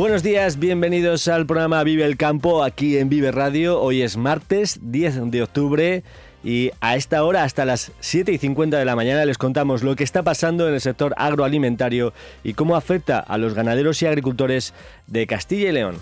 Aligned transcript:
Buenos 0.00 0.22
días, 0.22 0.58
bienvenidos 0.58 1.28
al 1.28 1.44
programa 1.44 1.84
Vive 1.84 2.06
el 2.06 2.16
Campo 2.16 2.64
aquí 2.64 2.96
en 2.96 3.10
Vive 3.10 3.32
Radio. 3.32 3.78
Hoy 3.78 4.00
es 4.00 4.16
martes 4.16 4.78
10 4.80 5.30
de 5.30 5.42
octubre 5.42 6.04
y 6.42 6.70
a 6.80 6.96
esta 6.96 7.22
hora, 7.22 7.44
hasta 7.44 7.66
las 7.66 7.92
7 8.00 8.32
y 8.32 8.38
50 8.38 8.78
de 8.78 8.86
la 8.86 8.96
mañana, 8.96 9.26
les 9.26 9.36
contamos 9.36 9.82
lo 9.82 9.96
que 9.96 10.04
está 10.04 10.22
pasando 10.22 10.66
en 10.66 10.72
el 10.72 10.80
sector 10.80 11.12
agroalimentario 11.18 12.14
y 12.42 12.54
cómo 12.54 12.76
afecta 12.76 13.18
a 13.18 13.36
los 13.36 13.52
ganaderos 13.52 14.00
y 14.00 14.06
agricultores 14.06 14.72
de 15.06 15.26
Castilla 15.26 15.68
y 15.68 15.72
León. 15.72 15.96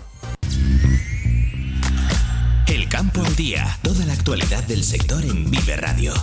El 2.67 2.87
campo 2.87 3.21
al 3.21 3.35
día, 3.35 3.67
toda 3.83 4.05
la 4.05 4.13
actualidad 4.13 4.63
del 4.63 4.85
sector 4.85 5.25
en 5.25 5.51
Vive 5.51 5.75
Radio. 5.75 6.13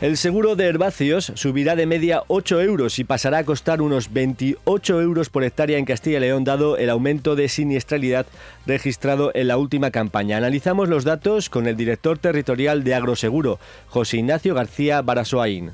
El 0.00 0.16
seguro 0.16 0.54
de 0.54 0.66
herbáceos 0.66 1.32
subirá 1.34 1.74
de 1.74 1.84
media 1.84 2.22
8 2.28 2.60
euros 2.62 3.00
y 3.00 3.04
pasará 3.04 3.38
a 3.38 3.44
costar 3.44 3.82
unos 3.82 4.12
28 4.12 5.02
euros 5.02 5.28
por 5.28 5.42
hectárea 5.42 5.76
en 5.76 5.84
Castilla 5.84 6.18
y 6.18 6.20
León, 6.20 6.44
dado 6.44 6.76
el 6.76 6.88
aumento 6.88 7.34
de 7.34 7.48
siniestralidad 7.48 8.24
registrado 8.64 9.32
en 9.34 9.48
la 9.48 9.56
última 9.56 9.90
campaña. 9.90 10.36
Analizamos 10.36 10.88
los 10.88 11.02
datos 11.02 11.50
con 11.50 11.66
el 11.66 11.76
director 11.76 12.16
territorial 12.16 12.84
de 12.84 12.94
Agroseguro, 12.94 13.58
José 13.88 14.18
Ignacio 14.18 14.54
García 14.54 15.02
Barasoaín. 15.02 15.72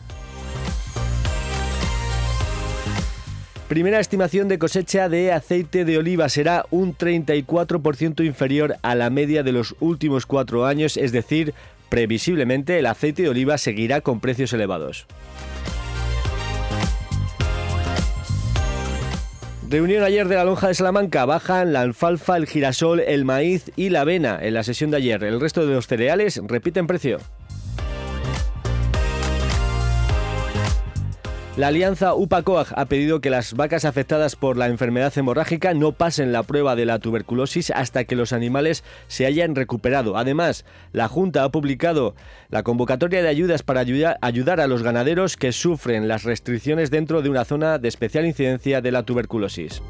Primera 3.68 3.98
estimación 3.98 4.48
de 4.48 4.58
cosecha 4.58 5.08
de 5.08 5.32
aceite 5.32 5.84
de 5.84 5.98
oliva 5.98 6.28
será 6.28 6.64
un 6.70 6.96
34% 6.96 8.24
inferior 8.24 8.76
a 8.82 8.94
la 8.94 9.10
media 9.10 9.42
de 9.42 9.52
los 9.52 9.74
últimos 9.80 10.26
cuatro 10.26 10.64
años, 10.64 10.96
es 10.96 11.12
decir, 11.12 11.54
Previsiblemente 11.94 12.76
el 12.80 12.86
aceite 12.86 13.22
de 13.22 13.28
oliva 13.28 13.56
seguirá 13.56 14.00
con 14.00 14.18
precios 14.18 14.52
elevados. 14.52 15.06
Reunión 19.70 20.02
ayer 20.02 20.26
de 20.26 20.34
la 20.34 20.42
lonja 20.42 20.66
de 20.66 20.74
Salamanca. 20.74 21.24
Bajan 21.24 21.72
la 21.72 21.82
alfalfa, 21.82 22.36
el 22.36 22.48
girasol, 22.48 22.98
el 22.98 23.24
maíz 23.24 23.70
y 23.76 23.90
la 23.90 24.00
avena 24.00 24.40
en 24.42 24.54
la 24.54 24.64
sesión 24.64 24.90
de 24.90 24.96
ayer. 24.96 25.22
El 25.22 25.40
resto 25.40 25.64
de 25.64 25.72
los 25.72 25.86
cereales 25.86 26.40
repiten 26.44 26.88
precio. 26.88 27.18
La 31.56 31.68
alianza 31.68 32.16
UPACOAG 32.16 32.72
ha 32.74 32.86
pedido 32.86 33.20
que 33.20 33.30
las 33.30 33.54
vacas 33.54 33.84
afectadas 33.84 34.34
por 34.34 34.56
la 34.56 34.66
enfermedad 34.66 35.16
hemorrágica 35.16 35.72
no 35.72 35.92
pasen 35.92 36.32
la 36.32 36.42
prueba 36.42 36.74
de 36.74 36.84
la 36.84 36.98
tuberculosis 36.98 37.70
hasta 37.70 38.02
que 38.02 38.16
los 38.16 38.32
animales 38.32 38.82
se 39.06 39.24
hayan 39.24 39.54
recuperado. 39.54 40.16
Además, 40.16 40.64
la 40.90 41.06
Junta 41.06 41.44
ha 41.44 41.50
publicado 41.50 42.16
la 42.50 42.64
convocatoria 42.64 43.22
de 43.22 43.28
ayudas 43.28 43.62
para 43.62 43.82
ayudar 43.82 44.60
a 44.60 44.66
los 44.66 44.82
ganaderos 44.82 45.36
que 45.36 45.52
sufren 45.52 46.08
las 46.08 46.24
restricciones 46.24 46.90
dentro 46.90 47.22
de 47.22 47.30
una 47.30 47.44
zona 47.44 47.78
de 47.78 47.86
especial 47.86 48.26
incidencia 48.26 48.80
de 48.80 48.90
la 48.90 49.04
tuberculosis. 49.04 49.80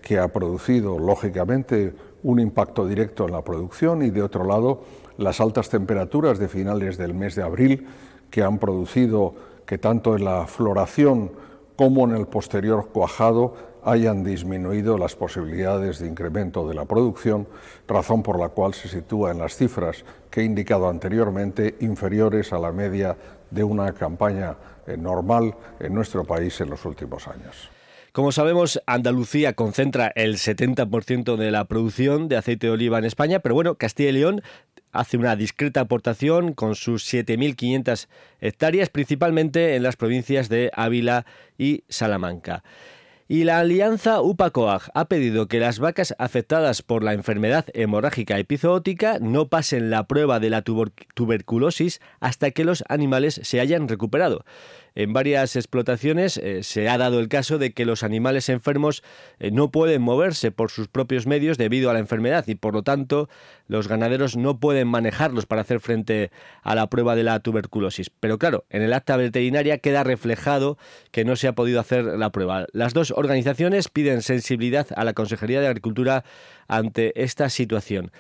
que 0.04 0.20
ha 0.20 0.28
producido, 0.28 1.00
lógicamente, 1.00 1.94
un 2.24 2.40
impacto 2.40 2.85
directo 2.88 3.25
en 3.25 3.31
la 3.31 3.44
producción 3.44 4.02
y 4.02 4.09
de 4.09 4.24
otro 4.24 4.46
lado 4.46 4.81
las 5.18 5.41
altas 5.41 5.69
temperaturas 5.69 6.40
de 6.40 6.47
finales 6.47 6.97
del 6.97 7.13
mes 7.13 7.35
de 7.35 7.44
abril 7.44 7.88
que 8.30 8.44
han 8.44 8.57
producido 8.57 9.34
que 9.66 9.78
tanto 9.78 10.16
en 10.16 10.25
la 10.25 10.47
floración 10.47 11.31
como 11.75 12.06
en 12.06 12.16
el 12.16 12.28
posterior 12.28 12.90
cuajado 12.90 13.53
hayan 13.84 14.24
disminuido 14.24 14.97
las 14.97 15.16
posibilidades 15.16 16.00
de 16.00 16.08
incremento 16.08 16.68
de 16.68 16.75
la 16.75 16.85
producción, 16.85 17.47
razón 17.88 18.24
por 18.24 18.38
la 18.38 18.50
cual 18.50 18.74
se 18.74 18.90
sitúa 18.90 19.31
en 19.31 19.40
las 19.40 19.56
cifras 19.56 20.03
que 20.29 20.41
he 20.41 20.44
indicado 20.44 20.90
anteriormente 20.90 21.75
inferiores 21.79 22.52
a 22.52 22.59
la 22.59 22.72
media 22.72 23.16
de 23.50 23.63
una 23.63 23.94
campaña 23.94 24.56
eh, 24.85 24.97
normal 24.97 25.56
en 25.79 25.94
nuestro 25.94 26.25
país 26.25 26.59
en 26.62 26.69
los 26.69 26.84
últimos 26.85 27.28
años. 27.28 27.69
Como 28.19 28.34
sabemos, 28.34 28.81
Andalucía 28.85 29.53
concentra 29.53 30.12
el 30.13 30.35
70% 30.35 31.38
de 31.38 31.52
la 31.52 31.63
producción 31.69 32.28
de 32.28 32.35
aceite 32.35 32.68
de 32.68 32.74
oliva 32.74 32.97
en 32.97 33.06
España, 33.06 33.40
pero 33.40 33.56
bueno, 33.56 33.75
Castilla 33.75 34.09
y 34.09 34.12
León 34.12 34.41
hace 34.91 35.16
una 35.16 35.38
discreta 35.38 35.80
aportación 35.80 36.52
con 36.52 36.75
sus 36.75 37.06
7.500 37.06 38.09
hectáreas, 38.41 38.90
principalmente 38.90 39.78
en 39.78 39.84
las 39.84 39.96
provincias 39.96 40.50
de 40.50 40.69
Ávila 40.74 41.25
y 41.58 41.85
Salamanca. 41.88 42.62
Y 43.31 43.44
la 43.44 43.59
alianza 43.59 44.22
UPACOAG 44.22 44.90
ha 44.96 45.06
pedido 45.06 45.47
que 45.47 45.59
las 45.59 45.78
vacas 45.78 46.16
afectadas 46.18 46.81
por 46.81 47.03
la 47.03 47.13
enfermedad 47.13 47.68
hemorrágica 47.75 48.40
epizootica 48.40 49.20
no 49.22 49.49
pasen 49.49 49.91
la 49.91 50.08
prueba 50.08 50.40
de 50.40 50.49
la 50.49 50.64
tuberculosis 50.64 52.02
hasta 52.20 52.49
que 52.49 52.66
los 52.66 52.84
animales 52.90 53.40
se 53.44 53.59
hayan 53.59 53.88
recuperado. 53.88 54.44
En 54.96 55.14
varias 55.14 55.56
explotaciones 55.56 56.38
eh, 56.38 56.64
se 56.64 56.90
ha 56.90 56.97
dado 56.97 57.20
el 57.20 57.30
caso 57.30 57.58
de 57.58 57.72
que 57.72 57.86
los 57.86 58.03
animales 58.03 58.50
enfermos 58.50 59.03
eh, 59.40 59.52
no 59.52 59.72
pueden 59.72 60.02
moverse 60.02 60.52
por 60.52 60.72
sus 60.72 60.88
propios 60.88 61.28
medios 61.28 61.58
debido 61.58 61.90
a 61.90 61.94
la 61.94 62.00
enfermedad 62.00 62.47
y 62.47 62.56
por 62.56 62.74
lo 62.74 62.84
tanto 62.84 63.30
los 63.68 63.88
ganaderos 63.88 64.36
no 64.36 64.59
pueden 64.59 64.88
manejarlos 64.88 65.46
para 65.46 65.62
hacer 65.62 65.80
frente 65.80 66.32
a 66.64 66.76
la 66.76 66.88
prueba 66.88 67.16
de 67.16 67.24
la 67.24 67.40
tuberculosis. 67.40 68.09
Pero 68.09 68.38
claro, 68.38 68.66
en 68.70 68.82
el 68.82 68.94
acta 68.94 69.16
veterinaria 69.18 69.78
queda 69.78 70.03
reflejado 70.03 70.78
que 71.12 71.26
no 71.26 71.35
se 71.35 71.47
ha 71.47 71.53
podido 71.53 71.80
hacer 71.80 72.03
la 72.06 72.32
prueba. 72.32 72.66
Las 72.74 72.94
dos 72.94 73.12
organizaciones 73.12 73.90
piden 73.90 74.22
sensibilidad 74.22 74.88
a 74.96 75.03
la 75.03 75.14
Consejería 75.14 75.62
de 75.62 75.68
Agricultura 75.68 76.24
ante 76.68 77.22
esta 77.22 77.50
situación. 77.50 78.12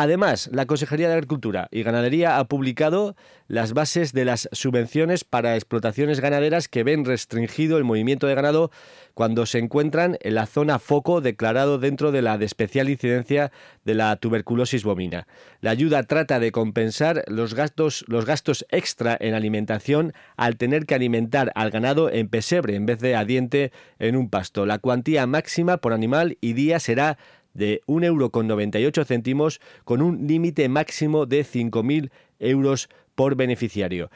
Además, 0.00 0.48
la 0.52 0.66
Consejería 0.66 1.08
de 1.08 1.14
Agricultura 1.14 1.66
y 1.72 1.82
Ganadería 1.82 2.38
ha 2.38 2.44
publicado 2.44 3.16
las 3.48 3.72
bases 3.72 4.12
de 4.12 4.24
las 4.24 4.48
subvenciones 4.52 5.24
para 5.24 5.56
explotaciones 5.56 6.20
ganaderas 6.20 6.68
que 6.68 6.84
ven 6.84 7.04
restringido 7.04 7.78
el 7.78 7.82
movimiento 7.82 8.28
de 8.28 8.36
ganado 8.36 8.70
cuando 9.14 9.44
se 9.44 9.58
encuentran 9.58 10.16
en 10.20 10.36
la 10.36 10.46
zona 10.46 10.78
foco 10.78 11.20
declarado 11.20 11.80
dentro 11.80 12.12
de 12.12 12.22
la 12.22 12.38
de 12.38 12.44
especial 12.44 12.88
incidencia 12.88 13.50
de 13.84 13.94
la 13.94 14.14
tuberculosis 14.14 14.84
bovina. 14.84 15.26
La 15.60 15.72
ayuda 15.72 16.04
trata 16.04 16.38
de 16.38 16.52
compensar 16.52 17.24
los 17.26 17.54
gastos, 17.54 18.04
los 18.06 18.24
gastos 18.24 18.66
extra 18.70 19.16
en 19.18 19.34
alimentación 19.34 20.12
al 20.36 20.56
tener 20.56 20.86
que 20.86 20.94
alimentar 20.94 21.50
al 21.56 21.70
ganado 21.72 22.08
en 22.08 22.28
pesebre 22.28 22.76
en 22.76 22.86
vez 22.86 23.00
de 23.00 23.16
a 23.16 23.24
diente 23.24 23.72
en 23.98 24.14
un 24.14 24.30
pasto. 24.30 24.64
La 24.64 24.78
cuantía 24.78 25.26
máxima 25.26 25.78
por 25.78 25.92
animal 25.92 26.38
y 26.40 26.52
día 26.52 26.78
será 26.78 27.18
de 27.58 27.82
1,98 27.86 28.04
euro 28.04 29.50
con 29.84 30.00
un 30.00 30.26
límite 30.26 30.68
máximo 30.68 31.26
de 31.26 31.44
5.000 31.44 32.10
euros 32.38 32.88
por 33.14 33.34
beneficiario. 33.34 34.10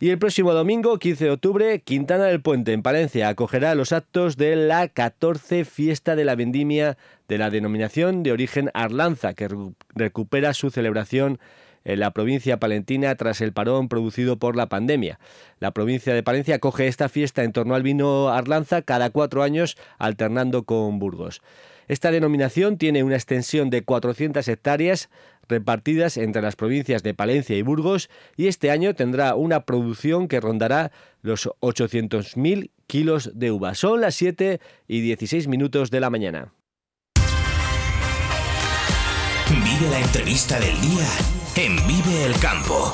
Y 0.00 0.10
el 0.10 0.18
próximo 0.18 0.52
domingo, 0.52 0.98
15 0.98 1.24
de 1.24 1.30
octubre, 1.32 1.80
Quintana 1.80 2.26
del 2.26 2.40
Puente, 2.40 2.72
en 2.72 2.82
Palencia, 2.82 3.28
acogerá 3.28 3.74
los 3.74 3.92
actos 3.92 4.36
de 4.36 4.54
la 4.54 4.86
14 4.86 5.64
Fiesta 5.64 6.14
de 6.14 6.24
la 6.24 6.36
Vendimia 6.36 6.96
de 7.26 7.38
la 7.38 7.50
denominación 7.50 8.22
de 8.22 8.30
origen 8.30 8.70
Arlanza, 8.74 9.34
que 9.34 9.48
recupera 9.96 10.54
su 10.54 10.70
celebración 10.70 11.40
en 11.84 11.98
la 12.00 12.12
provincia 12.12 12.60
palentina 12.60 13.14
tras 13.16 13.40
el 13.40 13.52
parón 13.52 13.88
producido 13.88 14.38
por 14.38 14.54
la 14.54 14.68
pandemia. 14.68 15.18
La 15.58 15.72
provincia 15.72 16.14
de 16.14 16.22
Palencia 16.22 16.56
acoge 16.56 16.86
esta 16.86 17.08
fiesta 17.08 17.42
en 17.42 17.52
torno 17.52 17.74
al 17.74 17.82
vino 17.82 18.28
Arlanza 18.28 18.82
cada 18.82 19.10
cuatro 19.10 19.42
años, 19.42 19.76
alternando 19.98 20.62
con 20.62 21.00
Burgos. 21.00 21.42
Esta 21.88 22.10
denominación 22.10 22.78
tiene 22.78 23.02
una 23.02 23.16
extensión 23.16 23.70
de 23.70 23.82
400 23.82 24.46
hectáreas 24.46 25.08
repartidas 25.48 26.18
entre 26.18 26.42
las 26.42 26.54
provincias 26.54 27.02
de 27.02 27.14
Palencia 27.14 27.56
y 27.56 27.62
Burgos 27.62 28.10
y 28.36 28.46
este 28.46 28.70
año 28.70 28.94
tendrá 28.94 29.34
una 29.34 29.64
producción 29.64 30.28
que 30.28 30.40
rondará 30.40 30.92
los 31.22 31.48
800.000 31.60 32.70
kilos 32.86 33.32
de 33.34 33.50
uva. 33.50 33.74
Son 33.74 34.00
las 34.00 34.14
7 34.14 34.60
y 34.86 35.00
16 35.00 35.48
minutos 35.48 35.90
de 35.90 36.00
la 36.00 36.10
mañana. 36.10 36.52
Vive 39.48 39.90
la 39.90 40.00
entrevista 40.00 40.60
del 40.60 40.78
día 40.80 41.06
en 41.56 41.76
Vive 41.86 42.26
el 42.26 42.38
Campo. 42.38 42.92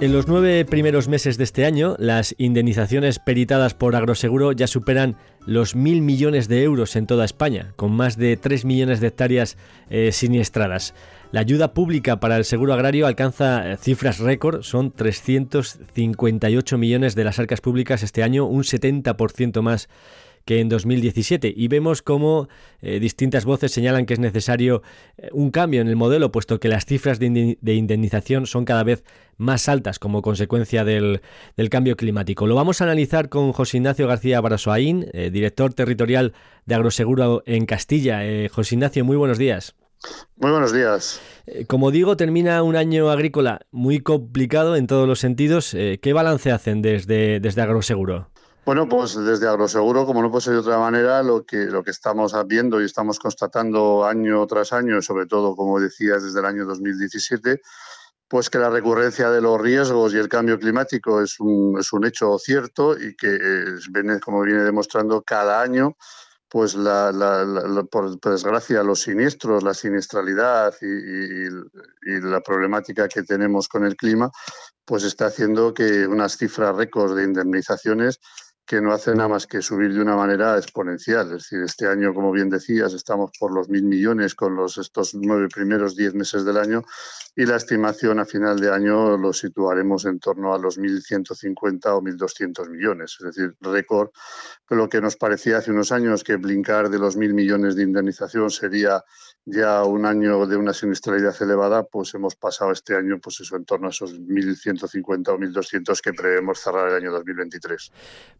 En 0.00 0.12
los 0.12 0.28
nueve 0.28 0.64
primeros 0.64 1.08
meses 1.08 1.38
de 1.38 1.44
este 1.44 1.64
año, 1.64 1.96
las 1.98 2.32
indemnizaciones 2.38 3.18
peritadas 3.18 3.74
por 3.74 3.96
Agroseguro 3.96 4.52
ya 4.52 4.68
superan 4.68 5.16
los 5.44 5.74
mil 5.74 6.02
millones 6.02 6.46
de 6.46 6.62
euros 6.62 6.94
en 6.94 7.08
toda 7.08 7.24
España, 7.24 7.72
con 7.74 7.90
más 7.90 8.16
de 8.16 8.36
tres 8.36 8.64
millones 8.64 9.00
de 9.00 9.08
hectáreas 9.08 9.56
eh, 9.90 10.12
siniestradas. 10.12 10.94
La 11.32 11.40
ayuda 11.40 11.74
pública 11.74 12.20
para 12.20 12.36
el 12.36 12.44
seguro 12.44 12.74
agrario 12.74 13.08
alcanza 13.08 13.72
eh, 13.72 13.76
cifras 13.76 14.20
récord, 14.20 14.62
son 14.62 14.92
358 14.92 16.78
millones 16.78 17.16
de 17.16 17.24
las 17.24 17.40
arcas 17.40 17.60
públicas 17.60 18.04
este 18.04 18.22
año, 18.22 18.44
un 18.46 18.62
70% 18.62 19.62
más 19.62 19.88
que 20.48 20.60
en 20.60 20.70
2017 20.70 21.52
y 21.54 21.68
vemos 21.68 22.00
cómo 22.00 22.48
eh, 22.80 23.00
distintas 23.00 23.44
voces 23.44 23.70
señalan 23.70 24.06
que 24.06 24.14
es 24.14 24.18
necesario 24.18 24.82
eh, 25.18 25.28
un 25.32 25.50
cambio 25.50 25.82
en 25.82 25.88
el 25.88 25.96
modelo, 25.96 26.32
puesto 26.32 26.58
que 26.58 26.68
las 26.68 26.86
cifras 26.86 27.18
de, 27.18 27.58
indemnización 27.74 28.46
son 28.46 28.64
cada 28.64 28.82
vez 28.82 29.04
más 29.36 29.68
altas 29.68 29.98
como 29.98 30.22
consecuencia 30.22 30.86
del, 30.86 31.20
cambio 31.70 31.98
climático. 31.98 32.46
Lo 32.46 32.54
vamos 32.54 32.80
a 32.80 32.84
analizar 32.84 33.28
con 33.28 33.52
José 33.52 33.76
Ignacio 33.76 34.08
García 34.08 34.40
Barasoaín, 34.40 35.10
eh, 35.12 35.28
director 35.30 35.74
territorial 35.74 36.32
de 36.64 36.74
Agroseguro 36.76 37.42
en 37.44 37.66
Castilla. 37.66 38.22
José 38.50 38.76
Ignacio, 38.76 39.04
muy 39.04 39.18
buenos 39.18 39.36
días. 39.36 39.74
Muy 40.36 40.50
buenos 40.50 40.72
días. 40.72 41.20
Como 41.66 41.90
digo, 41.90 42.16
termina 42.16 42.62
un 42.62 42.74
año 42.74 43.10
agrícola 43.10 43.66
muy 43.70 44.00
complicado 44.00 44.76
en 44.76 44.86
todos 44.86 45.06
los 45.06 45.18
sentidos. 45.18 45.72
¿Qué 45.72 46.12
balance 46.14 46.52
hacen 46.52 46.80
desde, 46.80 47.38
desde 47.38 47.60
Agroseguro? 47.60 48.30
Bueno, 48.68 48.86
pues 48.86 49.14
desde 49.14 49.48
Agroseguro, 49.48 50.04
como 50.04 50.20
no 50.20 50.30
puede 50.30 50.42
ser 50.42 50.52
de 50.52 50.58
otra 50.58 50.76
manera, 50.78 51.22
lo 51.22 51.46
que, 51.46 51.56
lo 51.56 51.82
que 51.82 51.90
estamos 51.90 52.34
viendo 52.46 52.82
y 52.82 52.84
estamos 52.84 53.18
constatando 53.18 54.04
año 54.04 54.46
tras 54.46 54.74
año, 54.74 55.00
sobre 55.00 55.24
todo, 55.24 55.56
como 55.56 55.80
decías, 55.80 56.22
desde 56.22 56.40
el 56.40 56.44
año 56.44 56.66
2017, 56.66 57.62
pues 58.28 58.50
que 58.50 58.58
la 58.58 58.68
recurrencia 58.68 59.30
de 59.30 59.40
los 59.40 59.58
riesgos 59.58 60.12
y 60.12 60.18
el 60.18 60.28
cambio 60.28 60.58
climático 60.58 61.22
es 61.22 61.40
un, 61.40 61.78
es 61.80 61.94
un 61.94 62.04
hecho 62.04 62.38
cierto 62.38 62.94
y 62.94 63.16
que, 63.16 63.38
como 64.22 64.42
viene 64.42 64.64
demostrando 64.64 65.22
cada 65.22 65.62
año, 65.62 65.96
pues 66.50 66.74
la, 66.74 67.10
por, 67.90 68.20
desgracia 68.20 68.82
los 68.82 69.00
siniestros, 69.00 69.62
la 69.62 69.72
siniestralidad 69.72 70.74
y, 70.82 71.48
la 72.20 72.42
problemática 72.42 73.08
que 73.08 73.22
tenemos 73.22 73.66
con 73.66 73.86
el 73.86 73.96
clima, 73.96 74.30
pues 74.84 75.04
está 75.04 75.26
haciendo 75.26 75.72
que 75.72 76.06
unas 76.06 76.36
cifras 76.36 76.76
récords 76.76 77.14
de 77.14 77.24
indemnizaciones 77.24 78.20
que 78.68 78.82
no 78.82 78.92
hace 78.92 79.14
nada 79.14 79.30
más 79.30 79.46
que 79.46 79.62
subir 79.62 79.94
de 79.94 80.02
una 80.02 80.14
manera 80.14 80.58
exponencial. 80.58 81.28
Es 81.28 81.44
decir, 81.44 81.62
este 81.62 81.88
año, 81.88 82.12
como 82.12 82.30
bien 82.30 82.50
decías, 82.50 82.92
estamos 82.92 83.30
por 83.40 83.50
los 83.54 83.70
mil 83.70 83.84
millones 83.84 84.34
con 84.34 84.54
los, 84.54 84.76
estos 84.76 85.14
nueve 85.14 85.48
primeros 85.48 85.96
diez 85.96 86.12
meses 86.12 86.44
del 86.44 86.58
año 86.58 86.84
y 87.34 87.46
la 87.46 87.56
estimación 87.56 88.18
a 88.18 88.26
final 88.26 88.60
de 88.60 88.70
año 88.70 89.16
lo 89.16 89.32
situaremos 89.32 90.04
en 90.04 90.20
torno 90.20 90.52
a 90.52 90.58
los 90.58 90.78
1.150 90.78 91.86
o 91.86 92.02
1.200 92.02 92.68
millones. 92.68 93.16
Es 93.18 93.26
decir, 93.34 93.54
récord, 93.62 94.10
lo 94.68 94.86
que 94.90 95.00
nos 95.00 95.16
parecía 95.16 95.56
hace 95.56 95.70
unos 95.70 95.90
años 95.90 96.22
que 96.22 96.36
brincar 96.36 96.90
de 96.90 96.98
los 96.98 97.16
mil 97.16 97.32
millones 97.32 97.74
de 97.74 97.84
indemnización 97.84 98.50
sería 98.50 99.02
ya 99.50 99.82
un 99.84 100.04
año 100.04 100.46
de 100.46 100.56
una 100.56 100.74
siniestralidad 100.74 101.34
elevada, 101.40 101.84
pues 101.84 102.14
hemos 102.14 102.36
pasado 102.36 102.70
este 102.72 102.94
año 102.94 103.18
pues 103.18 103.40
eso 103.40 103.56
en 103.56 103.64
torno 103.64 103.86
a 103.86 103.90
esos 103.90 104.14
1.150 104.14 105.28
o 105.28 105.38
1.200 105.38 106.00
que 106.00 106.12
prevemos 106.12 106.60
cerrar 106.60 106.88
el 106.88 106.96
año 106.96 107.12
2023. 107.12 107.92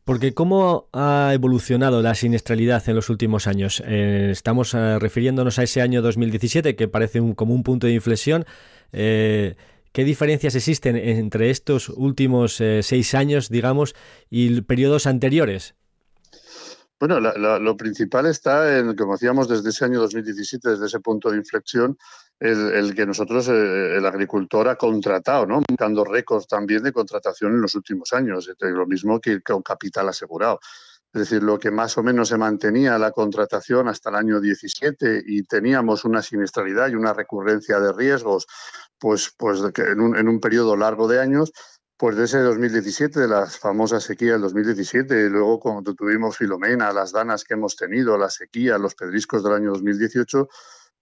Porque 0.04 0.34
¿cómo 0.34 0.88
ha 0.92 1.30
evolucionado 1.32 2.02
la 2.02 2.14
siniestralidad 2.14 2.86
en 2.88 2.96
los 2.96 3.08
últimos 3.08 3.46
años? 3.46 3.82
Eh, 3.86 4.28
estamos 4.30 4.74
eh, 4.74 4.98
refiriéndonos 4.98 5.58
a 5.58 5.62
ese 5.62 5.80
año 5.80 6.02
2017 6.02 6.76
que 6.76 6.88
parece 6.88 7.20
como 7.34 7.54
un 7.54 7.62
punto 7.62 7.86
de 7.86 7.94
inflexión. 7.94 8.44
Eh, 8.92 9.56
¿Qué 9.92 10.04
diferencias 10.04 10.54
existen 10.54 10.96
entre 10.96 11.50
estos 11.50 11.88
últimos 11.88 12.62
seis 12.82 13.14
años, 13.14 13.48
digamos, 13.48 13.94
y 14.28 14.60
periodos 14.60 15.06
anteriores? 15.06 15.74
Bueno, 17.00 17.20
lo 17.20 17.76
principal 17.76 18.26
está 18.26 18.76
en, 18.76 18.96
como 18.96 19.12
decíamos, 19.12 19.48
desde 19.48 19.70
ese 19.70 19.84
año 19.84 20.00
2017, 20.00 20.70
desde 20.70 20.86
ese 20.86 20.98
punto 20.98 21.30
de 21.30 21.36
inflexión, 21.36 21.96
el, 22.40 22.92
que 22.94 23.06
nosotros, 23.06 23.48
eh, 23.48 23.96
el 23.96 24.04
agricultor, 24.04 24.68
ha 24.68 24.74
contratado, 24.74 25.46
¿no? 25.46 25.62
Dando 25.78 26.04
récords 26.04 26.48
también 26.48 26.82
de 26.82 26.92
contratación 26.92 27.52
en 27.52 27.60
los 27.60 27.76
últimos 27.76 28.12
años, 28.12 28.50
lo 28.60 28.86
mismo 28.86 29.20
que 29.20 29.40
con 29.42 29.62
capital 29.62 30.08
asegurado. 30.08 30.58
Es 31.12 31.20
decir, 31.20 31.42
lo 31.42 31.58
que 31.58 31.70
más 31.70 31.96
o 31.96 32.02
menos 32.02 32.28
se 32.28 32.36
mantenía 32.36 32.98
la 32.98 33.12
contratación 33.12 33.88
hasta 33.88 34.10
el 34.10 34.16
año 34.16 34.40
17 34.40 35.22
y 35.26 35.42
teníamos 35.44 36.04
una 36.04 36.20
siniestralidad 36.20 36.88
y 36.88 36.96
una 36.96 37.14
recurrencia 37.14 37.80
de 37.80 37.92
riesgos, 37.92 38.46
pues, 38.98 39.32
pues 39.38 39.60
en, 39.76 40.00
un, 40.00 40.16
en 40.16 40.28
un 40.28 40.38
periodo 40.38 40.76
largo 40.76 41.08
de 41.08 41.20
años, 41.20 41.52
pues 41.98 42.16
de 42.16 42.24
ese 42.26 42.38
2017, 42.38 43.18
de 43.18 43.26
la 43.26 43.46
famosa 43.46 43.98
sequía 43.98 44.32
del 44.32 44.42
2017, 44.42 45.26
y 45.26 45.28
luego 45.28 45.58
cuando 45.58 45.94
tuvimos 45.94 46.36
Filomena, 46.36 46.92
las 46.92 47.10
danas 47.10 47.42
que 47.42 47.54
hemos 47.54 47.74
tenido, 47.74 48.16
la 48.16 48.30
sequía, 48.30 48.78
los 48.78 48.94
pedriscos 48.94 49.42
del 49.42 49.54
año 49.54 49.70
2018, 49.72 50.48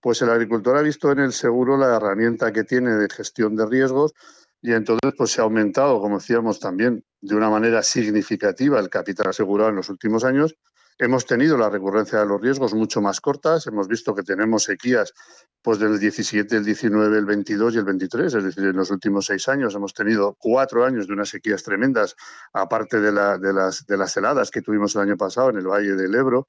pues 0.00 0.22
el 0.22 0.30
agricultor 0.30 0.78
ha 0.78 0.80
visto 0.80 1.12
en 1.12 1.18
el 1.18 1.34
seguro 1.34 1.76
la 1.76 1.96
herramienta 1.96 2.50
que 2.50 2.64
tiene 2.64 2.92
de 2.96 3.08
gestión 3.10 3.54
de 3.56 3.66
riesgos 3.66 4.14
y 4.62 4.72
entonces 4.72 5.12
pues 5.18 5.32
se 5.32 5.42
ha 5.42 5.44
aumentado, 5.44 6.00
como 6.00 6.16
decíamos 6.16 6.60
también, 6.60 7.04
de 7.20 7.34
una 7.34 7.50
manera 7.50 7.82
significativa 7.82 8.80
el 8.80 8.88
capital 8.88 9.28
asegurado 9.28 9.68
en 9.68 9.76
los 9.76 9.90
últimos 9.90 10.24
años 10.24 10.54
Hemos 10.98 11.26
tenido 11.26 11.58
la 11.58 11.68
recurrencia 11.68 12.20
de 12.20 12.26
los 12.26 12.40
riesgos 12.40 12.72
mucho 12.72 13.02
más 13.02 13.20
cortas. 13.20 13.66
Hemos 13.66 13.86
visto 13.86 14.14
que 14.14 14.22
tenemos 14.22 14.64
sequías 14.64 15.12
pues 15.60 15.78
del 15.78 15.98
17, 15.98 16.56
el 16.56 16.64
19, 16.64 17.18
el 17.18 17.26
22 17.26 17.74
y 17.74 17.78
el 17.78 17.84
23. 17.84 18.32
Es 18.34 18.44
decir, 18.44 18.64
en 18.64 18.76
los 18.76 18.90
últimos 18.90 19.26
seis 19.26 19.46
años 19.48 19.74
hemos 19.74 19.92
tenido 19.92 20.34
cuatro 20.38 20.86
años 20.86 21.06
de 21.06 21.12
unas 21.12 21.28
sequías 21.28 21.62
tremendas, 21.62 22.16
aparte 22.54 22.98
de, 22.98 23.12
las, 23.12 24.16
heladas 24.16 24.50
que 24.50 24.62
tuvimos 24.62 24.94
el 24.94 25.02
año 25.02 25.18
pasado 25.18 25.50
en 25.50 25.58
el 25.58 25.66
Valle 25.66 25.96
del 25.96 26.14
Ebro. 26.14 26.46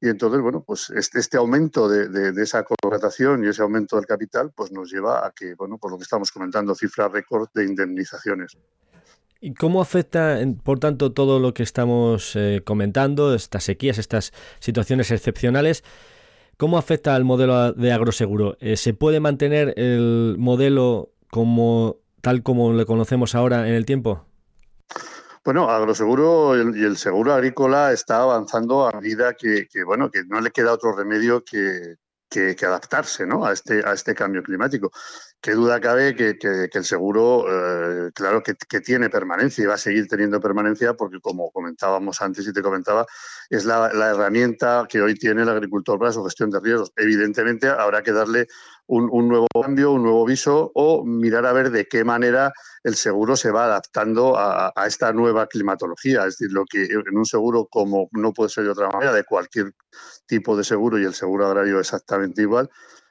Y 0.00 0.08
entonces, 0.08 0.40
bueno, 0.40 0.64
pues 0.66 0.88
este, 0.96 1.18
este 1.18 1.36
aumento 1.36 1.86
de, 1.86 2.42
esa 2.42 2.64
contratación 2.64 3.44
y 3.44 3.48
ese 3.48 3.60
aumento 3.60 3.96
del 3.96 4.06
capital, 4.06 4.50
pues 4.56 4.72
nos 4.72 4.90
lleva 4.90 5.26
a 5.26 5.32
que, 5.32 5.54
bueno, 5.56 5.76
por 5.76 5.90
lo 5.90 5.98
que 5.98 6.04
estamos 6.04 6.32
comentando, 6.32 6.74
cifra 6.74 7.08
récord 7.08 7.50
de 7.52 7.66
indemnizaciones. 7.66 8.56
¿Y 9.42 9.54
cómo 9.54 9.80
afecta, 9.80 10.38
por 10.62 10.78
tanto, 10.78 11.12
todo 11.12 11.38
lo 11.38 11.54
que 11.54 11.62
estamos 11.62 12.36
eh, 12.36 12.60
comentando, 12.64 13.34
estas 13.34 13.64
sequías, 13.64 13.96
estas 13.96 14.32
situaciones 14.58 15.10
excepcionales? 15.10 15.82
¿Cómo 16.58 16.76
afecta 16.76 17.14
al 17.14 17.24
modelo 17.24 17.72
de 17.72 17.90
agroseguro? 17.90 18.58
Eh, 18.60 18.76
¿Se 18.76 18.92
puede 18.92 19.18
mantener 19.18 19.72
el 19.78 20.36
modelo 20.38 21.10
como 21.30 21.96
tal 22.20 22.42
como 22.42 22.72
lo 22.72 22.84
conocemos 22.84 23.34
ahora 23.34 23.66
en 23.66 23.74
el 23.74 23.86
tiempo? 23.86 24.26
Bueno, 25.42 25.70
Agroseguro 25.70 26.54
y 26.54 26.84
el 26.84 26.98
seguro 26.98 27.32
agrícola 27.32 27.92
está 27.92 28.20
avanzando 28.20 28.86
a 28.86 29.00
medida 29.00 29.32
que, 29.32 29.66
bueno, 29.86 30.10
que 30.10 30.22
no 30.24 30.42
le 30.42 30.50
queda 30.50 30.74
otro 30.74 30.94
remedio 30.94 31.42
que, 31.42 31.96
que, 32.28 32.54
adaptarse 32.66 33.26
¿no? 33.26 33.46
a, 33.46 33.54
este, 33.54 33.82
a 33.82 33.94
este 33.94 34.14
cambio 34.14 34.42
climático. 34.42 34.92
Qué 35.42 35.52
duda 35.52 35.80
cabe 35.80 36.14
que, 36.14 36.36
el 36.70 36.84
seguro, 36.84 37.46
eh, 37.48 38.10
claro, 38.12 38.42
que, 38.42 38.54
tiene 38.82 39.08
permanencia 39.08 39.64
y 39.64 39.66
va 39.66 39.74
a 39.74 39.78
seguir 39.78 40.06
teniendo 40.06 40.38
permanencia 40.38 40.92
porque, 40.92 41.18
como 41.18 41.50
comentábamos 41.50 42.20
antes 42.20 42.46
y 42.46 42.52
te 42.52 42.60
comentaba, 42.60 43.06
es 43.48 43.64
la, 43.64 43.86
herramienta 44.10 44.86
que 44.86 45.00
hoy 45.00 45.14
tiene 45.14 45.42
el 45.42 45.48
agricultor 45.48 45.98
para 45.98 46.12
su 46.12 46.22
gestión 46.24 46.50
de 46.50 46.60
riesgos. 46.60 46.92
Evidentemente, 46.94 47.68
habrá 47.68 48.02
que 48.02 48.12
darle 48.12 48.48
un, 48.86 49.28
nuevo 49.28 49.46
cambio, 49.62 49.92
un 49.92 50.02
nuevo 50.02 50.26
viso 50.26 50.72
o 50.74 51.06
mirar 51.06 51.46
a 51.46 51.54
ver 51.54 51.70
de 51.70 51.86
qué 51.86 52.04
manera 52.04 52.52
el 52.84 52.94
seguro 52.94 53.34
se 53.34 53.50
va 53.50 53.64
adaptando 53.64 54.36
a, 54.36 54.72
a 54.76 54.86
esta 54.86 55.10
nueva 55.14 55.46
climatología. 55.46 56.26
Es 56.26 56.36
decir, 56.36 56.52
lo 56.52 56.66
que 56.66 56.84
en 56.84 57.16
un 57.16 57.24
seguro, 57.24 57.66
como 57.66 58.10
no 58.12 58.34
puede 58.34 58.50
ser 58.50 58.64
de 58.64 58.70
otra 58.70 58.90
manera, 58.90 59.14
de 59.14 59.24
cualquier 59.24 59.72
tipo 60.26 60.54
de 60.54 60.64
seguro 60.64 60.98
y 60.98 61.04
el 61.04 61.14
seguro 61.14 61.46
agrario 61.46 61.80
exactamente 61.80 62.42
igual, 62.42 62.68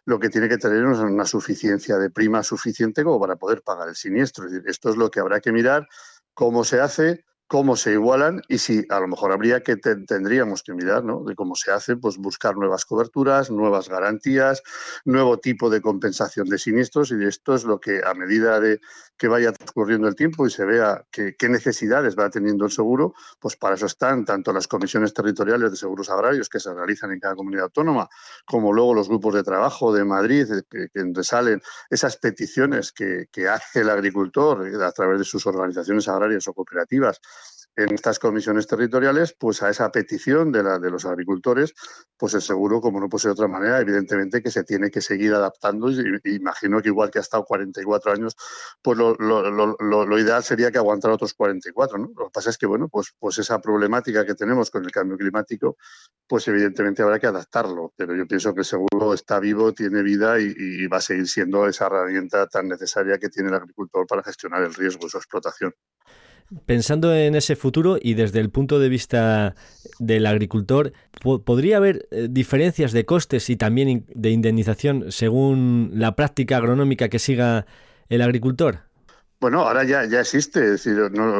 lo 0.09 0.19
que 0.19 0.29
tiene 0.29 0.49
que 0.49 0.57
tener 0.57 0.83
es 0.91 0.97
una 0.97 1.25
suficiencia 1.25 1.99
de 1.99 2.09
prima 2.09 2.41
suficiente 2.41 3.03
como 3.03 3.19
para 3.19 3.35
poder 3.35 3.61
pagar 3.61 3.89
el 3.89 3.95
siniestro. 3.95 4.45
Es 4.45 4.51
decir, 4.51 4.67
esto 4.67 4.89
es 4.89 4.97
lo 4.97 5.11
que 5.11 5.19
habrá 5.19 5.39
que 5.39 5.51
mirar, 5.51 5.87
cómo 6.33 6.63
se 6.63 6.81
hace, 6.81 7.25
cómo 7.49 7.75
se 7.75 7.93
igualan 7.93 8.43
y 8.47 8.59
si 8.59 8.85
a 8.89 8.99
lo 8.99 9.07
mejor 9.07 9.31
habría 9.31 9.63
que 9.63 9.75
tendríamos 9.75 10.61
que 10.61 10.75
mirar, 10.75 11.03
¿no? 11.03 11.23
De 11.23 11.33
cómo 11.33 11.55
se 11.55 11.71
hace, 11.71 11.95
pues 11.95 12.17
buscar 12.17 12.55
nuevas 12.55 12.85
coberturas, 12.85 13.49
nuevas 13.49 13.89
garantías, 13.89 14.61
nuevo 15.03 15.39
tipo 15.39 15.71
de 15.71 15.81
compensación 15.81 16.47
de 16.47 16.59
siniestros 16.59 17.09
y 17.09 17.25
esto 17.25 17.55
es 17.55 17.63
lo 17.63 17.79
que 17.79 18.01
a 18.05 18.13
medida 18.13 18.59
de 18.59 18.79
que 19.17 19.27
vaya 19.27 19.51
transcurriendo 19.51 20.07
el 20.07 20.15
tiempo 20.15 20.45
y 20.45 20.51
se 20.51 20.63
vea 20.63 21.03
qué 21.11 21.49
necesidades 21.49 22.15
va 22.15 22.29
teniendo 22.29 22.65
el 22.65 22.71
seguro, 22.71 23.15
pues 23.39 23.55
para 23.55 23.75
eso 23.75 23.87
están 23.87 24.25
tanto 24.25 24.53
las 24.53 24.67
comisiones 24.67 25.15
territoriales 25.15 25.71
de 25.71 25.77
seguros 25.77 26.09
agrarios 26.11 26.49
que 26.49 26.59
se 26.59 26.71
realizan 26.71 27.11
en 27.11 27.19
cada 27.19 27.35
comunidad 27.35 27.63
autónoma, 27.63 28.07
como 28.45 28.71
luego 28.71 28.93
los 28.93 29.09
grupos 29.09 29.33
de 29.33 29.43
trabajo 29.43 29.91
de 29.91 30.05
Madrid, 30.05 30.47
que, 30.69 30.87
donde 30.93 31.23
salen 31.23 31.61
esas 31.89 32.15
peticiones 32.17 32.91
que, 32.91 33.25
que 33.31 33.49
hace 33.49 33.81
el 33.81 33.89
agricultor 33.89 34.63
a 34.83 34.91
través 34.91 35.17
de 35.17 35.25
sus 35.25 35.47
organizaciones 35.47 36.07
agrarias 36.07 36.47
o 36.47 36.53
cooperativas 36.53 37.19
en 37.79 37.93
estas 37.93 38.19
comisiones 38.19 38.67
territoriales, 38.67 39.33
pues 39.39 39.63
a 39.63 39.69
esa 39.69 39.89
petición 39.89 40.51
de, 40.51 40.63
la, 40.63 40.79
de 40.79 40.91
los 40.91 41.05
agricultores, 41.05 41.73
pues 42.17 42.33
el 42.33 42.41
seguro, 42.41 42.81
como 42.81 42.99
no 42.99 43.07
puede 43.07 43.21
ser 43.21 43.29
de 43.29 43.33
otra 43.33 43.47
manera, 43.47 43.79
evidentemente 43.79 44.43
que 44.43 44.51
se 44.51 44.65
tiene 44.65 44.91
que 44.91 44.99
seguir 44.99 45.33
adaptando. 45.33 45.89
Y, 45.89 46.19
imagino 46.25 46.81
que 46.81 46.89
igual 46.89 47.09
que 47.09 47.19
ha 47.19 47.21
estado 47.21 47.45
44 47.45 48.11
años, 48.11 48.35
pues 48.81 48.97
lo, 48.97 50.19
ideal 50.19 50.43
sería 50.43 50.71
que 50.71 50.77
aguantara 50.77 51.13
otros 51.13 51.33
44. 51.33 51.97
¿no? 51.97 52.11
Lo 52.17 52.25
que 52.25 52.31
pasa 52.33 52.49
es 52.49 52.57
que, 52.57 52.65
bueno, 52.65 52.89
pues, 52.89 53.13
pues 53.17 53.37
esa 53.37 53.59
problemática 53.61 54.25
que 54.25 54.35
tenemos 54.35 54.69
con 54.69 54.83
el 54.83 54.91
cambio 54.91 55.17
climático, 55.17 55.77
pues 56.27 56.47
evidentemente 56.49 57.01
habrá 57.01 57.17
que 57.17 57.27
adaptarlo. 57.27 57.93
Pero 57.95 58.13
yo 58.13 58.27
pienso 58.27 58.53
que 58.53 58.61
el 58.61 58.65
seguro 58.65 59.13
está 59.13 59.39
vivo, 59.39 59.73
tiene 59.73 60.03
vida 60.03 60.39
y, 60.39 60.53
y 60.57 60.87
va 60.87 60.97
a 60.97 61.01
seguir 61.01 61.27
siendo 61.27 61.65
esa 61.65 61.85
herramienta 61.85 62.45
tan 62.47 62.67
necesaria 62.67 63.17
que 63.17 63.29
tiene 63.29 63.49
el 63.49 63.55
agricultor 63.55 64.05
para 64.05 64.21
gestionar 64.21 64.63
el 64.63 64.73
riesgo 64.73 65.05
de 65.05 65.09
su 65.09 65.17
explotación. 65.17 65.73
Pensando 66.65 67.13
en 67.13 67.35
ese 67.35 67.55
futuro 67.55 67.97
y 68.01 68.15
desde 68.15 68.39
el 68.39 68.49
punto 68.49 68.79
de 68.79 68.89
vista 68.89 69.55
del 69.99 70.25
agricultor, 70.25 70.93
¿podría 71.45 71.77
haber 71.77 72.07
eh, 72.09 72.27
diferencias 72.29 72.91
de 72.91 73.05
costes 73.05 73.49
y 73.49 73.55
también 73.55 74.05
de 74.13 74.31
indemnización 74.31 75.11
según 75.11 75.91
la 75.93 76.15
práctica 76.15 76.57
agronómica 76.57 77.07
que 77.09 77.19
siga 77.19 77.67
el 78.09 78.21
agricultor? 78.21 78.79
Bueno, 79.39 79.61
ahora 79.61 79.83
ya, 79.83 80.05
ya 80.05 80.21
existe. 80.21 80.59
Es 80.63 80.83
decir, 80.83 80.97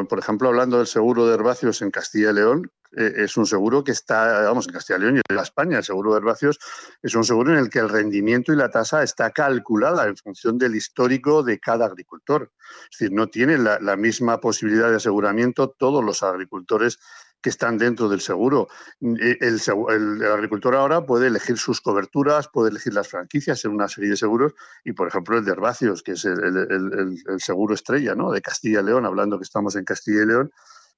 por 0.08 0.18
ejemplo, 0.18 0.48
hablando 0.48 0.78
del 0.78 0.86
seguro 0.86 1.26
de 1.26 1.34
herbáceos 1.34 1.82
en 1.82 1.90
Castilla 1.90 2.30
y 2.30 2.34
León, 2.34 2.70
eh, 2.96 3.12
es 3.18 3.36
un 3.36 3.46
seguro 3.46 3.84
que 3.84 3.92
está, 3.92 4.42
vamos, 4.42 4.66
en 4.66 4.72
Castilla 4.72 4.98
y 4.98 5.02
León 5.02 5.16
y 5.16 5.20
en 5.32 5.38
España, 5.38 5.78
el 5.78 5.84
seguro 5.84 6.12
de 6.12 6.18
herbáceos 6.18 6.58
es 7.02 7.14
un 7.14 7.24
seguro 7.24 7.52
en 7.52 7.58
el 7.58 7.70
que 7.70 7.78
el 7.78 7.88
rendimiento 7.88 8.52
y 8.52 8.56
la 8.56 8.70
tasa 8.70 9.02
está 9.02 9.30
calculada 9.30 10.06
en 10.06 10.16
función 10.16 10.58
del 10.58 10.74
histórico 10.74 11.42
de 11.42 11.58
cada 11.58 11.86
agricultor. 11.86 12.52
Es 12.90 12.98
decir, 12.98 13.12
no 13.14 13.28
tienen 13.28 13.64
la, 13.64 13.96
misma 13.96 14.40
posibilidad 14.40 14.90
de 14.90 14.96
aseguramiento 14.96 15.70
todos 15.70 16.04
los 16.04 16.22
agricultores 16.22 16.98
que 17.42 17.50
están 17.50 17.78
dentro 17.78 18.08
del 18.08 18.20
seguro. 18.20 18.68
Eh, 19.00 19.38
el, 19.40 20.24
agricultor 20.24 20.74
ahora 20.76 21.06
puede 21.06 21.28
elegir 21.28 21.58
sus 21.58 21.80
coberturas, 21.80 22.48
puede 22.48 22.70
elegir 22.70 22.94
las 22.94 23.08
franquicias 23.08 23.64
en 23.64 23.72
una 23.72 23.88
serie 23.88 24.10
de 24.10 24.16
seguros 24.16 24.54
y, 24.84 24.92
por 24.92 25.08
ejemplo, 25.08 25.38
el 25.38 25.44
de 25.44 25.52
herbáceos, 25.52 26.02
que 26.02 26.12
es 26.12 26.24
el, 26.24 27.18
seguro 27.38 27.74
estrella 27.74 28.14
¿no? 28.14 28.30
de 28.30 28.42
Castilla 28.42 28.80
y 28.80 28.84
León, 28.84 29.06
hablando 29.06 29.38
que 29.38 29.44
estamos 29.44 29.76
en 29.76 29.84
Castilla 29.84 30.22
y 30.22 30.26
León, 30.26 30.52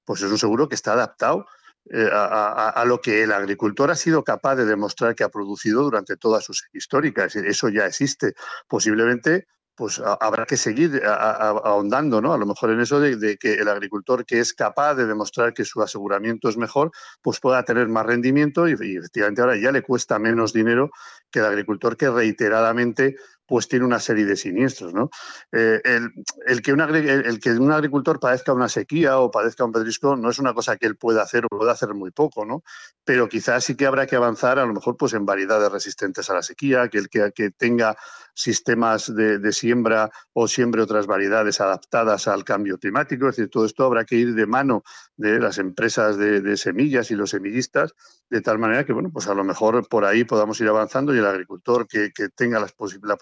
pues 0.05 0.23
es 0.23 0.31
un 0.31 0.39
seguro 0.39 0.69
que 0.69 0.75
está 0.75 0.95
adaptado 0.95 1.47
eh, 1.91 2.09
a, 2.12 2.85
lo 2.87 3.01
que 3.01 3.25
el 3.25 3.33
agricultor 3.33 3.91
ha 3.91 3.97
sido 3.97 4.23
capaz 4.23 4.57
de 4.57 4.65
demostrar 4.65 5.15
que 5.15 5.25
ha 5.25 5.29
producido 5.29 5.83
durante 5.83 6.17
toda 6.17 6.41
su 6.41 6.55
serie 6.55 7.12
eso 7.49 7.69
ya 7.69 7.87
existe. 7.87 8.35
Posiblemente 8.69 9.47
pues 9.75 10.01
habrá 10.01 10.45
que 10.45 10.59
seguir 10.59 11.03
ahondando, 11.05 12.21
¿no? 12.21 12.35
A 12.35 12.39
lo 12.39 12.45
mejor 12.47 12.71
en 12.71 12.81
eso 12.81 13.01
de, 13.01 13.39
que 13.39 13.55
el 13.55 13.69
agricultor 13.69 14.27
que 14.27 14.39
es 14.39 14.53
capaz 14.53 14.95
de 14.95 15.07
demostrar 15.07 15.55
que 15.55 15.65
su 15.65 15.83
aseguramiento 15.83 16.49
es 16.49 16.57
mejor, 16.59 16.93
pues 17.23 17.41
pueda 17.41 17.65
tener 17.65 17.89
más 17.89 18.05
rendimiento 18.05 18.69
y, 18.69 18.73
y 18.73 18.97
efectivamente 18.97 19.41
ahora 19.41 19.57
ya 19.57 19.73
le 19.73 19.83
cuesta 19.83 20.19
menos 20.19 20.53
dinero 20.53 20.91
que 21.31 21.39
el 21.39 21.47
agricultor 21.47 21.97
que 21.97 22.11
reiteradamente 22.11 23.17
pues 23.47 23.69
tiene 23.69 23.85
una 23.85 24.01
serie 24.01 24.25
de 24.25 24.37
siniestros. 24.37 24.95
¿no? 24.95 25.11
Eh, 25.53 25.81
el, 25.85 26.63
que 26.63 26.73
un 26.73 27.73
agricultor 27.73 28.21
padezca 28.21 28.53
una 28.53 28.69
sequía 28.69 29.19
o 29.19 29.31
padezca 29.31 29.65
un 29.65 29.73
pedrisco 29.73 30.17
no 30.17 30.31
es 30.31 30.39
una 30.39 30.55
cosa 30.55 30.77
que 30.77 30.87
él 30.87 30.97
pueda 30.97 31.23
hacer 31.23 31.45
o 31.47 31.49
puede 31.49 31.71
hacer 31.71 31.95
muy 31.95 32.11
poco, 32.11 32.45
¿no? 32.45 32.63
pero 33.05 33.29
quizás 33.29 33.65
sí 33.65 33.75
que 33.77 33.87
habrá 33.87 34.07
que 34.07 34.17
avanzar 34.17 34.59
a 34.59 34.67
lo 34.67 34.75
mejor 34.75 34.97
pues, 34.97 35.13
en 35.15 35.27
variedades 35.27 35.71
resistentes 35.71 36.31
a 36.31 36.35
la 36.35 36.43
sequía, 36.43 36.89
que 36.89 36.99
el 36.99 37.09
que, 37.09 37.51
tenga 37.51 37.97
sistemas 38.35 39.15
de, 39.15 39.53
siembra 39.53 40.11
o 40.33 40.49
siembre 40.49 40.83
otras 40.83 41.07
variedades 41.07 41.61
adaptadas 41.61 42.29
al 42.29 42.45
cambio 42.45 42.79
climático. 42.79 43.29
Es 43.29 43.37
decir, 43.37 43.51
todo 43.51 43.67
esto 43.67 43.85
habrá 43.85 44.05
que 44.05 44.17
ir 44.17 44.35
de 44.35 44.47
mano 44.47 44.83
de 45.17 45.39
las 45.39 45.59
empresas 45.59 46.17
de, 46.17 46.57
semillas 46.57 47.11
y 47.11 47.15
los 47.15 47.31
semillistas, 47.31 47.95
de 48.31 48.41
tal 48.41 48.59
manera 48.59 48.85
que, 48.85 48.93
bueno, 48.93 49.11
pues 49.13 49.27
a 49.27 49.35
lo 49.35 49.45
mejor 49.45 49.87
por 49.89 50.05
ahí 50.05 50.25
podamos 50.25 50.61
ir 50.61 50.69
avanzando 50.69 51.15
y 51.15 51.19
el 51.19 51.27
agricultor 51.27 51.87
que, 51.87 52.11
tenga 52.35 52.61
la, 52.61 52.69
posibilidad 52.69 53.19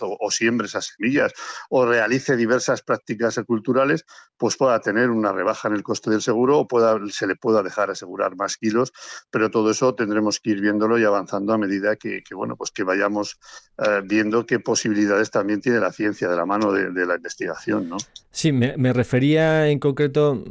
o, 0.00 0.30
siembre 0.30 0.66
esas 0.66 0.94
semillas 0.96 1.32
o 1.68 1.86
realice 1.86 2.36
diversas 2.36 2.82
prácticas 2.82 3.40
culturales, 3.46 4.04
pues 4.36 4.56
pueda 4.56 4.80
tener 4.80 5.10
una 5.10 5.32
rebaja 5.32 5.68
en 5.68 5.74
el 5.74 5.82
coste 5.82 6.10
del 6.10 6.22
seguro 6.22 6.60
o 6.60 6.68
pueda, 6.68 6.98
se 7.10 7.26
le 7.26 7.36
pueda 7.36 7.62
dejar 7.62 7.90
asegurar 7.90 8.36
más 8.36 8.56
kilos, 8.56 8.92
pero 9.30 9.50
todo 9.50 9.70
eso 9.70 9.94
tendremos 9.94 10.40
que 10.40 10.50
ir 10.50 10.60
viéndolo 10.60 10.98
y 10.98 11.04
avanzando 11.04 11.52
a 11.52 11.58
medida 11.58 11.96
que, 11.96 12.22
bueno, 12.34 12.56
pues 12.56 12.70
que 12.70 12.82
vayamos 12.82 13.38
eh, 13.78 14.02
viendo 14.04 14.46
qué 14.46 14.60
posibilidades 14.60 15.30
también 15.30 15.60
tiene 15.60 15.80
la 15.80 15.92
ciencia 15.92 16.28
de 16.28 16.36
la 16.36 16.46
mano 16.46 16.72
de, 16.72 17.06
la 17.06 17.16
investigación, 17.16 17.88
¿no? 17.88 17.96
Sí, 18.30 18.52
me, 18.52 18.92
refería 18.92 19.68
en 19.68 19.78
concreto, 19.78 20.44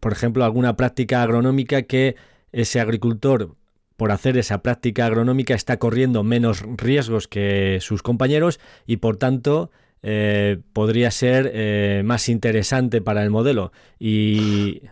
por 0.00 0.12
ejemplo, 0.12 0.42
a 0.42 0.46
alguna 0.46 0.76
práctica 0.76 1.22
agronómica 1.22 1.82
que 1.82 2.16
ese 2.52 2.80
agricultor 2.80 3.54
por 3.96 4.12
hacer 4.12 4.36
esa 4.36 4.62
práctica 4.62 5.06
agronómica 5.06 5.54
está 5.54 5.78
corriendo 5.78 6.22
menos 6.22 6.62
riesgos 6.76 7.28
que 7.28 7.78
sus 7.80 8.02
compañeros 8.02 8.60
y 8.86 8.98
por 8.98 9.16
tanto 9.16 9.70
eh, 10.02 10.58
podría 10.72 11.10
ser 11.10 11.50
eh, 11.54 12.02
más 12.04 12.28
interesante 12.28 13.00
para 13.00 13.22
el 13.22 13.30
modelo. 13.30 13.72
Y. 13.98 14.82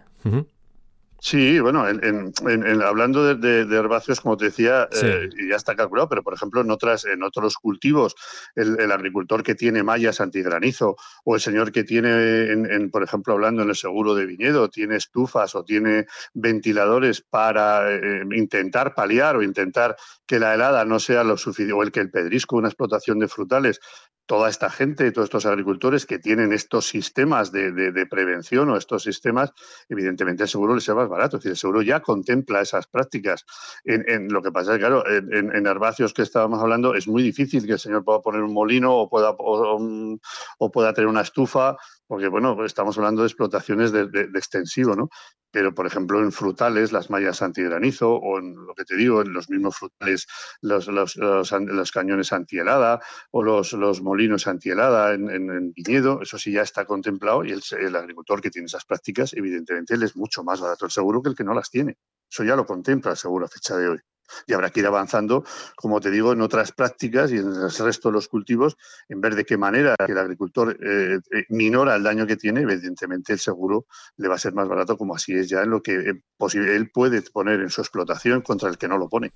Sí, 1.26 1.58
bueno, 1.58 1.88
en, 1.88 2.82
hablando 2.82 3.34
de, 3.34 3.60
herbáceos, 3.62 4.20
como 4.20 4.36
te 4.36 4.44
decía, 4.44 4.90
eh, 4.92 5.30
ya 5.48 5.56
está 5.56 5.74
calculado, 5.74 6.06
pero 6.06 6.22
por 6.22 6.34
ejemplo 6.34 6.60
en 6.60 6.70
otras, 6.70 7.06
en 7.06 7.22
otros 7.22 7.56
cultivos, 7.56 8.14
el, 8.54 8.92
agricultor 8.92 9.42
que 9.42 9.54
tiene 9.54 9.82
mallas 9.82 10.20
antigranizo 10.20 10.96
o 11.24 11.34
el 11.34 11.40
señor 11.40 11.72
que 11.72 11.82
tiene, 11.82 12.52
en, 12.52 12.90
por 12.90 13.02
ejemplo, 13.02 13.32
hablando 13.32 13.62
en 13.62 13.70
el 13.70 13.74
seguro 13.74 14.14
de 14.14 14.26
viñedo, 14.26 14.68
tiene 14.68 14.96
estufas 14.96 15.54
o 15.54 15.64
tiene 15.64 16.04
ventiladores 16.34 17.22
para 17.22 17.90
eh, 17.90 18.22
intentar 18.36 18.94
paliar 18.94 19.36
o 19.36 19.42
intentar 19.42 19.96
que 20.26 20.38
la 20.38 20.52
helada 20.52 20.84
no 20.84 21.00
sea 21.00 21.24
lo 21.24 21.38
suficiente, 21.38 21.72
o 21.72 21.82
el 21.82 21.90
que 21.90 22.00
el 22.00 22.10
pedrisco, 22.10 22.56
una 22.56 22.68
explotación 22.68 23.18
de 23.18 23.28
frutales, 23.28 23.80
toda 24.26 24.48
esta 24.48 24.70
gente, 24.70 25.10
todos 25.12 25.26
estos 25.26 25.46
agricultores 25.46 26.06
que 26.06 26.18
tienen 26.18 26.52
estos 26.52 26.86
sistemas 26.86 27.52
de, 27.52 28.06
prevención 28.10 28.68
o 28.70 28.76
estos 28.76 29.02
sistemas, 29.02 29.52
evidentemente 29.88 30.44
el 30.44 30.48
seguro 30.48 30.74
les 30.74 30.84
sea 30.84 30.94
más 30.94 31.08
barato. 31.08 31.36
Es 31.36 31.42
decir, 31.42 31.52
el 31.52 31.58
seguro 31.58 31.82
ya 31.82 32.00
contempla 32.00 32.60
esas 32.60 32.86
prácticas. 32.86 33.44
En, 33.84 34.28
lo 34.28 34.42
que 34.42 34.52
pasa 34.52 34.72
es 34.72 34.78
que, 34.78 34.80
claro, 34.80 35.04
en, 35.08 35.66
herbáceos 35.66 36.14
que 36.14 36.22
estábamos 36.22 36.60
hablando, 36.60 36.94
es 36.94 37.08
muy 37.08 37.22
difícil 37.22 37.66
que 37.66 37.72
el 37.72 37.78
señor 37.78 38.04
pueda 38.04 38.20
poner 38.20 38.42
un 38.42 38.52
molino 38.52 38.94
o 38.94 39.08
pueda, 39.08 39.34
o 39.38 40.70
pueda 40.72 40.92
tener 40.92 41.08
una 41.08 41.22
estufa 41.22 41.76
porque 42.06 42.28
bueno, 42.28 42.64
estamos 42.64 42.96
hablando 42.98 43.22
de 43.22 43.28
explotaciones 43.28 43.92
de, 43.92 44.28
extensivo, 44.34 44.94
¿no? 44.94 45.08
Pero, 45.54 45.72
por 45.72 45.86
ejemplo, 45.86 46.18
en 46.18 46.32
frutales, 46.32 46.90
las 46.90 47.10
mallas 47.10 47.40
antigranizo, 47.40 48.10
o 48.12 48.40
en 48.40 48.56
lo 48.56 48.74
que 48.74 48.84
te 48.84 48.96
digo, 48.96 49.22
en 49.22 49.32
los 49.32 49.48
mismos 49.48 49.76
frutales, 49.76 50.26
los, 50.60 50.88
los, 50.88 51.92
cañones 51.92 52.32
antihelada, 52.32 53.00
o 53.30 53.40
los, 53.40 53.72
los 53.74 54.02
molinos 54.02 54.48
antihelada 54.48 55.14
en, 55.14 55.30
en, 55.30 55.72
viñedo, 55.72 56.22
eso 56.22 56.38
sí 56.38 56.50
ya 56.50 56.62
está 56.62 56.86
contemplado, 56.86 57.44
y 57.44 57.52
el, 57.52 57.62
el 57.78 57.94
agricultor 57.94 58.40
que 58.40 58.50
tiene 58.50 58.66
esas 58.66 58.84
prácticas, 58.84 59.32
evidentemente, 59.32 59.94
él 59.94 60.02
es 60.02 60.16
mucho 60.16 60.42
más 60.42 60.60
barato 60.60 60.86
el 60.86 60.90
seguro 60.90 61.22
que 61.22 61.28
el 61.28 61.36
que 61.36 61.44
no 61.44 61.54
las 61.54 61.70
tiene. 61.70 61.98
Eso 62.28 62.42
ya 62.42 62.56
lo 62.56 62.66
contempla 62.66 63.12
el 63.12 63.16
seguro 63.16 63.46
a 63.46 63.48
fecha 63.48 63.76
de 63.76 63.90
hoy. 63.90 64.00
Y 64.46 64.52
habrá 64.52 64.70
que 64.70 64.80
ir 64.80 64.86
avanzando, 64.86 65.44
como 65.76 66.00
te 66.00 66.10
digo, 66.10 66.32
en 66.32 66.40
otras 66.40 66.72
prácticas 66.72 67.32
y 67.32 67.36
en 67.36 67.46
el 67.46 67.70
resto 67.70 68.08
de 68.08 68.12
los 68.12 68.28
cultivos, 68.28 68.76
en 69.08 69.20
ver 69.20 69.34
de 69.34 69.44
qué 69.44 69.56
manera 69.56 69.94
el 70.06 70.18
agricultor 70.18 70.76
eh, 70.82 71.18
eh, 71.30 71.44
minora 71.48 71.96
el 71.96 72.02
daño 72.02 72.26
que 72.26 72.36
tiene, 72.36 72.62
evidentemente 72.62 73.32
el 73.32 73.38
seguro 73.38 73.86
le 74.16 74.28
va 74.28 74.36
a 74.36 74.38
ser 74.38 74.54
más 74.54 74.68
barato, 74.68 74.96
como 74.96 75.14
así 75.14 75.32
es 75.32 75.48
ya 75.48 75.62
en 75.62 75.70
lo 75.70 75.82
que 75.82 75.94
eh, 75.94 76.22
él 76.54 76.90
puede 76.92 77.22
poner 77.22 77.60
en 77.60 77.70
su 77.70 77.80
explotación 77.80 78.42
contra 78.42 78.68
el 78.68 78.78
que 78.78 78.88
no 78.88 78.98
lo 78.98 79.08
pone. 79.08 79.32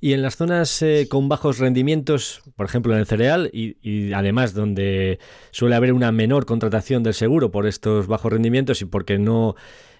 Y 0.00 0.12
en 0.12 0.22
las 0.22 0.36
zonas 0.36 0.84
con 1.08 1.28
bajos 1.28 1.58
rendimientos, 1.58 2.42
por 2.56 2.66
ejemplo 2.66 2.92
en 2.92 2.98
el 2.98 3.06
cereal, 3.06 3.48
y, 3.52 4.12
además 4.12 4.52
donde 4.52 5.18
suele 5.50 5.76
haber 5.76 5.92
una 5.92 6.12
menor 6.12 6.44
contratación 6.44 7.02
del 7.02 7.14
seguro 7.14 7.50
por 7.50 7.66
estos 7.66 8.06
bajos 8.06 8.32
rendimientos 8.32 8.82
y 8.82 8.84
porque 8.84 9.18
no, 9.18 9.54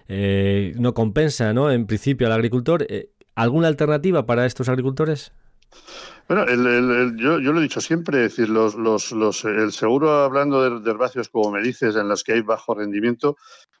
no 0.07 0.93
compensa 0.93 1.53
¿no? 1.53 1.71
en 1.71 1.87
principio 1.87 2.27
al 2.27 2.33
agricultor, 2.33 2.85
¿Alguna 3.35 3.67
alternativa 3.67 4.25
para 4.25 4.45
estos 4.45 4.69
agricultores? 4.69 5.31
Bueno, 6.27 6.45
yo, 7.17 7.37
lo 7.37 7.59
he 7.59 7.63
dicho 7.63 7.81
siempre, 7.81 8.17
decir, 8.17 8.49
los, 8.49 8.75
el 9.45 9.71
seguro, 9.71 10.23
hablando 10.23 10.79
de, 10.79 10.89
herbáceos, 10.89 11.29
como 11.29 11.51
me 11.51 11.61
dices, 11.61 11.95
en 11.95 12.07
los 12.07 12.23
que 12.23 12.33
hay 12.33 12.41
bajo 12.41 12.73
rendimiento, 12.73 13.37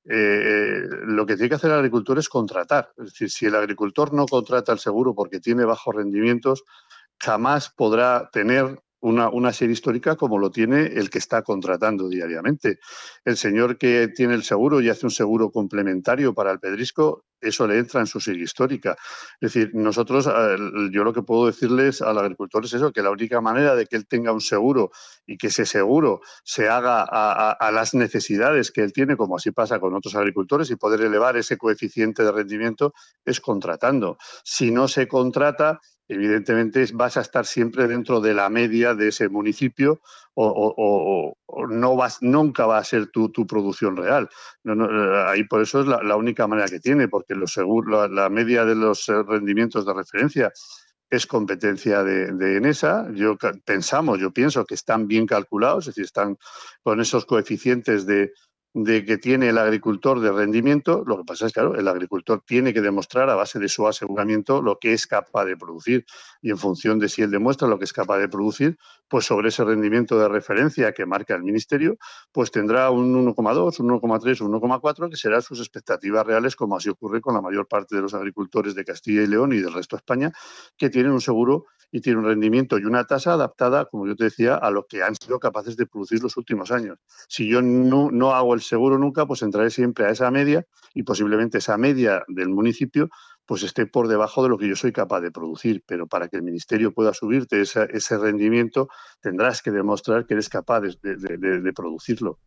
eh, 0.07 0.81
lo 1.05 1.25
que 1.25 1.35
tiene 1.35 1.49
que 1.49 1.55
hacer 1.55 1.71
el 1.71 1.77
agricultor 1.77 2.19
es 2.19 2.29
contratar. 2.29 2.91
Es 2.97 3.05
decir, 3.05 3.31
si 3.31 3.45
el 3.47 3.55
agricultor 3.55 4.13
no 4.13 4.27
contrata 4.27 4.71
el 4.71 4.79
seguro 4.79 5.15
porque 5.15 5.39
tiene 5.39 5.65
bajos 5.65 5.95
rendimientos, 5.95 6.63
jamás 7.19 7.69
podrá 7.69 8.29
tener 8.31 8.79
una, 9.05 9.29
una, 9.29 9.53
serie 9.53 9.73
histórica 9.73 10.15
como 10.15 10.39
lo 10.39 10.49
tiene 10.49 10.87
el 10.87 11.09
que 11.09 11.19
está 11.19 11.43
contratando 11.43 12.09
diariamente. 12.09 12.79
El 13.23 13.37
señor 13.37 13.77
que 13.77 14.07
tiene 14.07 14.33
el 14.33 14.43
seguro 14.43 14.81
y 14.81 14.89
hace 14.89 15.05
un 15.05 15.11
seguro 15.11 15.51
complementario 15.51 16.33
para 16.33 16.51
el 16.51 16.59
pedrisco, 16.59 17.25
eso 17.39 17.67
le 17.67 17.77
entra 17.77 17.99
en 17.99 18.07
su 18.07 18.19
serie 18.19 18.43
histórica. 18.43 18.97
Es 19.39 19.53
decir, 19.53 19.71
nosotros, 19.75 20.27
eh, 20.27 20.57
yo 20.91 21.03
lo 21.03 21.13
que 21.13 21.21
puedo 21.21 21.45
decirles 21.45 22.01
al 22.01 22.17
agricultor 22.17 22.65
es 22.65 22.73
eso, 22.73 22.91
que 22.91 23.03
la 23.03 23.11
única 23.11 23.41
manera 23.41 23.75
de 23.75 23.85
que 23.85 23.95
él 23.95 24.07
tenga 24.07 24.31
un 24.31 24.41
seguro 24.41 24.91
y 25.27 25.37
que 25.37 25.47
ese 25.47 25.65
seguro 25.65 26.21
se 26.43 26.67
haga 26.67 27.05
a, 27.07 27.51
a 27.51 27.71
las 27.71 27.93
necesidades 27.93 28.71
que 28.71 28.81
él 28.81 28.91
tiene, 28.91 29.15
como 29.15 29.35
así 29.35 29.51
pasa 29.51 29.79
con 29.79 29.93
otros 29.93 30.15
agricultores, 30.15 30.71
y 30.71 30.75
poder 30.75 31.01
elevar 31.01 31.37
ese 31.37 31.57
coeficiente 31.57 32.23
de 32.23 32.31
rendimiento 32.31 32.93
es 33.23 33.39
contratando. 33.39 34.17
Si 34.43 34.71
no 34.71 34.87
se 34.87 35.07
contrata, 35.07 35.79
evidentemente 36.07 36.85
vas 36.93 37.17
a 37.17 37.21
estar 37.21 37.45
siempre 37.45 37.87
dentro 37.87 38.21
de 38.21 38.33
la 38.33 38.49
media 38.49 38.93
de 38.93 39.09
ese 39.09 39.29
municipio 39.29 40.01
o, 40.35 41.37
no 41.69 41.95
vas, 41.95 42.21
nunca 42.21 42.65
va 42.65 42.77
a 42.77 42.83
ser 42.83 43.07
tu, 43.07 43.31
producción 43.47 43.95
real. 43.95 44.29
Eh, 44.65 45.23
ahí 45.27 45.43
por 45.45 45.61
eso 45.61 45.81
es 45.81 45.87
la, 45.87 46.15
única 46.15 46.45
manera 46.47 46.67
que 46.67 46.79
tiene, 46.79 47.07
porque 47.07 47.35
la, 47.35 48.07
la, 48.07 48.29
media 48.29 48.65
de 48.65 48.75
los 48.75 49.07
eh, 49.07 49.23
rendimientos 49.23 49.85
de 49.85 49.93
referencia 49.93 50.51
es 51.09 51.25
competencia 51.25 52.03
de, 52.03 52.33
de, 52.33 52.57
ENESA. 52.57 53.07
Yo 53.13 53.37
pensamos, 53.63 54.19
yo 54.19 54.31
pienso 54.31 54.65
que 54.65 54.75
están 54.75 55.07
bien 55.07 55.25
calculados, 55.25 55.85
es 55.85 55.95
decir, 55.95 56.05
están 56.05 56.37
con 56.83 56.99
esos 56.99 57.25
coeficientes 57.25 58.05
de, 58.05 58.33
de 58.75 59.05
que 59.05 59.17
tiene 59.17 59.47
el 59.47 59.57
agricultor 59.57 60.19
de 60.19 60.33
rendimiento, 60.33 61.05
lo 61.07 61.17
que 61.17 61.23
pasa 61.23 61.45
es 61.45 61.53
que 61.53 61.61
claro, 61.61 61.75
el 61.75 61.87
agricultor 61.87 62.43
tiene 62.45 62.73
que 62.73 62.81
demostrar 62.81 63.29
a 63.29 63.35
base 63.35 63.57
de 63.57 63.69
su 63.69 63.87
aseguramiento 63.87 64.61
lo 64.61 64.79
que 64.79 64.91
es 64.91 65.07
capaz 65.07 65.45
de 65.45 65.55
producir 65.55 66.05
y 66.41 66.49
en 66.49 66.57
función 66.57 66.99
de 66.99 67.07
si 67.07 67.21
él 67.21 67.31
demuestra 67.31 67.69
lo 67.69 67.79
que 67.79 67.85
es 67.85 67.93
capaz 67.93 68.17
de 68.17 68.27
producir, 68.27 68.77
pues 69.07 69.23
sobre 69.23 69.47
ese 69.47 69.63
rendimiento 69.63 70.19
de 70.19 70.27
referencia 70.27 70.91
que 70.91 71.05
marca 71.05 71.35
el 71.35 71.43
ministerio, 71.43 71.95
pues 72.33 72.51
tendrá 72.51 72.89
un 72.89 73.15
1,2, 73.25 73.79
un 73.79 73.89
1,3, 73.91 74.41
un 74.41 74.51
1,4 74.59 75.09
que 75.09 75.15
serán 75.15 75.41
sus 75.41 75.59
expectativas 75.59 76.27
reales 76.27 76.57
como 76.57 76.75
así 76.75 76.89
ocurre 76.89 77.21
con 77.21 77.33
la 77.33 77.41
mayor 77.41 77.69
parte 77.69 77.95
de 77.95 78.01
los 78.01 78.13
agricultores 78.13 78.75
de 78.75 78.83
Castilla 78.83 79.21
y 79.21 79.27
León 79.27 79.53
y 79.53 79.59
del 79.59 79.71
resto 79.71 79.95
de 79.95 79.99
España 80.01 80.33
que 80.75 80.89
tienen 80.89 81.13
un 81.13 81.21
seguro 81.21 81.63
y 81.91 82.01
tiene 82.01 82.19
un 82.19 82.25
rendimiento 82.25 82.77
y 82.77 82.83
una 82.83 83.05
tasa 83.05 83.33
adaptada, 83.33 83.85
como 83.85 84.05
yo 84.05 84.17
te 84.17 84.25
decía, 84.25 84.55
a 84.55 84.69
lo 84.69 84.85
que 84.85 85.01
han 85.01 85.15
sido 85.15 85.39
capaces 85.39 85.77
de 85.77 85.85
producir 85.85 86.21
los 86.21 86.35
últimos 86.35 86.71
años. 86.71 86.97
Si 87.29 87.47
yo 87.47 87.61
no, 87.61 88.09
no 88.11 88.33
hago 88.33 88.53
el 88.53 88.61
seguro 88.67 88.97
nunca, 88.97 89.25
pues 89.25 89.41
entraré 89.41 89.69
siempre 89.69 90.05
a 90.05 90.09
esa 90.09 90.31
media 90.31 90.65
y 90.93 91.03
posiblemente 91.03 91.59
esa 91.59 91.77
media 91.77 92.23
del 92.27 92.49
municipio 92.49 93.09
pues 93.45 93.63
esté 93.63 93.85
por 93.85 94.07
debajo 94.07 94.43
de 94.43 94.49
lo 94.49 94.57
que 94.57 94.67
yo 94.67 94.75
soy 94.75 94.91
capaz 94.91 95.21
de 95.21 95.31
producir. 95.31 95.83
Pero 95.85 96.07
para 96.07 96.27
que 96.27 96.37
el 96.37 96.43
Ministerio 96.43 96.93
pueda 96.93 97.13
subirte 97.13 97.61
ese, 97.61 98.17
rendimiento, 98.17 98.89
tendrás 99.21 99.61
que 99.61 99.71
demostrar 99.71 100.25
que 100.25 100.33
eres 100.33 100.49
capaz 100.49 100.81
de, 100.81 101.73
producirlo. 101.75 102.39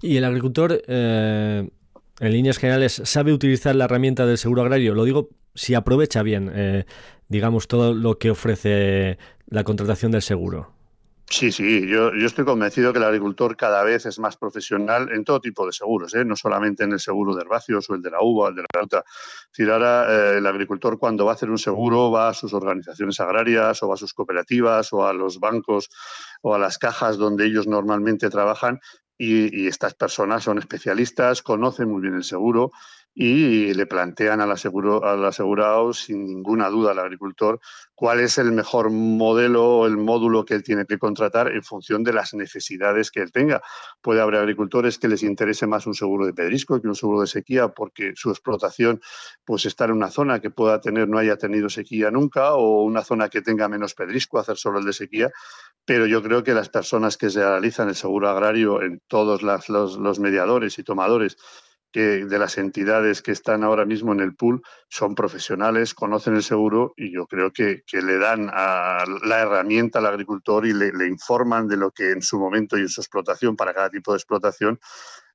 Y 0.00 0.16
el 0.16 0.24
agricultor, 0.24 0.82
eh, 0.86 1.70
en 2.18 2.32
líneas 2.32 2.58
generales, 2.58 3.00
sabe 3.04 3.32
utilizar 3.32 3.76
la 3.76 3.84
herramienta 3.84 4.26
del 4.26 4.38
seguro 4.38 4.62
agrario. 4.62 4.94
Lo 4.94 5.04
digo 5.04 5.30
si 5.54 5.74
aprovecha 5.74 6.22
bien, 6.22 6.50
eh, 6.52 6.84
digamos, 7.28 7.68
todo 7.68 7.94
lo 7.94 8.18
que 8.18 8.30
ofrece 8.30 9.18
la 9.46 9.64
contratación 9.64 10.12
del 10.12 10.22
seguro. 10.22 10.71
Sí, 11.32 11.50
sí, 11.50 11.88
yo, 11.88 12.14
yo, 12.14 12.26
estoy 12.26 12.44
convencido 12.44 12.92
que 12.92 12.98
el 12.98 13.06
agricultor 13.06 13.56
cada 13.56 13.82
vez 13.84 14.04
es 14.04 14.18
más 14.18 14.36
profesional 14.36 15.10
en 15.10 15.24
todo 15.24 15.40
tipo 15.40 15.64
de 15.64 15.72
seguros, 15.72 16.14
¿eh? 16.14 16.26
no 16.26 16.36
solamente 16.36 16.84
en 16.84 16.92
el 16.92 17.00
seguro 17.00 17.34
de 17.34 17.40
herbáceos 17.40 17.88
o 17.88 17.94
el 17.94 18.02
de 18.02 18.10
la 18.10 18.18
uva, 18.20 18.50
el 18.50 18.54
de 18.54 18.60
la 18.60 18.68
fruta. 18.70 18.98
Es 18.98 19.48
decir, 19.56 19.72
ahora 19.72 20.06
eh, 20.10 20.38
el 20.38 20.46
agricultor 20.46 20.98
cuando 20.98 21.24
va 21.24 21.32
a 21.32 21.34
hacer 21.34 21.48
un 21.48 21.56
seguro 21.56 22.10
va 22.10 22.28
a 22.28 22.34
sus 22.34 22.52
organizaciones 22.52 23.18
agrarias 23.18 23.82
o 23.82 23.88
va 23.88 23.94
a 23.94 23.96
sus 23.96 24.12
cooperativas 24.12 24.92
o 24.92 25.06
a 25.06 25.14
los 25.14 25.40
bancos 25.40 25.88
o 26.42 26.54
a 26.54 26.58
las 26.58 26.76
cajas 26.76 27.16
donde 27.16 27.46
ellos 27.46 27.66
normalmente 27.66 28.28
trabajan 28.28 28.78
y 29.16 29.68
estas 29.68 29.94
personas 29.94 30.42
son 30.42 30.58
especialistas, 30.58 31.42
conocen 31.42 31.88
muy 31.88 32.02
bien 32.02 32.14
el 32.14 32.24
seguro 32.24 32.72
y 33.14 33.74
le 33.74 33.86
plantean 33.86 34.40
al, 34.40 34.52
aseguro, 34.52 35.04
al 35.04 35.24
asegurado 35.24 35.92
sin 35.92 36.24
ninguna 36.24 36.70
duda 36.70 36.92
al 36.92 36.98
agricultor 36.98 37.60
cuál 37.94 38.20
es 38.20 38.38
el 38.38 38.52
mejor 38.52 38.90
modelo 38.90 39.64
o 39.64 39.86
el 39.86 39.98
módulo 39.98 40.44
que 40.44 40.54
él 40.54 40.62
tiene 40.62 40.86
que 40.86 40.98
contratar 40.98 41.52
en 41.52 41.62
función 41.62 42.02
de 42.04 42.14
las 42.14 42.32
necesidades 42.32 43.10
que 43.10 43.20
él 43.20 43.30
tenga. 43.30 43.60
Puede 44.00 44.22
haber 44.22 44.36
agricultores 44.36 44.98
que 44.98 45.08
les 45.08 45.22
interese 45.22 45.66
más 45.66 45.86
un 45.86 45.94
seguro 45.94 46.24
de 46.24 46.32
pedrisco 46.32 46.80
que 46.80 46.88
un 46.88 46.94
seguro 46.94 47.20
de 47.20 47.26
sequía 47.26 47.68
porque 47.68 48.12
su 48.16 48.30
explotación 48.30 49.00
pues 49.44 49.66
está 49.66 49.84
en 49.84 49.92
una 49.92 50.10
zona 50.10 50.40
que 50.40 50.50
pueda 50.50 50.80
tener 50.80 51.06
no 51.06 51.18
haya 51.18 51.36
tenido 51.36 51.68
sequía 51.68 52.10
nunca 52.10 52.54
o 52.54 52.82
una 52.82 53.04
zona 53.04 53.28
que 53.28 53.42
tenga 53.42 53.68
menos 53.68 53.94
pedrisco 53.94 54.38
hacer 54.38 54.56
solo 54.56 54.78
el 54.78 54.86
de 54.86 54.94
sequía, 54.94 55.30
pero 55.84 56.06
yo 56.06 56.22
creo 56.22 56.42
que 56.42 56.54
las 56.54 56.70
personas 56.70 57.18
que 57.18 57.28
se 57.28 57.40
realizan 57.40 57.88
el 57.88 57.94
seguro 57.94 58.30
agrario 58.30 58.82
en 58.82 59.00
todos 59.06 59.42
los, 59.42 59.68
los 59.68 60.18
mediadores 60.18 60.78
y 60.78 60.82
tomadores 60.82 61.36
que 61.92 62.24
de 62.24 62.38
las 62.38 62.58
entidades 62.58 63.22
que 63.22 63.32
están 63.32 63.62
ahora 63.62 63.84
mismo 63.84 64.12
en 64.12 64.20
el 64.20 64.34
pool 64.34 64.62
son 64.88 65.14
profesionales, 65.14 65.94
conocen 65.94 66.34
el 66.34 66.42
seguro 66.42 66.94
y 66.96 67.12
yo 67.12 67.26
creo 67.26 67.52
que, 67.52 67.82
le 67.92 68.18
dan 68.18 68.50
a 68.52 69.04
la 69.24 69.40
herramienta 69.40 69.98
al 69.98 70.06
agricultor 70.06 70.66
y 70.66 70.72
le, 70.72 71.06
informan 71.06 71.68
de 71.68 71.76
lo 71.76 71.90
que 71.90 72.10
en 72.10 72.22
su 72.22 72.38
momento 72.38 72.78
y 72.78 72.80
en 72.80 72.88
su 72.88 73.00
explotación, 73.00 73.54
para 73.54 73.74
cada 73.74 73.90
tipo 73.90 74.12
de 74.12 74.16
explotación, 74.16 74.80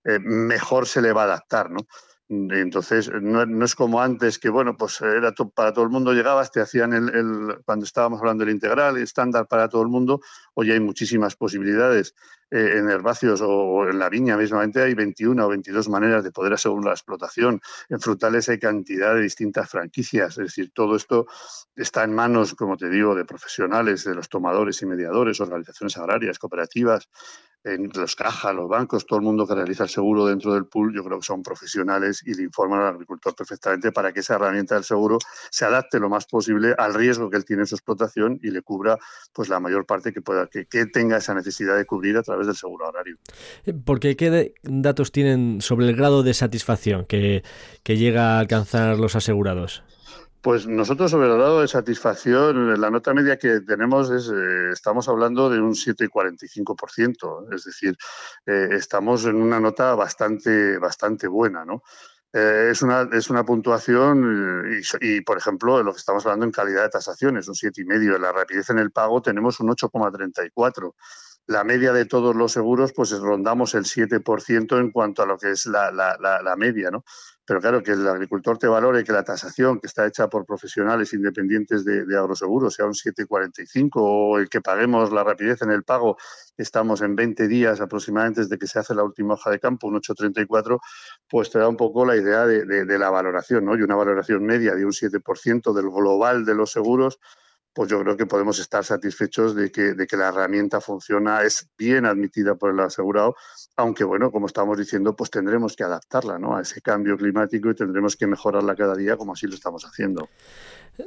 eh, 0.03 0.19
mejor 0.19 0.87
se 0.87 1.01
le 1.01 1.13
va 1.13 1.21
a 1.21 1.25
adaptar. 1.25 1.69
¿no? 1.69 1.87
Entonces, 2.29 3.09
no, 3.21 3.63
es 3.63 3.75
como 3.75 4.01
antes 4.01 4.37
que, 4.37 4.49
bueno, 4.49 4.75
pues 4.75 4.99
era 4.99 5.31
para 5.31 5.71
todo 5.71 5.85
el 5.85 5.91
mundo, 5.91 6.11
llegabas, 6.11 6.51
te 6.51 6.59
hacían 6.59 6.91
el, 6.91 7.59
cuando 7.63 7.85
estábamos 7.85 8.19
hablando 8.19 8.43
del 8.43 8.53
integral, 8.53 8.97
estándar 8.97 9.47
para 9.47 9.69
todo 9.69 9.81
el 9.81 9.87
mundo, 9.87 10.19
hoy 10.53 10.71
hay 10.71 10.79
muchísimas 10.81 11.37
posibilidades. 11.37 12.15
Eh, 12.49 12.77
en 12.77 12.89
herbáceos 12.89 13.41
o 13.43 13.89
en 13.89 13.99
la 13.99 14.07
viña 14.07 14.37
mismamente 14.37 14.81
hay 14.81 14.93
21 14.93 15.45
o 15.45 15.49
22 15.49 15.89
maneras 15.89 16.23
de 16.23 16.31
poder 16.31 16.53
asegurar 16.53 16.85
la 16.85 16.91
explotación. 16.91 17.61
En 17.89 17.99
frutales 17.99 18.47
hay 18.47 18.57
cantidad 18.57 19.15
de 19.15 19.21
distintas 19.21 19.69
franquicias, 19.69 20.37
es 20.37 20.45
decir, 20.45 20.71
todo 20.73 20.95
esto 20.95 21.27
está 21.75 22.03
en 22.05 22.13
manos, 22.13 22.55
como 22.55 22.77
te 22.77 22.89
digo, 22.89 23.15
de 23.15 23.25
profesionales, 23.25 24.05
de 24.05 24.15
los 24.15 24.29
tomadores 24.29 24.81
y 24.81 24.85
mediadores, 24.85 25.41
organizaciones 25.41 25.97
agrarias, 25.97 26.39
cooperativas, 26.39 27.09
en 27.63 27.89
los 27.93 28.15
cajas, 28.15 28.55
los 28.55 28.69
bancos, 28.69 29.05
todo 29.05 29.19
el 29.19 29.25
mundo 29.25 29.45
que 29.45 29.55
realiza 29.55 29.83
el 29.83 29.89
seguro 29.89 30.25
dentro 30.25 30.53
del 30.53 30.65
pool, 30.65 30.93
yo 30.95 31.03
creo 31.03 31.19
que 31.19 31.25
son 31.25 31.43
profesionales 31.43 32.21
y 32.25 32.33
le 32.33 32.43
informan 32.43 32.81
al 32.81 32.93
agricultor 32.95 33.35
perfectamente 33.35 33.91
para 33.91 34.13
que 34.13 34.21
esa 34.21 34.35
herramienta 34.35 34.75
del 34.75 34.83
seguro 34.83 35.17
se 35.49 35.65
adapte 35.65 35.99
lo 35.99 36.09
más 36.09 36.25
posible 36.25 36.73
al 36.77 36.93
riesgo 36.93 37.29
que 37.29 37.37
él 37.37 37.45
tiene 37.45 37.63
en 37.63 37.67
su 37.67 37.75
explotación 37.75 38.39
y 38.41 38.51
le 38.51 38.61
cubra 38.61 38.97
pues 39.33 39.49
la 39.49 39.59
mayor 39.59 39.85
parte 39.85 40.13
que 40.13 40.21
pueda 40.21 40.47
que, 40.47 40.65
tenga 40.87 41.17
esa 41.17 41.33
necesidad 41.33 41.75
de 41.75 41.85
cubrir 41.85 42.17
a 42.17 42.23
través 42.23 42.47
del 42.47 42.55
seguro 42.55 42.87
horario. 42.87 43.17
Eh, 43.65 43.73
porque 43.73 44.15
qué 44.15 44.53
datos 44.63 45.11
tienen 45.11 45.61
sobre 45.61 45.87
el 45.89 45.95
grado 45.95 46.23
de 46.23 46.33
satisfacción 46.33 47.05
que, 47.05 47.43
que 47.83 47.97
llega 47.97 48.37
a 48.37 48.39
alcanzar 48.39 48.97
los 48.97 49.15
asegurados? 49.15 49.83
Pues 50.47 50.65
nosotros 50.65 51.11
sobre 51.11 51.27
el 51.27 51.35
grado 51.35 51.59
de 51.59 51.67
satisfacción, 51.67 52.79
la 52.79 52.89
nota 52.89 53.13
media 53.13 53.37
que 53.37 53.59
tenemos 53.59 54.09
es, 54.09 54.29
eh, 54.29 54.71
estamos 54.71 55.09
hablando 55.09 55.49
de 55.49 55.59
un 55.59 55.75
7,45%, 55.75 57.53
es 57.53 57.65
decir, 57.65 57.97
eh, 58.45 58.69
estamos 58.71 59.25
en 59.25 59.35
una 59.35 59.59
nota 59.59 59.93
bastante, 59.95 60.77
bastante 60.77 61.27
buena, 61.27 61.65
¿no? 61.65 61.83
Eh, 62.31 62.69
es, 62.71 62.81
una, 62.81 63.09
es 63.11 63.29
una 63.29 63.43
puntuación 63.43 64.71
y, 65.01 65.19
por 65.19 65.37
ejemplo, 65.37 65.83
lo 65.83 65.91
que 65.91 65.99
estamos 65.99 66.25
hablando 66.25 66.45
en 66.45 66.53
calidad 66.53 66.83
de 66.83 66.89
tasaciones, 66.91 67.49
un 67.49 67.55
7,5. 67.55 68.15
En 68.15 68.21
la 68.21 68.31
rapidez 68.31 68.69
en 68.69 68.79
el 68.79 68.91
pago 68.91 69.21
tenemos 69.21 69.59
un 69.59 69.67
8,34 69.67 70.93
la 71.47 71.63
media 71.63 71.93
de 71.93 72.05
todos 72.05 72.35
los 72.35 72.51
seguros, 72.51 72.91
pues 72.93 73.11
rondamos 73.11 73.73
el 73.73 73.85
7% 73.85 74.79
en 74.79 74.91
cuanto 74.91 75.23
a 75.23 75.25
lo 75.25 75.37
que 75.37 75.51
es 75.51 75.65
la, 75.65 75.91
la, 75.91 76.17
la, 76.19 76.55
media, 76.57 76.91
¿no? 76.91 77.05
Pero 77.45 77.61
claro, 77.61 77.81
que 77.81 77.93
el 77.93 78.05
agricultor 78.05 78.57
te 78.57 78.67
valore 78.67 79.05
que 79.05 79.13
la 79.13 79.23
tasación 79.23 79.79
que 79.79 79.87
está 79.87 80.05
hecha 80.05 80.27
por 80.27 80.45
profesionales 80.45 81.13
independientes 81.13 81.85
de, 81.85 82.05
de 82.05 82.17
agroseguros 82.17 82.73
sea 82.73 82.85
un 82.85 82.93
7,45 82.93 83.91
o 83.95 84.37
el 84.37 84.49
que 84.49 84.59
paguemos 84.59 85.13
la 85.13 85.23
rapidez 85.23 85.61
en 85.61 85.71
el 85.71 85.83
pago, 85.83 86.17
estamos 86.57 87.01
en 87.01 87.15
20 87.15 87.47
días 87.47 87.79
aproximadamente 87.79 88.41
desde 88.41 88.57
que 88.57 88.67
se 88.67 88.79
hace 88.79 88.93
la 88.93 89.03
última 89.03 89.35
hoja 89.35 89.49
de 89.49 89.61
campo, 89.61 89.87
un 89.87 89.95
8,34, 89.95 90.79
pues 91.29 91.49
te 91.49 91.59
da 91.59 91.69
un 91.69 91.77
poco 91.77 92.05
la 92.05 92.17
idea 92.17 92.45
de, 92.45 92.65
de 92.65 92.99
la 92.99 93.09
valoración, 93.09 93.63
¿no? 93.63 93.77
Y 93.77 93.83
una 93.83 93.95
valoración 93.95 94.43
media 94.43 94.75
de 94.75 94.83
un 94.83 94.91
7% 94.91 95.73
del 95.73 95.89
global 95.89 96.43
de 96.43 96.55
los 96.55 96.73
seguros, 96.73 97.19
pues 97.77 97.91
yo 97.91 98.01
creo 98.01 98.17
que 98.17 98.25
podemos 98.25 98.57
estar 98.57 98.83
satisfechos 98.83 99.53
de 99.53 99.71
que, 99.71 99.93
de 99.93 100.07
que 100.07 100.17
la 100.17 100.29
herramienta 100.29 100.81
funciona, 100.81 101.43
es 101.43 101.69
bien 101.77 102.07
admitida 102.07 102.55
por 102.55 102.71
el 102.71 102.79
asegurado, 102.79 103.35
aunque 103.75 104.03
bueno, 104.03 104.31
como 104.31 104.47
estamos 104.47 104.79
diciendo, 104.79 105.15
pues 105.15 105.29
tendremos 105.29 105.75
que 105.75 105.83
adaptarla 105.83 106.39
¿no? 106.39 106.57
a 106.57 106.61
ese 106.63 106.81
cambio 106.81 107.15
climático 107.15 107.69
y 107.69 107.75
tendremos 107.75 108.15
que 108.15 108.25
mejorarla 108.25 108.75
cada 108.75 108.95
día 108.95 109.15
como 109.15 109.33
así 109.33 109.45
lo 109.45 109.53
estamos 109.53 109.83
haciendo. 109.85 110.27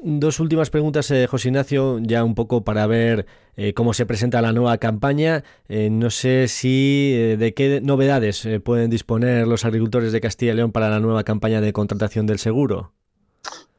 Dos 0.01 0.39
últimas 0.39 0.71
preguntas, 0.71 1.11
eh, 1.11 1.27
José 1.27 1.49
Ignacio, 1.49 1.99
ya 1.99 2.23
un 2.23 2.37
poco 2.37 2.63
para 2.63 2.87
ver 2.87 3.27
eh, 3.57 3.75
cómo 3.75 3.93
se 3.93 4.07
presenta 4.07 4.41
la 4.41 4.53
nueva 4.53 4.79
campaña. 4.79 5.43
Eh, 5.69 5.91
no 5.91 6.11
sé 6.11 6.47
si 6.47 7.35
de 7.37 7.53
qué 7.53 7.81
novedades 7.81 8.49
pueden 8.63 8.91
disponer 8.91 9.49
los 9.49 9.65
agricultores 9.65 10.13
de 10.13 10.21
Castilla 10.21 10.53
y 10.53 10.55
León 10.55 10.71
para 10.71 10.89
la 10.89 11.01
nueva 11.01 11.25
campaña 11.25 11.61
de 11.61 11.73
contratación 11.73 12.29
del 12.29 12.39
seguro. 12.39 12.93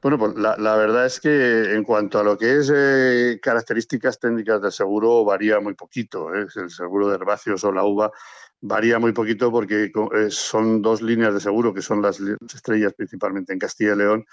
Bueno, 0.01 0.17
pues 0.17 0.35
la, 0.35 0.75
verdad 0.75 1.05
es 1.05 1.19
que 1.19 1.75
en 1.75 1.83
cuanto 1.83 2.19
a 2.19 2.23
lo 2.23 2.35
que 2.35 2.57
es 2.57 2.71
eh, 2.73 3.39
características 3.39 4.19
técnicas 4.19 4.59
del 4.59 4.71
seguro, 4.71 5.23
varía 5.23 5.59
muy 5.59 5.75
poquito. 5.75 6.33
¿eh? 6.33 6.47
El 6.55 6.71
seguro 6.71 7.07
de 7.07 7.15
herbáceos 7.15 7.63
o 7.63 7.71
la 7.71 7.83
uva 7.83 8.11
varía 8.61 8.97
muy 8.97 9.11
poquito 9.11 9.51
porque 9.51 9.91
eh, 10.15 10.27
son 10.29 10.81
dos 10.81 11.03
líneas 11.03 11.33
de 11.35 11.39
seguro 11.39 11.73
que 11.73 11.83
son 11.83 12.01
las 12.01 12.19
estrellas 12.19 12.93
principalmente 12.93 13.53
en 13.53 13.59
Castilla 13.59 13.93
y 13.93 13.97
León 13.97 14.25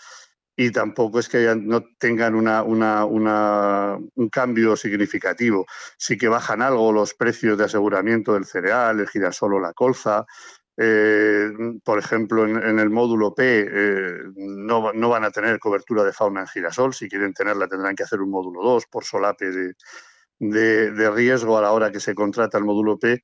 y 0.61 0.73
tampoco 0.73 1.21
es 1.21 1.29
que 1.29 1.55
no 1.55 1.85
tengan 1.99 2.35
una, 2.35 2.65
un 2.65 4.29
cambio 4.29 4.75
significativo. 4.75 5.67
Sí 5.97 6.19
que 6.19 6.27
bajan 6.27 6.63
algo 6.63 6.91
los 6.93 7.15
precios 7.15 7.57
de 7.57 7.65
aseguramiento 7.65 8.35
del 8.35 8.45
cereal, 8.45 8.99
el 8.99 9.09
girasol 9.09 9.55
o 9.55 9.61
la 9.61 9.73
colza, 9.73 10.27
eh, 10.81 11.51
por 11.83 11.99
ejemplo, 11.99 12.47
en, 12.47 12.79
el 12.79 12.89
módulo 12.89 13.35
P 13.35 13.67
eh, 13.69 14.19
no, 14.37 15.09
van 15.09 15.25
a 15.25 15.31
tener 15.33 15.59
cobertura 15.59 16.05
de 16.05 16.13
fauna 16.13 16.43
en 16.43 16.47
girasol. 16.47 16.95
Si 16.95 17.09
quieren 17.09 17.35
tenerla, 17.35 17.67
tendrán 17.67 17.97
que 17.97 18.05
hacer 18.05 18.21
un 18.21 18.31
módulo 18.31 18.63
2 18.63 18.87
por 18.87 19.05
solape 19.05 19.51
de, 19.51 19.75
de, 20.39 21.11
riesgo 21.11 21.59
a 21.59 21.63
la 21.63 21.73
hora 21.73 21.91
que 21.91 21.99
se 21.99 22.15
contrata 22.15 22.59
el 22.59 22.65
módulo 22.65 22.97
P. 22.97 23.21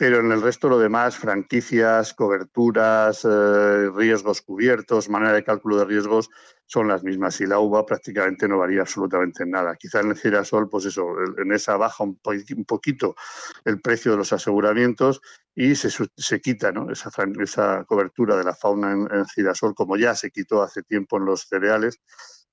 Pero 0.00 0.20
en 0.20 0.32
el 0.32 0.40
resto 0.40 0.70
lo 0.70 0.78
demás, 0.78 1.18
franquicias, 1.18 2.14
coberturas, 2.14 3.22
eh, 3.22 3.90
riesgos 3.94 4.40
cubiertos, 4.40 5.10
manera 5.10 5.34
de 5.34 5.44
cálculo 5.44 5.76
de 5.76 5.84
riesgos, 5.84 6.30
son 6.64 6.88
las 6.88 7.04
mismas 7.04 7.38
y 7.42 7.46
la 7.46 7.58
uva 7.58 7.84
prácticamente 7.84 8.48
no 8.48 8.56
varía 8.56 8.80
absolutamente 8.80 9.42
en 9.42 9.50
nada. 9.50 9.76
Quizá 9.76 10.00
en 10.00 10.08
el 10.08 10.16
girasol, 10.16 10.70
pues 10.70 10.86
eso, 10.86 11.04
en 11.36 11.52
esa 11.52 11.76
baja 11.76 12.02
un, 12.02 12.18
poquito 12.64 13.14
el 13.66 13.82
precio 13.82 14.12
de 14.12 14.16
los 14.16 14.32
aseguramientos 14.32 15.20
y 15.54 15.74
se, 15.74 15.90
se 15.90 16.40
quita 16.40 16.72
¿no? 16.72 16.90
esa, 16.90 17.10
esa, 17.38 17.84
cobertura 17.84 18.38
de 18.38 18.44
la 18.44 18.54
fauna 18.54 18.92
en, 18.92 19.26
girasol, 19.26 19.74
como 19.74 19.98
ya 19.98 20.14
se 20.14 20.30
quitó 20.30 20.62
hace 20.62 20.82
tiempo 20.82 21.18
en 21.18 21.26
los 21.26 21.42
cereales, 21.42 22.00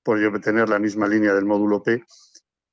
por 0.02 0.18
tener 0.42 0.68
la 0.68 0.78
misma 0.78 1.08
línea 1.08 1.32
del 1.32 1.46
módulo 1.46 1.82
P. 1.82 2.04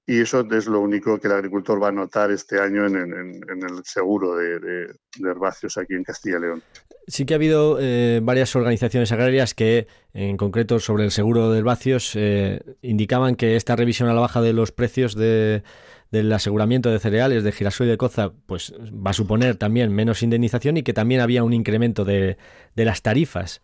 Y 0.07 0.21
eso 0.21 0.45
es 0.51 0.67
lo 0.67 0.81
único 0.81 1.19
que 1.19 1.27
el 1.27 1.33
agricultor 1.33 1.81
va 1.81 1.87
a 1.87 1.91
notar 1.91 2.29
este 2.29 2.59
año 2.59 2.85
en, 2.85 2.95
el 2.95 3.83
seguro 3.83 4.35
de, 4.35 4.59
de 4.59 5.29
herbáceos 5.29 5.77
aquí 5.77 5.95
en 5.95 6.03
Castilla 6.03 6.37
y 6.37 6.41
León. 6.41 6.63
Sí 7.07 7.25
que 7.25 7.33
ha 7.33 7.37
habido 7.37 7.77
eh, 7.79 8.19
varias 8.21 8.55
organizaciones 8.55 9.11
agrarias 9.11 9.53
que, 9.53 9.87
en 10.13 10.37
concreto 10.37 10.79
sobre 10.79 11.05
el 11.05 11.11
seguro 11.11 11.51
de 11.51 11.59
herbáceos, 11.59 12.13
eh, 12.15 12.61
indicaban 12.81 13.35
que 13.35 13.55
esta 13.55 13.75
revisión 13.75 14.09
a 14.09 14.13
la 14.13 14.21
baja 14.21 14.41
de 14.41 14.53
los 14.53 14.71
precios 14.71 15.15
de, 15.15 15.63
del 16.11 16.31
aseguramiento 16.33 16.91
de 16.91 16.99
cereales, 16.99 17.43
de 17.43 17.51
girasol 17.51 17.87
y 17.87 17.89
de 17.91 17.97
coza, 17.97 18.31
pues 18.45 18.73
va 18.73 19.09
a 19.09 19.13
suponer 19.13 19.55
también 19.55 19.91
menos 19.91 20.21
indemnización 20.21 20.77
y 20.77 20.83
que 20.83 20.93
también 20.93 21.21
había 21.21 21.43
un 21.43 21.53
incremento 21.53 22.05
de 22.05 22.37
las 22.75 23.01
tarifas. 23.01 23.61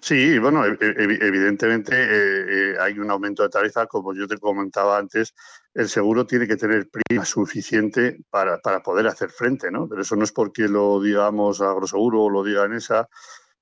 Sí, 0.00 0.38
bueno, 0.38 0.64
e, 0.64 0.76
e, 0.80 1.18
evidentemente 1.20 1.94
eh, 1.94 2.76
hay 2.80 2.98
un 2.98 3.10
aumento 3.10 3.42
de 3.42 3.48
tarifa, 3.48 3.86
como 3.86 4.14
yo 4.14 4.26
te 4.26 4.38
comentaba 4.38 4.98
antes, 4.98 5.34
el 5.74 5.88
seguro 5.88 6.26
tiene 6.26 6.46
que 6.46 6.56
tener 6.56 6.88
prima 6.88 7.24
suficiente 7.24 8.18
para, 8.30 8.58
para, 8.58 8.82
poder 8.82 9.06
hacer 9.06 9.30
frente, 9.30 9.70
¿no? 9.70 9.88
Pero 9.88 10.02
eso 10.02 10.16
no 10.16 10.24
es 10.24 10.32
porque 10.32 10.68
lo 10.68 11.00
digamos 11.00 11.60
Agroseguro 11.60 12.22
o 12.24 12.30
lo 12.30 12.42
diga 12.42 12.64
en 12.64 12.74
esa, 12.74 13.08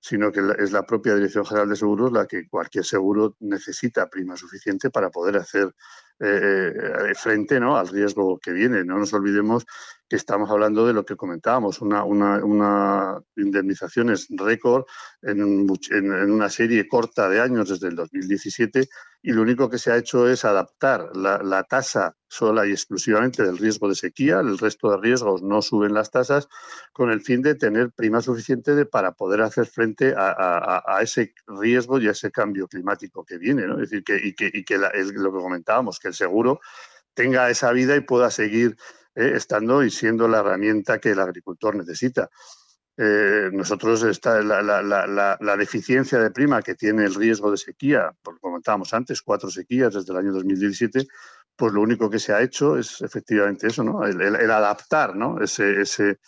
sino 0.00 0.30
que 0.30 0.40
es 0.58 0.72
la 0.72 0.84
propia 0.84 1.16
Dirección 1.16 1.44
General 1.44 1.68
de 1.68 1.76
Seguros 1.76 2.12
la 2.12 2.26
que 2.26 2.48
cualquier 2.48 2.84
seguro 2.84 3.34
necesita 3.40 4.08
prima 4.08 4.36
suficiente 4.36 4.88
para 4.90 5.10
poder 5.10 5.36
hacer 5.36 5.74
eh, 6.20 6.72
eh, 7.10 7.14
frente 7.14 7.58
¿no? 7.58 7.76
al 7.76 7.88
riesgo 7.88 8.38
que 8.38 8.52
viene. 8.52 8.84
No 8.84 8.98
nos 8.98 9.12
olvidemos 9.12 9.66
que 10.08 10.16
estamos 10.16 10.50
hablando 10.50 10.86
de 10.86 10.92
lo 10.92 11.04
que 11.04 11.16
comentábamos, 11.16 11.80
una, 11.80 12.04
una, 12.04 12.44
una 12.44 13.20
indemnizaciones 13.36 14.28
récord 14.30 14.84
en, 15.22 15.40
en, 15.90 16.30
una 16.30 16.48
serie 16.48 16.86
corta 16.86 17.28
de 17.28 17.40
años 17.40 17.68
desde 17.68 17.88
el 17.88 17.96
2017 17.96 18.88
y 19.22 19.32
lo 19.32 19.42
único 19.42 19.68
que 19.68 19.78
se 19.78 19.90
ha 19.90 19.96
hecho 19.96 20.28
es 20.28 20.44
adaptar 20.44 21.10
la, 21.16 21.64
tasa 21.64 22.14
sola 22.28 22.64
y 22.64 22.70
exclusivamente 22.70 23.42
del 23.42 23.58
riesgo 23.58 23.88
de 23.88 23.96
sequía, 23.96 24.38
el 24.38 24.56
resto 24.58 24.90
de 24.90 24.98
riesgos 24.98 25.42
no 25.42 25.62
suben 25.62 25.94
las 25.94 26.12
tasas, 26.12 26.48
con 26.92 27.10
el 27.10 27.20
fin 27.20 27.42
de 27.42 27.56
tener 27.56 27.90
prima 27.90 28.20
suficiente 28.20 28.86
para 28.86 29.12
poder 29.12 29.42
hacer 29.42 29.66
frente 29.66 30.14
a, 30.16 30.98
ese 31.02 31.34
riesgo 31.48 31.98
y 31.98 32.06
a 32.06 32.12
ese 32.12 32.30
cambio 32.30 32.68
climático 32.68 33.24
que 33.24 33.38
viene. 33.38 33.64
Es 33.64 33.90
decir, 33.90 34.04
que, 34.04 34.16
y 34.22 34.34
que, 34.34 34.46
y 34.54 35.12
lo 35.14 35.32
que 35.32 35.38
comentábamos, 35.38 35.98
que 35.98 36.08
el 36.08 36.14
seguro 36.14 36.60
tenga 37.14 37.50
esa 37.50 37.72
vida 37.72 37.96
y 37.96 38.00
pueda 38.00 38.30
seguir 38.30 38.76
eh, 39.16 39.32
estando 39.34 39.82
y 39.82 39.90
siendo 39.90 40.28
la 40.28 40.40
herramienta 40.40 40.98
que 41.00 41.10
el 41.10 41.20
agricultor 41.20 41.74
necesita. 41.74 42.28
Eh, 42.98 43.50
nosotros 43.52 44.02
está 44.04 44.40
la, 44.42 44.62
la, 44.62 45.56
deficiencia 45.56 46.18
de 46.18 46.30
prima 46.30 46.62
que 46.62 46.74
tiene 46.74 47.04
el 47.04 47.14
riesgo 47.14 47.50
de 47.50 47.58
sequía, 47.58 48.12
como 48.22 48.38
comentábamos 48.38 48.94
antes, 48.94 49.20
cuatro 49.20 49.50
sequías 49.50 49.94
desde 49.94 50.12
el 50.12 50.18
año 50.18 50.32
2017, 50.32 51.06
pues 51.56 51.72
lo 51.72 51.82
único 51.82 52.08
que 52.08 52.18
se 52.18 52.32
ha 52.32 52.42
hecho 52.42 52.78
es 52.78 53.00
efectivamente 53.02 53.66
eso, 53.66 53.82
¿no? 53.82 54.04
el, 54.04 54.20
el, 54.20 54.50
adaptar 54.50 55.16
¿no? 55.16 55.40
ese, 55.42 55.80
ese, 55.80 56.18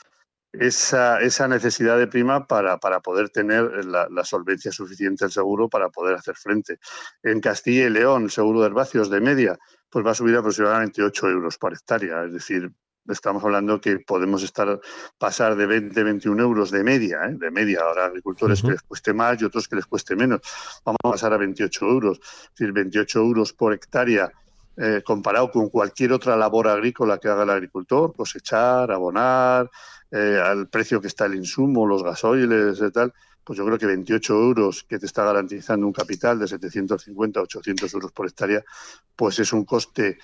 esa, 0.52 1.20
esa, 1.20 1.48
necesidad 1.48 1.98
de 1.98 2.06
prima 2.06 2.46
para, 2.46 2.78
para 2.78 3.00
poder 3.00 3.30
tener 3.30 3.84
la, 3.84 4.24
solvencia 4.24 4.72
suficiente 4.72 5.24
del 5.24 5.32
seguro 5.32 5.68
para 5.68 5.90
poder 5.90 6.16
hacer 6.16 6.36
frente. 6.36 6.78
En 7.22 7.40
Castilla 7.40 7.86
y 7.86 7.90
León, 7.90 8.24
el 8.24 8.30
seguro 8.30 8.60
de 8.60 8.66
herbáceos 8.66 9.10
de 9.10 9.20
media 9.20 9.58
pues 9.90 10.04
va 10.04 10.10
a 10.12 10.14
subir 10.14 10.36
aproximadamente 10.36 11.02
8 11.02 11.28
euros 11.28 11.58
por 11.58 11.72
hectárea, 11.72 12.24
es 12.24 12.32
decir, 12.32 12.70
estamos 13.08 13.42
hablando 13.42 13.80
que 13.80 13.98
podemos 14.00 14.42
estar 14.42 14.80
pasar 15.18 15.56
de 15.56 15.66
20, 15.66 16.02
21 16.02 16.42
euros 16.42 16.70
de 16.70 16.84
media, 16.84 17.24
¿eh? 17.24 17.34
de 17.38 17.50
media. 17.50 17.80
Ahora 17.82 18.06
agricultores 18.06 18.62
que 18.62 18.72
les 18.72 18.82
cueste 18.82 19.12
más 19.12 19.40
y 19.40 19.44
otros 19.44 19.66
que 19.66 19.76
les 19.76 19.86
cueste 19.86 20.14
menos. 20.14 20.40
Vamos 20.84 20.98
a 21.04 21.10
pasar 21.10 21.32
a 21.32 21.38
28 21.38 21.86
euros. 21.86 22.18
Es 22.20 22.50
decir, 22.50 22.72
28 22.72 23.18
euros 23.18 23.52
por 23.52 23.72
hectárea 23.72 24.30
eh, 24.76 25.02
comparado 25.04 25.50
con 25.50 25.70
cualquier 25.70 26.12
otra 26.12 26.36
labor 26.36 26.68
agrícola 26.68 27.18
que 27.18 27.28
haga 27.28 27.42
el 27.42 27.50
agricultor, 27.50 28.14
cosechar, 28.14 28.92
abonar, 28.92 29.68
eh, 30.10 30.40
al 30.42 30.68
precio 30.68 31.00
que 31.00 31.08
está 31.08 31.26
el 31.26 31.34
insumo, 31.34 31.84
los 31.84 32.04
gasoiles 32.04 32.80
y 32.80 32.90
tal, 32.92 33.12
pues 33.48 33.56
yo 33.56 33.64
creo 33.64 33.78
que 33.78 33.86
28 33.86 34.34
euros 34.34 34.84
que 34.84 34.98
te 34.98 35.06
está 35.06 35.24
garantizando 35.24 35.86
un 35.86 35.92
capital 35.94 36.38
de 36.38 36.46
750, 36.46 37.40
800 37.40 37.94
euros 37.94 38.12
por 38.12 38.26
hectárea, 38.26 38.62
pues 39.16 39.38
es 39.38 39.54
un 39.54 39.64
coste 39.64 40.18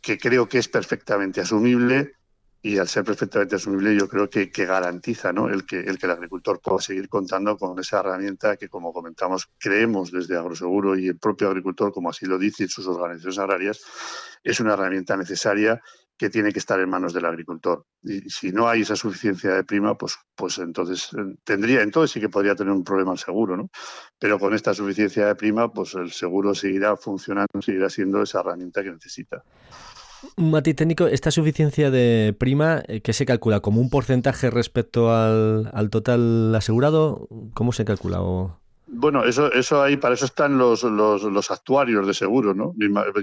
que 0.00 0.18
creo 0.18 0.48
que 0.48 0.58
es 0.58 0.66
perfectamente 0.66 1.40
asumible 1.40 2.14
y 2.62 2.78
al 2.78 2.88
ser 2.88 3.04
perfectamente 3.04 3.54
asumible 3.54 3.94
yo 3.94 4.08
creo 4.08 4.28
que, 4.28 4.48
garantiza 4.66 5.32
¿no? 5.32 5.48
el, 5.48 5.64
que, 5.64 5.78
el 5.78 6.00
que 6.00 6.06
el 6.06 6.12
agricultor 6.12 6.60
pueda 6.60 6.80
seguir 6.80 7.08
contando 7.08 7.56
con 7.56 7.78
esa 7.78 8.00
herramienta 8.00 8.56
que, 8.56 8.68
como 8.68 8.92
comentamos, 8.92 9.48
creemos 9.56 10.10
desde 10.10 10.36
Agroseguro 10.36 10.98
y 10.98 11.06
el 11.06 11.18
propio 11.18 11.46
agricultor, 11.46 11.92
como 11.92 12.10
así 12.10 12.26
lo 12.26 12.38
dicen 12.38 12.68
sus 12.68 12.88
organizaciones 12.88 13.38
agrarias, 13.38 13.84
es 14.42 14.58
una 14.58 14.72
herramienta 14.72 15.16
necesaria 15.16 15.80
que 16.16 16.30
tiene 16.30 16.52
que 16.52 16.58
estar 16.58 16.78
en 16.80 16.88
manos 16.88 17.12
del 17.12 17.24
agricultor. 17.24 17.84
Y 18.02 18.28
si 18.30 18.52
no 18.52 18.68
hay 18.68 18.82
esa 18.82 18.96
suficiencia 18.96 19.54
de 19.54 19.64
prima, 19.64 19.96
pues, 19.96 20.16
pues 20.34 20.58
entonces 20.58 21.10
eh, 21.14 21.36
tendría, 21.44 21.82
entonces 21.82 22.12
sí 22.12 22.20
que 22.20 22.28
podría 22.28 22.54
tener 22.54 22.72
un 22.72 22.84
problema 22.84 23.12
el 23.12 23.18
seguro, 23.18 23.56
¿no? 23.56 23.70
Pero 24.18 24.38
con 24.38 24.54
esta 24.54 24.74
suficiencia 24.74 25.26
de 25.26 25.34
prima, 25.34 25.72
pues 25.72 25.94
el 25.94 26.12
seguro 26.12 26.54
seguirá 26.54 26.96
funcionando, 26.96 27.60
seguirá 27.60 27.90
siendo 27.90 28.22
esa 28.22 28.40
herramienta 28.40 28.82
que 28.82 28.92
necesita. 28.92 29.42
Un 30.36 30.50
matiz 30.50 30.76
técnico, 30.76 31.06
esta 31.06 31.30
suficiencia 31.30 31.90
de 31.90 32.34
prima, 32.38 32.82
eh, 32.88 33.00
¿qué 33.02 33.12
se 33.12 33.26
calcula? 33.26 33.60
¿Como 33.60 33.80
un 33.80 33.90
porcentaje 33.90 34.50
respecto 34.50 35.14
al, 35.14 35.70
al 35.74 35.90
total 35.90 36.54
asegurado? 36.54 37.28
¿Cómo 37.52 37.72
se 37.72 37.84
calcula? 37.84 38.20
Bueno, 38.96 39.24
eso, 39.24 39.52
eso 39.52 39.82
ahí, 39.82 39.96
para 39.96 40.14
eso 40.14 40.24
están 40.24 40.56
los, 40.56 40.84
los, 40.84 41.50
actuarios 41.50 42.06
de 42.06 42.14
seguro, 42.14 42.54
¿no? 42.54 42.74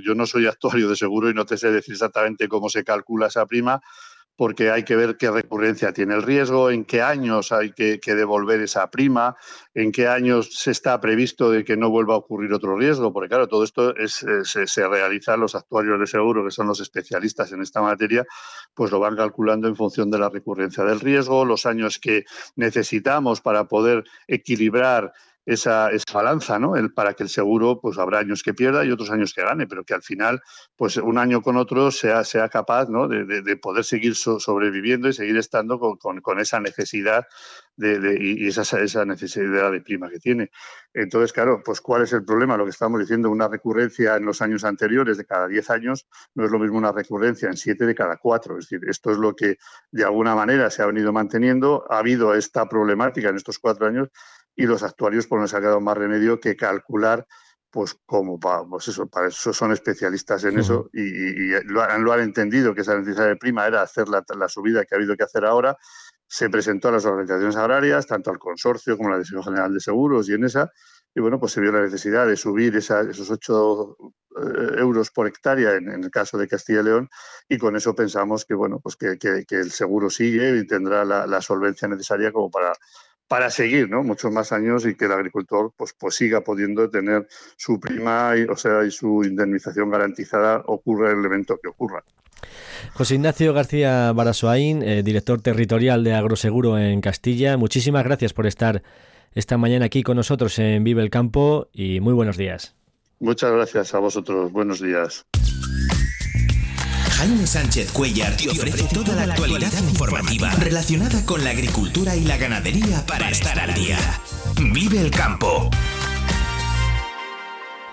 Yo 0.04 0.16
no 0.16 0.26
soy 0.26 0.46
actuario 0.46 0.90
de 0.90 0.98
seguro 0.98 1.30
y 1.30 1.34
no 1.34 1.46
te 1.46 1.58
sé 1.58 1.72
decir 1.72 1.94
exactamente 1.94 2.50
cómo 2.50 2.68
se 2.68 2.84
calcula 2.84 3.28
esa 3.28 3.46
prima, 3.46 3.82
porque 4.36 4.70
hay 4.72 4.84
que 4.84 4.96
ver 4.96 5.18
qué 5.18 5.32
recurrencia 5.32 5.94
tiene 5.94 6.16
el 6.16 6.24
riesgo, 6.24 6.72
en 6.72 6.84
qué 6.84 7.02
años 7.02 7.52
hay 7.52 7.72
que, 7.72 8.00
devolver 8.04 8.60
esa 8.60 8.90
prima, 8.90 9.38
en 9.74 9.92
qué 9.92 10.08
años 10.08 10.50
se 10.52 10.72
está 10.72 11.00
previsto 11.00 11.50
de 11.52 11.64
que 11.64 11.78
no 11.78 11.90
vuelva 11.90 12.16
a 12.16 12.18
ocurrir 12.18 12.52
otro 12.52 12.76
riesgo, 12.78 13.14
porque 13.14 13.30
claro, 13.30 13.48
todo 13.48 13.64
esto 13.64 13.96
es, 13.96 14.24
eh, 14.24 14.44
se, 14.44 14.68
se, 14.68 14.88
realiza 14.88 15.38
los 15.38 15.56
actuarios 15.56 16.00
de 16.00 16.08
seguro, 16.08 16.44
que 16.44 16.52
son 16.52 16.68
los 16.68 16.82
especialistas 16.82 17.52
en 17.54 17.62
esta 17.62 17.82
materia, 17.82 18.26
pues 18.74 18.92
lo 18.92 19.00
van 19.00 19.16
calculando 19.16 19.68
en 19.68 19.76
función 19.76 20.10
de 20.12 20.20
la 20.20 20.30
recurrencia 20.30 20.84
del 20.84 21.00
riesgo, 21.00 21.46
los 21.46 21.66
años 21.66 22.00
que 22.00 22.26
necesitamos 22.56 23.42
para 23.42 23.66
poder 23.66 24.04
equilibrar 24.28 25.14
esa, 25.46 25.90
balanza, 26.14 26.60
¿no? 26.60 26.76
El, 26.76 26.94
para 26.94 27.14
que 27.14 27.24
el 27.24 27.30
seguro, 27.30 27.80
pues 27.82 27.98
habrá 27.98 28.20
años 28.20 28.44
que 28.44 28.54
pierda 28.54 28.86
y 28.86 28.92
otros 28.92 29.10
años 29.10 29.34
que 29.34 29.42
gane, 29.42 29.68
pero 29.68 29.84
que 29.84 29.94
al 29.94 30.04
final, 30.04 30.42
pues 30.76 30.98
un 30.98 31.18
año 31.18 31.42
con 31.42 31.58
otro 31.58 31.92
sea, 31.92 32.24
sea 32.24 32.50
capaz 32.50 32.90
¿no? 32.90 33.08
de, 33.08 33.58
poder 33.58 33.84
seguir 33.84 34.16
sobreviviendo 34.16 35.08
y 35.10 35.14
seguir 35.14 35.38
estando 35.38 35.80
con, 35.80 36.40
esa 36.40 36.60
necesidad 36.60 37.26
de, 37.76 38.18
y 38.20 38.48
esa, 38.48 38.80
esa, 38.80 39.06
necesidad 39.06 39.72
de 39.72 39.82
prima 39.82 40.10
que 40.10 40.20
tiene. 40.20 40.52
Entonces, 40.94 41.34
claro, 41.34 41.62
pues 41.64 41.82
¿cuál 41.82 42.04
es 42.04 42.14
el 42.14 42.24
problema? 42.24 42.58
Lo 42.58 42.66
que 42.66 42.72
estamos 42.72 43.00
diciendo, 43.00 43.30
una 43.30 43.48
recurrencia 43.48 44.18
en 44.18 44.26
los 44.26 44.42
años 44.42 44.64
anteriores 44.64 45.18
de 45.18 45.26
cada 45.26 45.48
10 45.48 45.70
años 45.70 46.08
no 46.36 46.46
es 46.46 46.52
lo 46.52 46.60
mismo 46.60 46.78
una 46.78 46.92
recurrencia 46.92 47.50
en 47.50 47.58
7 47.58 47.86
de 47.86 47.96
cada 47.96 48.18
4. 48.18 48.58
Es 48.60 48.70
decir, 48.70 48.88
esto 48.90 49.12
es 49.12 49.18
lo 49.18 49.36
que 49.36 49.58
de 49.92 50.04
alguna 50.04 50.36
manera 50.36 50.70
se 50.70 50.84
ha 50.84 50.86
venido 50.86 51.12
manteniendo. 51.14 51.86
Ha 51.90 52.00
habido 52.00 52.36
esta 52.36 52.68
problemática 52.68 53.30
en 53.30 53.38
estos 53.38 53.58
cuatro 53.58 53.88
años 53.88 54.10
y 54.62 54.68
los 54.68 54.84
actuarios 54.84 55.26
pues 55.28 55.42
no 55.42 55.48
se 55.48 55.58
ha 55.58 55.60
quedado 55.60 55.82
más 55.82 55.98
remedio 55.98 56.40
que 56.40 56.56
calcular 56.56 57.26
pues 57.72 57.96
como 58.06 58.40
para, 58.40 58.64
pues 58.66 58.90
eso, 58.90 59.08
para 59.08 59.30
eso 59.30 59.54
son 59.54 59.72
especialistas 59.72 60.44
en 60.44 60.60
eso 60.60 60.90
y, 60.94 61.52
lo, 61.64 61.82
han, 61.82 62.04
lo, 62.04 62.12
han, 62.12 62.20
entendido 62.20 62.76
que 62.76 62.82
esa 62.82 62.98
necesidad 62.98 63.28
de 63.28 63.38
prima 63.38 63.66
era 63.66 63.82
hacer 63.82 64.08
la, 64.10 64.24
subida 64.50 64.84
que 64.84 64.94
ha 64.94 64.98
habido 64.98 65.16
que 65.16 65.24
hacer 65.24 65.46
ahora. 65.46 65.78
Se 66.28 66.50
presentó 66.50 66.90
a 66.90 66.92
las 66.92 67.06
organizaciones 67.06 67.56
agrarias, 67.56 68.08
tanto 68.08 68.30
al 68.30 68.40
consorcio 68.40 68.98
como 68.98 69.08
a 69.08 69.12
la 69.14 69.18
Dirección 69.20 69.44
General 69.44 69.74
de 69.74 69.80
Seguros 69.80 70.28
y 70.28 70.34
en 70.34 70.44
esa, 70.44 70.70
y 71.16 71.22
bueno, 71.22 71.40
pues 71.40 71.54
se 71.54 71.62
vio 71.62 71.72
la 71.72 71.82
necesidad 71.82 72.28
de 72.28 72.36
subir 72.36 72.76
esos 72.76 73.32
8 73.32 73.98
eh, 74.00 74.80
euros 74.80 75.10
por 75.12 75.28
hectárea 75.28 75.76
en, 75.76 75.90
el 75.90 76.12
caso 76.12 76.38
de 76.38 76.50
Castilla 76.50 76.82
y 76.82 76.84
León 76.84 77.10
y 77.48 77.58
con 77.58 77.78
eso 77.78 77.96
pensamos 77.96 78.44
que, 78.44 78.54
bueno, 78.54 78.82
pues 78.82 78.98
que, 78.98 79.18
el 79.50 79.72
seguro 79.72 80.10
sigue 80.10 80.58
y 80.58 80.68
tendrá 80.68 81.06
la 81.06 81.42
solvencia 81.42 81.88
necesaria 81.88 82.34
como 82.34 82.52
para 82.52 82.74
para 83.32 83.50
seguir 83.50 83.90
¿no? 83.90 84.04
muchos 84.04 84.30
más 84.30 84.52
años 84.52 84.86
y 84.86 84.94
que 84.94 85.06
el 85.06 85.14
agricultor 85.14 85.72
pues, 85.78 85.96
pues 85.98 86.16
siga 86.16 86.42
pudiendo 86.42 86.90
tener 86.90 87.30
su 87.56 87.80
prima 87.80 88.34
y, 88.38 88.44
o 88.44 88.58
sea, 88.58 88.84
y 88.84 88.92
su 88.92 89.24
indemnización 89.24 89.90
garantizada 89.90 90.62
ocurra 90.66 91.14
el 91.14 91.24
evento 91.24 91.58
que 91.64 91.70
ocurra. 91.70 92.04
José 92.94 93.16
Ignacio 93.16 93.54
García 93.54 94.12
Barasoaín, 94.12 94.84
eh, 94.84 95.02
director 95.02 95.40
territorial 95.40 96.04
de 96.04 96.14
Agroseguro 96.14 96.78
en 96.78 97.00
Castilla, 97.00 97.56
muchísimas 97.56 98.04
gracias 98.04 98.34
por 98.34 98.48
estar 98.48 98.84
esta 99.34 99.56
mañana 99.56 99.86
aquí 99.86 100.04
con 100.04 100.18
nosotros 100.18 100.60
en 100.60 100.84
Vive 100.84 101.02
el 101.02 101.10
Campo 101.10 101.70
y 101.72 102.02
muy 102.02 102.12
buenos 102.12 102.36
días. 102.36 102.76
Muchas 103.22 103.54
gracias 103.54 103.94
a 103.94 104.00
vosotros, 104.00 104.52
buenos 104.52 104.82
días. 104.82 105.26
Jaime 107.22 107.46
Sánchez 107.46 107.92
Cuellar 107.92 108.36
te 108.36 108.50
ofrece 108.50 108.86
toda 108.86 109.14
la 109.14 109.32
actualidad 109.32 109.72
informativa 109.88 110.50
relacionada 110.56 111.24
con 111.24 111.44
la 111.44 111.52
agricultura 111.52 112.16
y 112.16 112.22
la 112.22 112.36
ganadería 112.38 113.06
para 113.06 113.30
estar 113.30 113.60
al 113.60 113.76
día. 113.76 114.00
Vive 114.60 115.02
el 115.02 115.12
campo. 115.12 115.70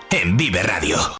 En 0.09 0.35
Vive 0.35 0.63
Radio. 0.63 1.18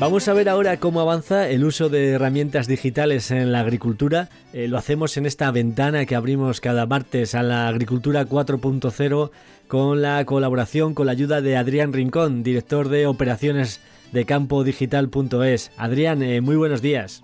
Vamos 0.00 0.28
a 0.28 0.32
ver 0.32 0.48
ahora 0.48 0.78
cómo 0.78 1.02
avanza 1.02 1.50
el 1.50 1.62
uso 1.62 1.90
de 1.90 2.12
herramientas 2.12 2.66
digitales 2.66 3.30
en 3.30 3.52
la 3.52 3.60
agricultura. 3.60 4.30
Eh, 4.54 4.66
lo 4.66 4.78
hacemos 4.78 5.18
en 5.18 5.26
esta 5.26 5.50
ventana 5.50 6.06
que 6.06 6.14
abrimos 6.14 6.62
cada 6.62 6.86
martes 6.86 7.34
a 7.34 7.42
la 7.42 7.68
Agricultura 7.68 8.24
4.0 8.24 9.30
con 9.68 10.00
la 10.00 10.24
colaboración, 10.24 10.94
con 10.94 11.04
la 11.04 11.12
ayuda 11.12 11.42
de 11.42 11.58
Adrián 11.58 11.92
Rincón, 11.92 12.42
director 12.42 12.88
de 12.88 13.06
operaciones 13.06 13.82
de 14.10 14.24
campodigital.es. 14.24 15.70
Adrián, 15.76 16.22
eh, 16.22 16.40
muy 16.40 16.56
buenos 16.56 16.80
días. 16.80 17.22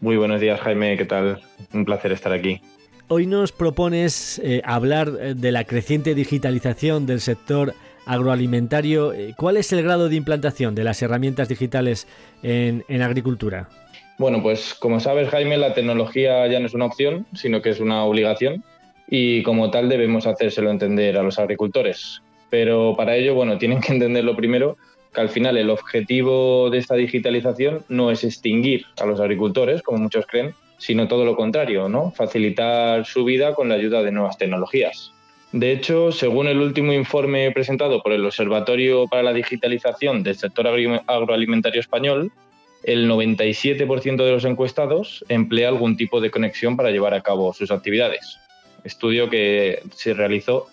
Muy 0.00 0.16
buenos 0.16 0.40
días, 0.40 0.60
Jaime, 0.60 0.96
¿qué 0.96 1.04
tal? 1.04 1.40
Un 1.74 1.84
placer 1.84 2.12
estar 2.12 2.32
aquí. 2.32 2.60
Hoy 3.08 3.26
nos 3.26 3.50
propones 3.50 4.40
eh, 4.44 4.62
hablar 4.64 5.10
de 5.10 5.50
la 5.50 5.64
creciente 5.64 6.14
digitalización 6.14 7.04
del 7.04 7.20
sector 7.20 7.74
agroalimentario. 8.06 9.12
Eh, 9.12 9.34
¿Cuál 9.36 9.56
es 9.56 9.72
el 9.72 9.82
grado 9.82 10.08
de 10.08 10.16
implantación 10.16 10.74
de 10.74 10.84
las 10.84 11.02
herramientas 11.02 11.48
digitales 11.48 12.06
en, 12.42 12.84
agricultura? 13.02 13.68
Bueno, 14.18 14.42
pues 14.42 14.74
como 14.74 15.00
sabes, 15.00 15.28
Jaime, 15.28 15.56
la 15.56 15.74
tecnología 15.74 16.46
ya 16.46 16.60
no 16.60 16.66
es 16.66 16.74
una 16.74 16.86
opción, 16.86 17.26
sino 17.34 17.62
que 17.62 17.70
es 17.70 17.80
una 17.80 18.04
obligación 18.04 18.62
y 19.08 19.42
como 19.42 19.70
tal 19.70 19.88
debemos 19.88 20.26
hacérselo 20.26 20.70
entender 20.70 21.18
a 21.18 21.22
los 21.22 21.38
agricultores. 21.38 22.22
Pero 22.50 22.94
para 22.96 23.16
ello, 23.16 23.34
bueno, 23.34 23.58
tienen 23.58 23.80
que 23.80 23.92
entenderlo 23.92 24.36
primero 24.36 24.76
que 25.12 25.20
al 25.20 25.28
final 25.28 25.58
el 25.58 25.70
objetivo 25.70 26.70
de 26.70 26.78
esta 26.78 26.94
digitalización 26.94 27.84
no 27.88 28.10
es 28.10 28.24
extinguir 28.24 28.86
a 28.98 29.04
los 29.04 29.20
agricultores, 29.20 29.82
como 29.82 29.98
muchos 29.98 30.26
creen, 30.26 30.54
sino 30.78 31.06
todo 31.06 31.24
lo 31.24 31.36
contrario, 31.36 31.88
¿no? 31.88 32.10
Facilitar 32.10 33.04
su 33.04 33.24
vida 33.24 33.54
con 33.54 33.68
la 33.68 33.74
ayuda 33.76 34.02
de 34.02 34.10
nuevas 34.10 34.38
tecnologías. 34.38 35.11
De 35.52 35.70
hecho, 35.70 36.12
según 36.12 36.48
el 36.48 36.60
último 36.60 36.94
informe 36.94 37.50
presentado 37.50 38.02
por 38.02 38.12
el 38.12 38.24
Observatorio 38.24 39.06
para 39.06 39.22
la 39.22 39.34
Digitalización 39.34 40.22
del 40.22 40.36
Sector 40.36 40.66
Agroalimentario 41.06 41.78
Español, 41.78 42.32
el 42.84 43.08
97% 43.08 44.16
de 44.16 44.32
los 44.32 44.44
encuestados 44.46 45.24
emplea 45.28 45.68
algún 45.68 45.96
tipo 45.96 46.22
de 46.22 46.30
conexión 46.30 46.76
para 46.76 46.90
llevar 46.90 47.12
a 47.12 47.20
cabo 47.20 47.52
sus 47.52 47.70
actividades. 47.70 48.38
Estudio 48.82 49.28
que 49.28 49.82
se 49.94 50.14
realizó 50.14 50.68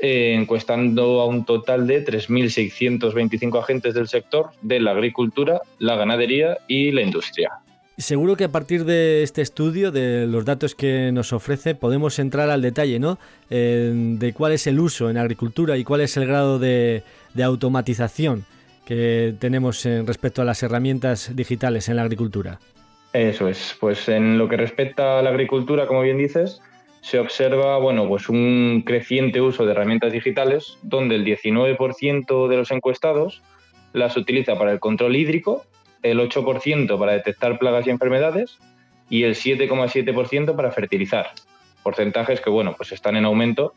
eh, 0.00 0.34
encuestando 0.36 1.20
a 1.20 1.26
un 1.26 1.44
total 1.44 1.86
de 1.86 2.04
3.625 2.04 3.60
agentes 3.60 3.94
del 3.94 4.08
sector 4.08 4.50
de 4.62 4.80
la 4.80 4.90
agricultura, 4.90 5.60
la 5.78 5.94
ganadería 5.94 6.58
y 6.66 6.90
la 6.90 7.02
industria. 7.02 7.52
Seguro 7.98 8.36
que 8.36 8.44
a 8.44 8.48
partir 8.48 8.84
de 8.84 9.24
este 9.24 9.42
estudio, 9.42 9.90
de 9.90 10.28
los 10.28 10.44
datos 10.44 10.76
que 10.76 11.10
nos 11.10 11.32
ofrece, 11.32 11.74
podemos 11.74 12.20
entrar 12.20 12.48
al 12.48 12.62
detalle, 12.62 13.00
¿no? 13.00 13.18
de 13.50 14.32
cuál 14.36 14.52
es 14.52 14.68
el 14.68 14.78
uso 14.78 15.10
en 15.10 15.18
agricultura 15.18 15.76
y 15.76 15.82
cuál 15.82 16.02
es 16.02 16.16
el 16.16 16.24
grado 16.26 16.60
de, 16.60 17.02
automatización 17.42 18.44
que 18.86 19.34
tenemos 19.40 19.84
en 19.84 20.06
respecto 20.06 20.42
a 20.42 20.44
las 20.44 20.62
herramientas 20.62 21.34
digitales 21.34 21.88
en 21.88 21.96
la 21.96 22.02
agricultura. 22.02 22.60
Eso 23.12 23.48
es. 23.48 23.76
Pues 23.80 24.08
en 24.08 24.38
lo 24.38 24.48
que 24.48 24.56
respecta 24.56 25.18
a 25.18 25.22
la 25.22 25.30
agricultura, 25.30 25.88
como 25.88 26.02
bien 26.02 26.18
dices, 26.18 26.60
se 27.00 27.18
observa, 27.18 27.78
bueno, 27.78 28.06
pues 28.06 28.28
un 28.28 28.84
creciente 28.86 29.40
uso 29.40 29.66
de 29.66 29.72
herramientas 29.72 30.12
digitales, 30.12 30.78
donde 30.82 31.16
el 31.16 31.24
19% 31.24 32.48
de 32.48 32.56
los 32.56 32.70
encuestados 32.70 33.42
las 33.92 34.16
utiliza 34.16 34.56
para 34.56 34.70
el 34.70 34.78
control 34.78 35.16
hídrico 35.16 35.64
el 36.02 36.20
8% 36.20 36.98
para 36.98 37.12
detectar 37.12 37.58
plagas 37.58 37.86
y 37.86 37.90
enfermedades 37.90 38.58
y 39.10 39.24
el 39.24 39.34
7,7% 39.34 40.54
para 40.54 40.70
fertilizar. 40.70 41.30
Porcentajes 41.82 42.40
que, 42.40 42.50
bueno, 42.50 42.74
pues 42.76 42.92
están 42.92 43.16
en 43.16 43.24
aumento 43.24 43.74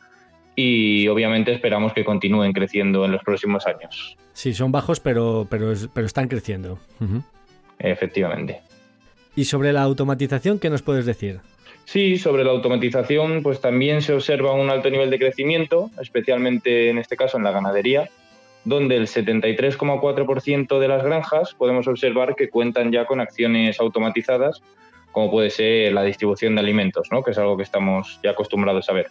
y 0.56 1.08
obviamente 1.08 1.54
esperamos 1.54 1.94
que 1.94 2.04
continúen 2.04 2.54
creciendo 2.54 3.06
en 3.06 3.12
los 3.12 3.24
próximos 3.24 3.66
años. 3.66 4.18
Sí, 4.34 4.54
son 4.54 4.72
bajos, 4.72 5.00
pero, 5.00 5.48
pero, 5.50 5.74
pero 5.94 6.06
están 6.06 6.28
creciendo. 6.28 6.80
Efectivamente. 7.80 8.62
¿Y 9.36 9.46
sobre 9.46 9.72
la 9.72 9.84
automatización 9.84 10.60
qué 10.60 10.70
nos 10.70 10.82
puedes 10.82 11.06
decir? 11.06 11.40
Sí, 11.86 12.18
sobre 12.18 12.44
la 12.44 12.52
automatización, 12.52 13.44
pues 13.44 13.60
también 13.60 14.02
se 14.02 14.14
observa 14.14 14.54
un 14.54 14.70
alto 14.70 14.90
nivel 14.90 15.10
de 15.10 15.20
crecimiento, 15.20 15.90
especialmente 16.02 16.90
en 16.90 16.98
este 16.98 17.18
caso 17.18 17.38
en 17.38 17.44
la 17.44 17.52
ganadería, 17.52 18.10
donde 18.64 18.96
el 18.96 19.08
73,4% 19.08 20.80
de 20.80 20.88
las 20.88 21.04
granjas 21.04 21.54
podemos 21.54 21.88
observar 21.88 22.36
que 22.36 22.50
cuentan 22.50 22.92
ya 22.92 23.06
con 23.06 23.20
acciones 23.20 23.80
automatizadas, 23.80 24.62
como 25.12 25.32
puede 25.32 25.50
ser 25.50 25.94
la 25.94 26.04
distribución 26.04 26.56
de 26.56 26.62
alimentos, 26.62 27.08
¿no? 27.12 27.24
que 27.24 27.32
es 27.32 27.38
algo 27.38 27.58
que 27.58 27.64
estamos 27.64 28.20
ya 28.24 28.32
acostumbrados 28.32 28.90
a 28.90 28.94
ver. 28.94 29.08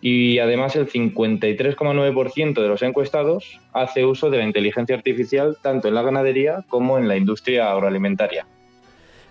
Y 0.00 0.38
además 0.38 0.76
el 0.76 0.86
53,9% 0.86 2.60
de 2.60 2.68
los 2.68 2.82
encuestados 2.82 3.58
hace 3.72 4.04
uso 4.04 4.28
de 4.28 4.38
la 4.38 4.44
inteligencia 4.44 4.94
artificial 4.94 5.56
tanto 5.62 5.88
en 5.88 5.94
la 5.94 6.02
ganadería 6.02 6.64
como 6.68 6.98
en 6.98 7.08
la 7.08 7.16
industria 7.16 7.70
agroalimentaria. 7.70 8.46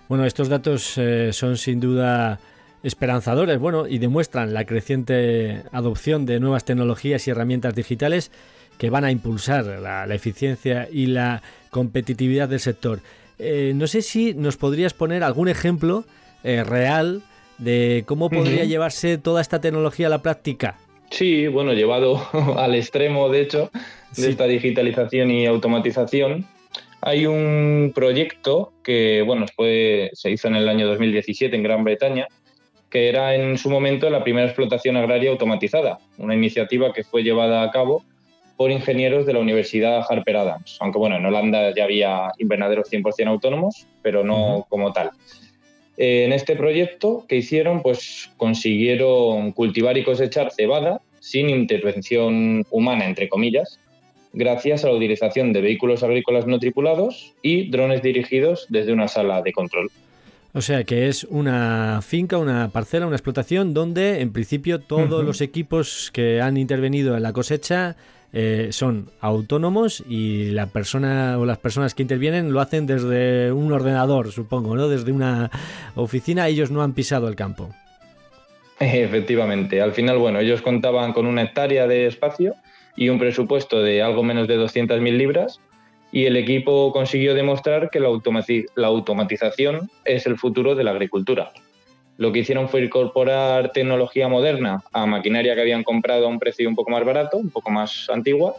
Bueno, 0.10 0.25
estos 0.25 0.49
datos 0.49 0.97
eh, 0.97 1.32
son 1.32 1.58
sin 1.58 1.79
duda 1.79 2.39
esperanzadores, 2.82 3.60
bueno, 3.60 3.88
y 3.88 3.97
demuestran 3.97 4.53
la 4.53 4.65
creciente 4.65 5.63
adopción 5.71 6.25
de 6.25 6.39
nuevas 6.39 6.65
tecnologías 6.65 7.27
y 7.27 7.32
herramientas 7.32 7.75
digitales 7.75 8.32
que 8.83 8.89
van 8.89 9.05
a 9.05 9.11
impulsar 9.11 9.63
la, 9.63 10.13
eficiencia 10.13 10.89
y 10.91 11.05
la 11.05 11.41
competitividad 11.69 12.49
del 12.49 12.59
sector. 12.59 12.99
Eh, 13.39 13.71
no 13.73 13.87
sé 13.87 14.01
si 14.01 14.33
nos 14.33 14.57
podrías 14.57 14.93
poner 14.93 15.23
algún 15.23 15.47
ejemplo 15.47 16.03
eh, 16.43 16.65
real 16.65 17.21
de 17.59 18.03
cómo 18.05 18.29
podría 18.29 18.65
llevarse 18.65 19.17
toda 19.17 19.39
esta 19.39 19.61
tecnología 19.61 20.07
a 20.07 20.09
la 20.09 20.21
práctica. 20.21 20.75
Sí, 21.11 21.47
bueno, 21.47 21.71
llevado 21.71 22.27
al 22.57 22.75
extremo, 22.75 23.29
de 23.29 23.39
hecho, 23.43 23.71
de 24.17 24.29
esta 24.29 24.47
digitalización 24.47 25.31
y 25.31 25.45
automatización, 25.45 26.45
hay 26.99 27.25
un 27.25 27.93
proyecto 27.95 28.73
que 28.83 29.21
bueno, 29.25 29.45
se 29.55 30.29
hizo 30.29 30.49
en 30.49 30.55
el 30.57 30.67
año 30.67 30.87
2017 30.87 31.55
en 31.55 31.63
Gran 31.63 31.85
Bretaña, 31.85 32.27
que 32.89 33.07
era 33.07 33.33
en 33.33 33.57
su 33.57 33.69
momento 33.69 34.09
la 34.09 34.25
primera 34.25 34.47
explotación 34.47 34.97
agraria 34.97 35.31
automatizada, 35.31 35.99
una 36.17 36.35
iniciativa 36.35 36.91
que 36.91 37.05
fue 37.05 37.23
llevada 37.23 37.63
a 37.63 37.71
cabo 37.71 38.03
por 38.57 38.71
ingenieros 38.71 39.25
de 39.25 39.33
la 39.33 39.39
Universidad 39.39 40.05
Harper 40.07 40.37
Adams, 40.37 40.77
aunque 40.79 40.99
bueno, 40.99 41.17
en 41.17 41.25
Holanda 41.25 41.73
ya 41.75 41.85
había 41.85 42.31
invernaderos 42.37 42.91
100% 42.91 43.27
autónomos, 43.27 43.87
pero 44.01 44.23
no 44.23 44.65
como 44.69 44.93
tal. 44.93 45.11
En 45.97 46.33
este 46.33 46.55
proyecto 46.55 47.25
que 47.27 47.37
hicieron, 47.37 47.81
pues 47.81 48.31
consiguieron 48.37 49.51
cultivar 49.51 49.97
y 49.97 50.03
cosechar 50.03 50.51
cebada 50.51 51.01
sin 51.19 51.49
intervención 51.49 52.65
humana, 52.71 53.05
entre 53.05 53.29
comillas, 53.29 53.79
gracias 54.33 54.83
a 54.83 54.87
la 54.87 54.95
utilización 54.95 55.53
de 55.53 55.61
vehículos 55.61 56.03
agrícolas 56.03 56.47
no 56.47 56.59
tripulados 56.59 57.33
y 57.41 57.69
drones 57.69 58.01
dirigidos 58.01 58.65
desde 58.69 58.91
una 58.91 59.07
sala 59.07 59.41
de 59.41 59.53
control. 59.53 59.89
O 60.55 60.61
sea 60.61 60.83
que 60.83 61.07
es 61.07 61.23
una 61.23 62.01
finca, 62.03 62.37
una 62.37 62.69
parcela, 62.69 63.07
una 63.07 63.15
explotación 63.15 63.73
donde 63.73 64.21
en 64.21 64.31
principio 64.31 64.79
todos 64.79 65.23
los 65.23 65.41
equipos 65.41 66.11
que 66.13 66.41
han 66.41 66.57
intervenido 66.57 67.17
en 67.17 67.23
la 67.23 67.33
cosecha 67.33 67.95
eh, 68.33 68.69
son 68.71 69.11
autónomos 69.21 70.03
y 70.09 70.45
la 70.51 70.67
persona 70.67 71.37
o 71.37 71.45
las 71.45 71.59
personas 71.59 71.93
que 71.93 72.01
intervienen 72.01 72.51
lo 72.51 72.61
hacen 72.61 72.87
desde 72.87 73.51
un 73.51 73.71
ordenador, 73.71 74.31
supongo, 74.31 74.75
¿no? 74.75 74.87
Desde 74.87 75.11
una 75.11 75.51
oficina, 75.95 76.47
ellos 76.47 76.71
no 76.71 76.81
han 76.81 76.93
pisado 76.93 77.27
el 77.27 77.35
campo. 77.35 77.69
Efectivamente, 78.79 79.81
al 79.81 79.93
final, 79.93 80.17
bueno, 80.17 80.39
ellos 80.39 80.61
contaban 80.61 81.13
con 81.13 81.27
una 81.27 81.43
hectárea 81.43 81.87
de 81.87 82.07
espacio 82.07 82.55
y 82.95 83.09
un 83.09 83.19
presupuesto 83.19 83.81
de 83.81 84.01
algo 84.01 84.23
menos 84.23 84.47
de 84.47 84.57
200.000 84.57 85.15
libras 85.15 85.59
y 86.11 86.25
el 86.25 86.37
equipo 86.37 86.91
consiguió 86.91 87.33
demostrar 87.33 87.89
que 87.89 87.99
la, 87.99 88.07
automatización 88.87 89.89
es 90.05 90.25
el 90.27 90.37
futuro 90.37 90.75
de 90.75 90.83
la 90.83 90.91
agricultura. 90.91 91.51
Lo 92.17 92.32
que 92.32 92.39
hicieron 92.39 92.69
fue 92.69 92.84
incorporar 92.84 93.71
tecnología 93.71 94.28
moderna 94.28 94.84
a 94.91 95.06
maquinaria 95.06 95.56
que 95.56 95.62
habían 95.62 95.84
comprado 95.84 96.26
a 96.26 96.30
un 96.30 96.39
precio 96.39 96.69
un 96.69 96.76
poco 96.76 96.91
más 96.91 97.04
barato, 97.04 97.38
un 97.38 97.49
poco 97.49 97.71
más 97.71 98.08
antigua, 98.12 98.56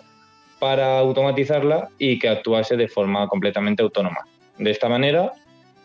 para 0.59 0.99
automatizarla 0.99 1.89
y 1.99 2.19
que 2.19 2.29
actuase 2.29 2.77
de 2.77 2.89
forma 2.89 3.29
completamente 3.29 3.83
autónoma. 3.83 4.27
De 4.59 4.71
esta 4.71 4.89
manera, 4.89 5.33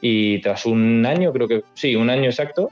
y 0.01 0.41
tras 0.41 0.65
un 0.65 1.05
año, 1.05 1.31
creo 1.31 1.47
que 1.47 1.63
sí, 1.73 1.95
un 1.95 2.09
año 2.09 2.25
exacto, 2.25 2.69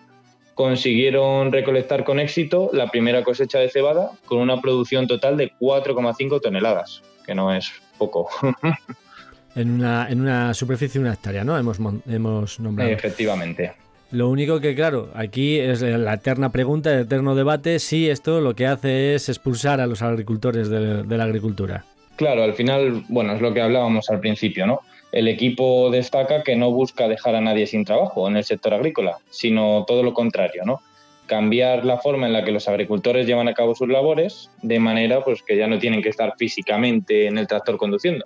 consiguieron 0.53 1.51
recolectar 1.51 2.03
con 2.03 2.19
éxito 2.19 2.69
la 2.73 2.89
primera 2.89 3.23
cosecha 3.23 3.59
de 3.59 3.69
cebada 3.69 4.11
con 4.25 4.39
una 4.39 4.59
producción 4.59 5.05
total 5.05 5.37
de 5.37 5.51
4,5 5.59 6.41
toneladas, 6.41 7.03
que 7.25 7.35
no 7.35 7.53
es 7.53 7.71
poco. 7.99 8.29
en, 9.55 9.71
una, 9.71 10.07
en 10.09 10.21
una 10.21 10.53
superficie 10.55 10.99
de 10.99 11.05
una 11.05 11.13
hectárea, 11.13 11.43
¿no? 11.43 11.57
Hemos, 11.57 11.77
hemos 12.07 12.59
nombrado. 12.59 12.89
Efectivamente. 12.89 13.73
Lo 14.11 14.29
único 14.29 14.59
que, 14.59 14.73
claro, 14.75 15.09
aquí 15.13 15.59
es 15.59 15.81
la 15.81 16.13
eterna 16.13 16.51
pregunta, 16.51 16.93
el 16.93 17.01
eterno 17.01 17.35
debate, 17.35 17.79
si 17.79 18.09
esto 18.09 18.39
lo 18.41 18.55
que 18.55 18.65
hace 18.65 19.15
es 19.15 19.27
expulsar 19.29 19.81
a 19.81 19.87
los 19.87 20.01
agricultores 20.01 20.69
de, 20.69 21.03
de 21.03 21.17
la 21.17 21.25
agricultura. 21.25 21.83
Claro, 22.15 22.43
al 22.43 22.53
final, 22.53 23.03
bueno, 23.09 23.33
es 23.33 23.41
lo 23.41 23.53
que 23.53 23.61
hablábamos 23.61 24.09
al 24.09 24.19
principio, 24.19 24.65
¿no? 24.65 24.81
el 25.11 25.27
equipo 25.27 25.89
destaca 25.89 26.43
que 26.43 26.55
no 26.55 26.71
busca 26.71 27.07
dejar 27.07 27.35
a 27.35 27.41
nadie 27.41 27.67
sin 27.67 27.85
trabajo 27.85 28.27
en 28.27 28.37
el 28.37 28.43
sector 28.43 28.73
agrícola, 28.73 29.17
sino 29.29 29.85
todo 29.87 30.03
lo 30.03 30.13
contrario, 30.13 30.63
¿no? 30.65 30.81
Cambiar 31.27 31.85
la 31.85 31.97
forma 31.97 32.27
en 32.27 32.33
la 32.33 32.43
que 32.43 32.51
los 32.51 32.67
agricultores 32.67 33.25
llevan 33.25 33.47
a 33.47 33.53
cabo 33.53 33.75
sus 33.75 33.89
labores 33.89 34.49
de 34.61 34.79
manera 34.79 35.23
pues, 35.23 35.43
que 35.43 35.57
ya 35.57 35.67
no 35.67 35.79
tienen 35.79 36.01
que 36.01 36.09
estar 36.09 36.33
físicamente 36.37 37.27
en 37.27 37.37
el 37.37 37.47
tractor 37.47 37.77
conduciendo, 37.77 38.25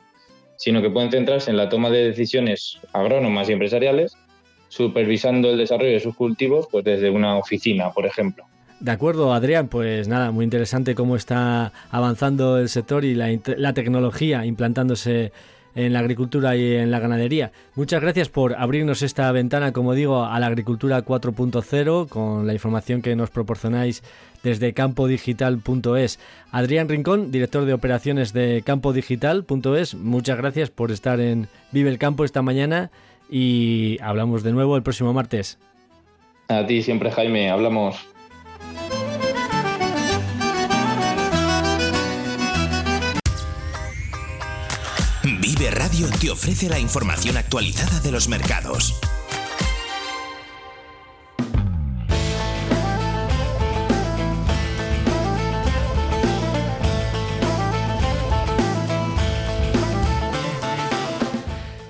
sino 0.58 0.82
que 0.82 0.90
pueden 0.90 1.12
centrarse 1.12 1.50
en 1.50 1.58
la 1.58 1.70
toma 1.70 1.90
de 1.90 2.10
decisiones 2.10 2.80
agrónomas 2.94 3.50
y 3.50 3.54
empresariales, 3.54 4.18
supervisando 4.72 5.50
el 5.50 5.58
desarrollo 5.58 5.92
de 5.92 6.00
sus 6.00 6.16
cultivos 6.16 6.68
pues, 6.72 6.86
desde 6.86 7.10
una 7.10 7.38
oficina, 7.38 7.92
por 7.92 8.06
ejemplo. 8.06 8.46
De 8.80 8.92
acuerdo, 8.92 9.34
Adrián, 9.34 9.68
pues 9.68 10.08
nada, 10.08 10.32
muy 10.32 10.46
interesante 10.46 10.96
cómo 10.96 11.18
está 11.18 11.74
avanzando 11.92 12.58
el 12.58 12.70
sector 12.70 13.04
y 13.04 13.14
la, 13.14 13.28
la 13.58 13.74
tecnología 13.74 14.46
implantándose 14.46 15.34
en 15.76 15.94
la 15.94 16.00
agricultura 16.00 16.56
y 16.56 16.76
en 16.76 16.90
la 16.90 17.00
ganadería. 17.00 17.52
Muchas 17.76 18.02
gracias 18.02 18.30
por 18.30 18.56
abrirnos 18.56 19.02
esta 19.02 19.32
ventana, 19.34 19.74
como 19.74 19.94
digo, 19.94 20.24
a 20.24 20.40
la 20.40 20.48
agricultura 20.48 21.06
4.0 21.06 22.08
con 22.08 22.48
la 22.48 22.54
información 22.54 23.02
que 23.02 23.16
nos 23.16 23.30
proporcionáis 23.30 24.04
desde 24.42 24.74
campodigital.es. 24.74 26.20
Adrián 26.52 26.90
Rincón, 26.90 27.32
director 27.32 27.66
de 27.66 27.74
operaciones 27.74 28.32
de 28.34 28.64
campodigital.es, 28.66 29.96
muchas 29.96 30.38
gracias 30.38 30.70
por 30.70 30.92
estar 30.92 31.20
en 31.20 31.48
Vive 31.72 31.90
el 31.90 32.00
Campo 32.00 32.26
esta 32.26 32.42
mañana 32.42 32.90
y 33.32 33.98
hablamos 34.02 34.44
de 34.44 34.52
nuevo 34.52 34.76
el 34.76 34.84
próximo 34.84 35.14
martes. 35.14 35.58
A 36.50 36.66
ti 36.68 36.84
siempre, 36.84 37.10
Jaime, 37.12 37.50
hablamos. 37.50 37.96
Vive 45.24 45.72
Radio 45.72 46.08
te 46.20 46.30
ofrece 46.30 46.68
la 46.68 46.78
información 46.78 47.38
actualizada 47.38 48.02
de 48.02 48.12
los 48.12 48.28
mercados. 48.28 49.00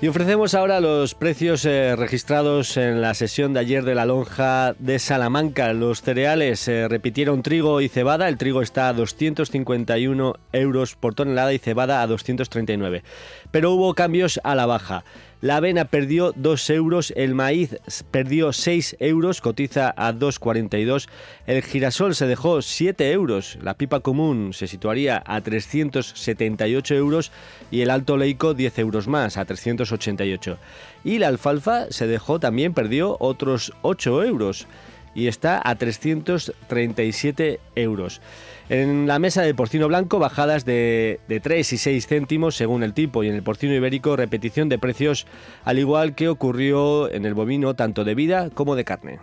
Y 0.02 0.08
ofrecemos 0.08 0.54
ahora 0.54 0.80
los 0.80 1.14
precios 1.14 1.64
eh, 1.64 1.94
registrados 1.94 2.76
en 2.76 3.00
la 3.00 3.14
sesión 3.14 3.54
de 3.54 3.60
ayer 3.60 3.84
de 3.84 3.94
la 3.94 4.04
lonja 4.04 4.74
de 4.80 4.98
Salamanca. 4.98 5.72
Los 5.74 6.02
cereales 6.02 6.66
eh, 6.66 6.88
repitieron 6.88 7.44
trigo 7.44 7.80
y 7.80 7.88
cebada. 7.88 8.28
El 8.28 8.36
trigo 8.36 8.62
está 8.62 8.88
a 8.88 8.94
251 8.94 10.34
euros 10.52 10.96
por 10.96 11.14
tonelada 11.14 11.52
y 11.52 11.60
cebada 11.60 12.02
a 12.02 12.08
239. 12.08 13.04
Pero 13.52 13.70
hubo 13.72 13.94
cambios 13.94 14.40
a 14.42 14.56
la 14.56 14.66
baja. 14.66 15.04
La 15.42 15.56
avena 15.56 15.86
perdió 15.86 16.32
2 16.36 16.70
euros, 16.70 17.12
el 17.16 17.34
maíz 17.34 17.76
perdió 18.12 18.52
6 18.52 18.96
euros, 19.00 19.40
cotiza 19.40 19.92
a 19.96 20.12
2,42. 20.12 21.08
El 21.48 21.62
girasol 21.64 22.14
se 22.14 22.28
dejó 22.28 22.62
7 22.62 23.10
euros, 23.10 23.58
la 23.60 23.74
pipa 23.74 23.98
común 23.98 24.52
se 24.52 24.68
situaría 24.68 25.20
a 25.26 25.40
378 25.40 26.94
euros 26.94 27.32
y 27.72 27.80
el 27.80 27.90
alto 27.90 28.16
leico 28.16 28.54
10 28.54 28.78
euros 28.78 29.08
más, 29.08 29.36
a 29.36 29.44
388. 29.44 30.58
Y 31.02 31.18
la 31.18 31.26
alfalfa 31.26 31.90
se 31.90 32.06
dejó 32.06 32.38
también, 32.38 32.72
perdió 32.72 33.16
otros 33.18 33.72
8 33.82 34.22
euros 34.22 34.68
y 35.14 35.26
está 35.26 35.60
a 35.64 35.74
337 35.74 37.60
euros. 37.74 38.20
En 38.68 39.06
la 39.06 39.18
mesa 39.18 39.42
de 39.42 39.54
porcino 39.54 39.88
blanco, 39.88 40.18
bajadas 40.18 40.64
de, 40.64 41.20
3 41.42 41.72
y 41.72 41.78
6 41.78 42.06
céntimos 42.06 42.56
según 42.56 42.82
el 42.82 42.94
tipo, 42.94 43.22
y 43.22 43.28
en 43.28 43.34
el 43.34 43.42
porcino 43.42 43.74
ibérico, 43.74 44.16
repetición 44.16 44.68
de 44.68 44.78
precios, 44.78 45.26
al 45.64 45.78
igual 45.78 46.14
que 46.14 46.28
ocurrió 46.28 47.10
en 47.10 47.26
el 47.26 47.34
bovino, 47.34 47.74
tanto 47.74 48.04
de 48.04 48.14
vida 48.14 48.50
como 48.50 48.76
de 48.76 48.84
carne. 48.84 49.18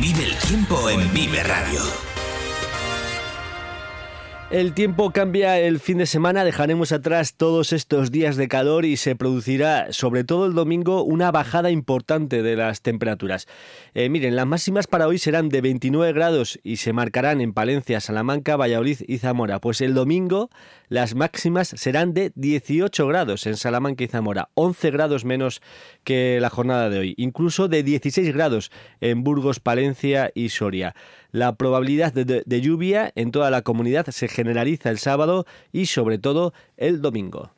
Vive 0.00 0.24
el 0.24 0.36
tiempo 0.36 0.88
en 0.90 1.12
Vive 1.12 1.42
Radio. 1.42 2.11
El 4.52 4.74
tiempo 4.74 5.12
cambia 5.12 5.58
el 5.58 5.80
fin 5.80 5.96
de 5.96 6.04
semana, 6.04 6.44
dejaremos 6.44 6.92
atrás 6.92 7.36
todos 7.38 7.72
estos 7.72 8.10
días 8.10 8.36
de 8.36 8.48
calor 8.48 8.84
y 8.84 8.98
se 8.98 9.16
producirá, 9.16 9.90
sobre 9.94 10.24
todo 10.24 10.44
el 10.44 10.52
domingo, 10.52 11.04
una 11.04 11.30
bajada 11.30 11.70
importante 11.70 12.42
de 12.42 12.56
las 12.56 12.82
temperaturas. 12.82 13.48
Eh, 13.94 14.10
miren, 14.10 14.36
las 14.36 14.44
máximas 14.44 14.86
para 14.86 15.06
hoy 15.06 15.16
serán 15.16 15.48
de 15.48 15.62
29 15.62 16.12
grados 16.12 16.60
y 16.62 16.76
se 16.76 16.92
marcarán 16.92 17.40
en 17.40 17.54
Palencia, 17.54 18.00
Salamanca, 18.00 18.56
Valladolid 18.56 18.98
y 19.08 19.16
Zamora. 19.16 19.58
Pues 19.58 19.80
el 19.80 19.94
domingo 19.94 20.50
las 20.90 21.14
máximas 21.14 21.68
serán 21.68 22.12
de 22.12 22.32
18 22.34 23.06
grados 23.06 23.46
en 23.46 23.56
Salamanca 23.56 24.04
y 24.04 24.08
Zamora, 24.08 24.50
11 24.52 24.90
grados 24.90 25.24
menos 25.24 25.62
que 26.04 26.38
la 26.42 26.50
jornada 26.50 26.90
de 26.90 26.98
hoy, 26.98 27.14
incluso 27.16 27.68
de 27.68 27.82
16 27.82 28.34
grados 28.34 28.70
en 29.00 29.24
Burgos, 29.24 29.60
Palencia 29.60 30.30
y 30.34 30.50
Soria. 30.50 30.94
La 31.32 31.56
probabilidad 31.56 32.12
de, 32.12 32.60
lluvia 32.60 33.10
en 33.14 33.30
toda 33.30 33.50
la 33.50 33.62
comunidad 33.62 34.06
se 34.10 34.28
generaliza 34.28 34.90
el 34.90 34.98
sábado 34.98 35.46
y 35.72 35.86
sobre 35.86 36.18
todo 36.18 36.52
el 36.76 37.00
domingo. 37.00 37.50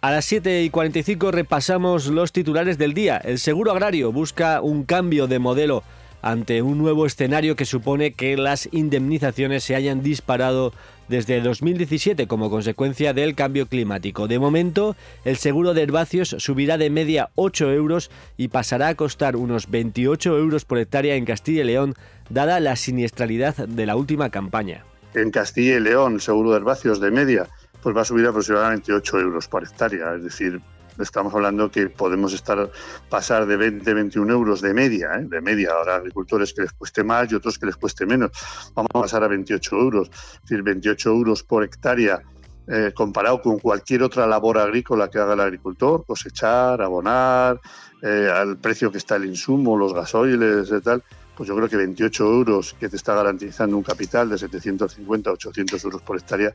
A 0.00 0.12
las 0.12 0.26
7 0.26 0.62
y 0.62 0.70
45 0.70 1.32
repasamos 1.32 2.06
los 2.06 2.30
titulares 2.30 2.78
del 2.78 2.94
día. 2.94 3.16
El 3.16 3.40
seguro 3.40 3.72
agrario 3.72 4.12
busca 4.12 4.60
un 4.60 4.84
cambio 4.84 5.26
de 5.26 5.40
modelo 5.40 5.82
ante 6.22 6.62
un 6.62 6.78
nuevo 6.78 7.04
escenario 7.04 7.56
que 7.56 7.64
supone 7.64 8.12
que 8.12 8.36
las 8.36 8.68
indemnizaciones 8.70 9.64
se 9.64 9.74
hayan 9.74 10.04
disparado 10.04 10.72
desde 11.08 11.40
2017 11.40 12.28
como 12.28 12.48
consecuencia 12.48 13.12
del 13.12 13.34
cambio 13.34 13.66
climático. 13.66 14.28
De 14.28 14.38
momento, 14.38 14.94
el 15.24 15.36
seguro 15.36 15.74
de 15.74 15.82
herbáceos 15.82 16.28
subirá 16.38 16.78
de 16.78 16.90
media 16.90 17.30
8 17.34 17.72
euros 17.72 18.12
y 18.36 18.48
pasará 18.48 18.88
a 18.88 18.94
costar 18.94 19.34
unos 19.34 19.68
28 19.68 20.38
euros 20.38 20.64
por 20.64 20.78
hectárea 20.78 21.16
en 21.16 21.24
Castilla 21.24 21.62
y 21.62 21.66
León, 21.66 21.94
dada 22.30 22.60
la 22.60 22.76
siniestralidad 22.76 23.56
de 23.56 23.86
la 23.86 23.96
última 23.96 24.30
campaña. 24.30 24.84
En 25.14 25.32
Castilla 25.32 25.78
y 25.78 25.80
León, 25.80 26.20
seguro 26.20 26.52
de 26.52 26.58
herbáceos 26.58 27.00
de 27.00 27.10
media 27.10 27.48
pues 27.82 27.96
va 27.96 28.02
a 28.02 28.04
subir 28.04 28.26
aproximadamente 28.26 28.92
8 28.92 29.20
euros 29.20 29.48
por 29.48 29.64
hectárea. 29.64 30.14
Es 30.14 30.24
decir, 30.24 30.60
estamos 30.98 31.34
hablando 31.34 31.70
que 31.70 31.88
podemos 31.88 32.32
estar 32.32 32.70
pasar 33.08 33.46
de 33.46 33.56
20, 33.56 33.94
21 33.94 34.32
euros 34.32 34.60
de 34.60 34.74
media, 34.74 35.14
¿eh? 35.14 35.26
de 35.28 35.40
media. 35.40 35.72
Ahora 35.72 35.96
agricultores 35.96 36.52
que 36.52 36.62
les 36.62 36.72
cueste 36.72 37.04
más 37.04 37.30
y 37.30 37.34
otros 37.34 37.58
que 37.58 37.66
les 37.66 37.76
cueste 37.76 38.06
menos. 38.06 38.30
Vamos 38.74 38.90
a 38.94 39.00
pasar 39.00 39.24
a 39.24 39.28
28 39.28 39.76
euros. 39.76 40.08
Es 40.08 40.42
decir, 40.42 40.62
28 40.62 41.10
euros 41.10 41.42
por 41.42 41.64
hectárea 41.64 42.22
eh, 42.70 42.92
comparado 42.94 43.40
con 43.40 43.58
cualquier 43.58 44.02
otra 44.02 44.26
labor 44.26 44.58
agrícola 44.58 45.08
que 45.08 45.18
haga 45.18 45.32
el 45.32 45.40
agricultor, 45.40 46.04
cosechar, 46.04 46.82
abonar, 46.82 47.58
eh, 48.02 48.28
al 48.30 48.58
precio 48.58 48.92
que 48.92 48.98
está 48.98 49.16
el 49.16 49.24
insumo, 49.24 49.74
los 49.74 49.94
gasoiles 49.94 50.70
y 50.70 50.80
tal, 50.82 51.02
pues 51.38 51.46
yo 51.46 51.54
creo 51.54 51.68
que 51.68 51.76
28 51.76 52.24
euros 52.24 52.74
que 52.80 52.88
te 52.88 52.96
está 52.96 53.14
garantizando 53.14 53.76
un 53.76 53.84
capital 53.84 54.28
de 54.28 54.38
750, 54.38 55.30
800 55.30 55.84
euros 55.84 56.02
por 56.02 56.16
hectárea, 56.16 56.52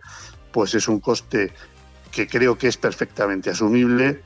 pues 0.52 0.76
es 0.76 0.90
un 0.90 1.00
coste 1.00 1.54
que 2.12 2.28
creo 2.28 2.58
que 2.58 2.68
es 2.68 2.76
perfectamente 2.76 3.50
asumible 3.50 4.22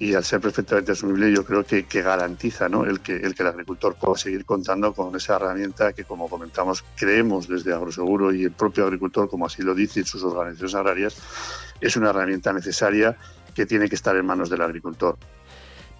y 0.00 0.14
al 0.14 0.24
ser 0.24 0.40
perfectamente 0.40 0.90
asumible 0.90 1.32
yo 1.32 1.44
creo 1.44 1.64
que, 1.64 1.84
garantiza 2.02 2.66
el, 2.66 2.98
que, 2.98 3.18
el 3.18 3.36
que 3.36 3.42
el 3.44 3.50
agricultor 3.50 3.94
pueda 3.94 4.16
seguir 4.16 4.44
contando 4.44 4.92
con 4.94 5.14
esa 5.14 5.36
herramienta 5.36 5.92
que 5.92 6.02
como 6.02 6.28
comentamos 6.28 6.84
creemos 6.96 7.46
desde 7.46 7.72
Agroseguro 7.72 8.34
y 8.34 8.42
el 8.42 8.50
propio 8.50 8.86
agricultor 8.86 9.30
como 9.30 9.46
así 9.46 9.62
lo 9.62 9.76
dicen 9.76 10.04
sus 10.06 10.24
organizaciones 10.24 10.74
agrarias 10.74 11.16
es 11.80 11.96
una 11.96 12.10
herramienta 12.10 12.52
necesaria 12.52 13.16
que 13.54 13.64
tiene 13.64 13.88
que 13.88 13.94
estar 13.94 14.16
en 14.16 14.26
manos 14.26 14.50
del 14.50 14.62
agricultor. 14.62 15.16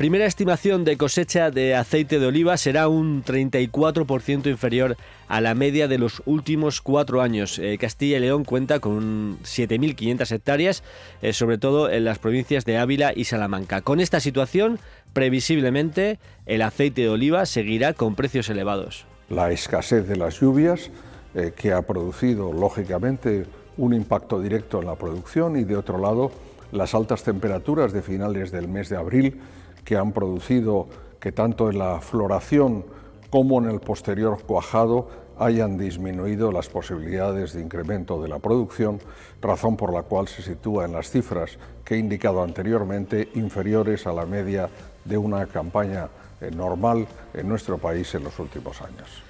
Primera 0.01 0.25
estimación 0.25 0.87
de 0.87 0.97
cosecha 0.97 1.51
de 1.51 1.75
aceite 1.75 2.19
de 2.19 2.25
oliva 2.25 2.57
será 2.57 2.89
un 2.89 3.23
34% 3.23 4.47
inferior 4.47 4.97
a 5.29 5.43
la 5.43 5.55
media 5.55 5.89
de 5.89 5.99
los 5.99 6.23
últimos 6.25 6.81
cuatro 6.81 7.21
años. 7.21 7.59
Eh, 7.59 7.77
Castilla 7.79 8.17
y 8.17 8.21
León 8.21 8.45
cuenta 8.45 8.81
con 8.81 9.37
7.500 9.43 10.33
hectáreas, 10.33 10.83
eh, 11.21 11.35
sobre 11.35 11.59
todo 11.59 11.91
en 11.91 12.07
las 12.07 12.19
provincias 12.19 12.65
de 12.65 12.79
Ávila 12.79 13.13
y 13.15 13.25
Salamanca. 13.25 13.83
Con 13.83 14.01
esta 14.01 14.21
situación, 14.21 14.79
previsiblemente, 15.13 16.19
el 16.47 16.63
aceite 16.63 17.03
de 17.03 17.11
oliva 17.11 17.45
seguirá 17.45 17.93
con 17.93 18.15
precios 18.15 18.49
elevados. 18.49 19.05
La 19.29 19.51
escasez 19.51 20.09
de 20.09 20.17
las 20.17 20.41
lluvias, 20.41 20.91
eh, 21.35 21.53
que 21.55 21.75
ha 21.75 21.83
producido, 21.83 22.55
lógicamente, 22.55 23.45
un 23.77 23.93
impacto 23.93 24.41
directo 24.41 24.81
en 24.81 24.87
la 24.87 24.95
producción 24.95 25.59
y, 25.59 25.65
de 25.65 25.77
otro 25.77 25.99
lado, 25.99 26.33
las 26.73 26.95
altas 26.95 27.23
temperaturas 27.23 27.93
de 27.93 28.01
finales 28.01 28.51
del 28.51 28.67
mes 28.67 28.89
de 28.89 28.97
abril, 28.97 29.39
que 29.85 29.97
han 29.97 30.13
producido 30.13 30.89
que 31.19 31.33
tanto 31.33 31.71
en 31.71 31.79
la 31.79 32.01
floración 32.01 32.85
como 33.31 33.59
en 33.59 33.71
el 33.71 33.81
posterior 33.81 34.43
cuajado 34.43 35.09
hayan 35.39 35.79
disminuido 35.79 36.53
las 36.53 36.69
posibilidades 36.69 37.55
de 37.55 37.63
incremento 37.63 38.21
de 38.23 38.29
la 38.29 38.39
producción, 38.39 39.01
razón 39.41 39.77
por 39.77 39.93
la 39.93 40.03
cual 40.03 40.29
se 40.29 40.43
sitúa 40.43 40.85
en 40.85 40.93
las 40.93 41.11
cifras 41.11 41.59
que 41.85 41.95
he 41.95 41.99
indicado 41.99 42.43
anteriormente 42.43 43.29
inferiores 43.35 44.07
a 44.07 44.13
la 44.13 44.27
media 44.27 44.69
de 45.05 45.17
una 45.17 45.47
campaña 45.47 46.09
eh, 46.41 46.51
normal 46.51 47.07
en 47.33 47.49
nuestro 47.49 47.79
país 47.79 48.15
en 48.15 48.25
los 48.25 48.39
últimos 48.39 48.83
años 48.83 49.30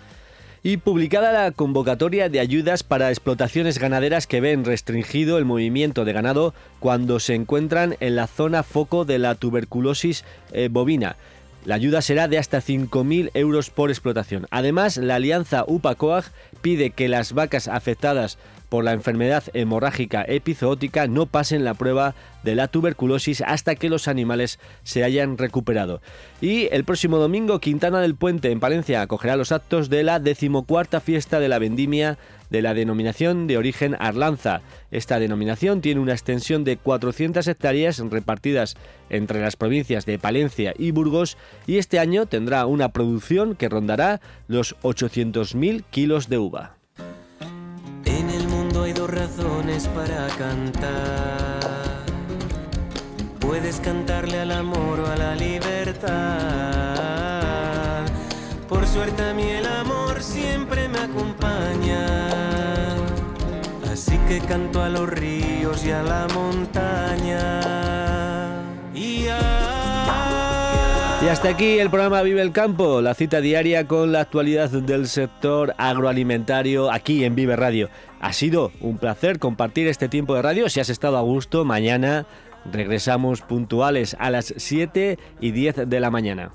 y 0.63 0.77
publicada 0.77 1.33
la 1.33 1.51
convocatoria 1.53 2.29
de 2.29 2.41
ayudas 2.41 2.83
para 2.83 3.11
explotaciones 3.11 3.79
ganaderas 3.79 4.27
que 4.27 4.41
ven 4.41 4.65
restringido 4.65 5.39
el 5.39 5.45
movimiento 5.45 6.05
de 6.05 6.13
ganado 6.13 6.55
cuando 6.81 7.19
se 7.19 7.35
encuentran 7.35 7.97
en 8.01 8.17
la 8.17 8.27
zona 8.27 8.63
foco 8.63 9.05
de 9.05 9.19
la 9.19 9.35
tuberculosis 9.35 10.25
eh, 10.53 10.69
bovina. 10.71 11.17
La 11.65 11.75
ayuda 11.75 12.01
será 12.01 12.27
de 12.27 12.39
hasta 12.39 12.63
5.000 12.63 13.31
euros 13.35 13.69
por 13.71 13.91
explotación. 13.91 14.47
Además, 14.51 14.97
la 14.97 15.17
alianza 15.17 15.65
UPA-COAG 15.67 16.25
pide 16.63 16.91
que 16.91 17.09
las 17.09 17.35
vacas 17.35 17.69
afectadas 17.69 18.39
por 18.71 18.85
la 18.85 18.93
enfermedad 18.93 19.45
hemorrágica 19.53 20.25
epizootica 20.27 21.07
no 21.09 21.27
pasen 21.27 21.65
la 21.65 21.75
prueba 21.75 22.15
de 22.43 22.55
la 22.55 22.69
tuberculosis 22.69 23.43
hasta 23.43 23.75
que 23.75 23.91
los 23.91 24.09
animales 24.09 24.59
se 24.85 25.05
hayan 25.05 25.37
recuperado. 25.37 26.01
Y 26.41 26.69
el 26.73 26.85
próximo 26.85 27.19
domingo 27.19 27.59
Quintana 27.59 28.01
del 28.01 28.15
Puente 28.15 28.51
en 28.51 28.61
Palencia 28.61 29.03
acogerá 29.03 29.37
los 29.37 29.53
actos 29.53 29.91
de 29.91 30.05
la 30.05 30.21
decimocuarta 30.21 31.01
fiesta 31.01 31.41
de 31.41 31.49
la 31.49 31.59
vendimia 31.59 32.17
de 32.49 32.63
la 32.63 32.73
denominación 32.75 33.47
de 33.47 33.59
origen 33.59 33.97
Arlanza. 33.99 34.63
Esta 34.91 35.19
denominación 35.19 35.81
tiene 35.81 36.01
una 36.01 36.13
extensión 36.13 36.65
de 36.65 36.77
400 36.77 37.47
hectáreas 37.47 37.99
repartidas 37.99 38.77
entre 39.09 39.41
las 39.41 39.57
provincias 39.57 40.07
de 40.07 40.19
Palencia 40.19 40.75
y 40.79 40.93
Burgos 40.93 41.37
y 41.67 41.79
este 41.79 41.99
año 41.99 42.27
tendrá 42.27 42.67
una 42.67 42.91
producción 42.91 43.55
que 43.57 43.69
rondará 43.69 44.21
los 44.49 44.77
800.000 44.83 45.85
kilos 45.91 46.29
de 46.29 46.39
uva 46.39 46.80
razones 49.37 49.87
para 49.89 50.27
cantar. 50.39 51.61
Puedes 53.39 53.81
cantarle 53.81 54.41
al 54.41 54.53
amor 54.53 55.01
o 55.01 55.07
a 55.07 55.17
la 55.17 55.35
libertad. 55.35 56.11
Por 58.69 58.87
suerte 58.87 59.23
a 59.23 59.35
mí 59.35 59.49
el 59.49 59.67
amor 59.67 60.23
siempre 60.23 60.89
me 60.89 61.01
acompaña. 61.01 62.29
Así 63.91 64.19
que 64.29 64.41
canto 64.41 64.83
a 64.83 64.89
los 64.89 65.09
ríos 65.09 65.85
y 65.85 65.91
a 65.91 66.03
la 66.03 66.27
montaña. 66.35 67.61
Y 68.95 69.27
y 71.23 71.29
hasta 71.29 71.51
aquí 71.51 71.79
el 71.79 71.91
programa 71.91 72.23
Vive 72.23 72.41
el 72.41 72.53
Campo, 72.53 73.03
la 73.03 73.13
cita 73.15 73.43
diaria 73.43 73.87
con 73.87 74.11
la 74.11 74.21
actualidad 74.21 74.71
del 74.71 75.07
sector 75.07 75.75
agroalimentario 75.77 76.91
aquí 76.91 77.25
en 77.25 77.35
Vive 77.35 77.57
Radio. 77.57 77.91
Ha 78.21 78.33
sido 78.33 78.73
un 78.81 78.97
placer 78.97 79.39
compartir 79.39 79.87
este 79.89 80.09
tiempo 80.09 80.35
de 80.35 80.43
radio. 80.43 80.71
Si 80.71 80.81
has 80.81 80.89
estado 80.89 81.19
a 81.19 81.23
gusto, 81.23 81.67
mañana 81.67 82.27
regresamos 82.73 83.43
puntuales 83.43 84.17
a 84.19 84.31
las 84.31 84.55
7 84.57 85.19
y 85.41 85.51
10 85.51 85.89
de 85.89 86.01
la 86.01 86.11
mañana. 86.11 86.53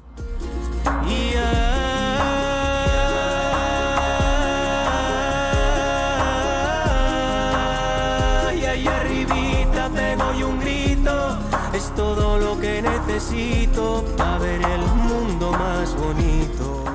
es 11.76 11.94
todo 11.94 12.38
lo 12.40 12.58
que 12.60 12.82
necesito 12.82 14.05
para 14.18 14.38
ver 14.40 14.62
el 14.62 14.82
mundo 14.82 15.52
más 15.52 15.96
bonito. 15.96 16.86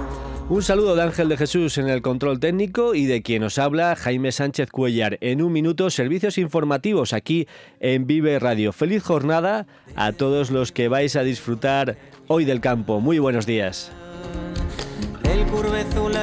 Un 0.50 0.62
saludo 0.64 0.96
de 0.96 1.02
Ángel 1.02 1.28
de 1.28 1.36
Jesús 1.36 1.78
en 1.78 1.88
el 1.88 2.02
control 2.02 2.40
técnico 2.40 2.96
y 2.96 3.06
de 3.06 3.22
quien 3.22 3.42
nos 3.42 3.56
habla 3.56 3.94
Jaime 3.94 4.32
Sánchez 4.32 4.68
Cuellar. 4.72 5.16
En 5.20 5.42
un 5.42 5.52
minuto, 5.52 5.90
servicios 5.90 6.38
informativos 6.38 7.12
aquí 7.12 7.46
en 7.78 8.08
Vive 8.08 8.36
Radio. 8.40 8.72
Feliz 8.72 9.04
jornada 9.04 9.68
a 9.94 10.10
todos 10.10 10.50
los 10.50 10.72
que 10.72 10.88
vais 10.88 11.14
a 11.14 11.22
disfrutar 11.22 11.96
Hoy 12.26 12.44
del 12.44 12.60
Campo. 12.60 13.00
Muy 13.00 13.20
buenos 13.20 13.46
días. 13.46 13.92
El 15.22 15.46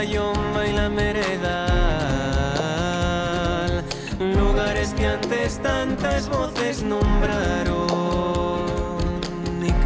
yomba 0.10 0.68
y 0.68 0.74
la 0.74 0.90
meredal. 0.90 1.78
Lugares 4.20 4.94
que 4.94 5.06
antes 5.06 5.62
tantas 5.62 6.28
voces 6.28 6.84
nombraron 6.84 8.07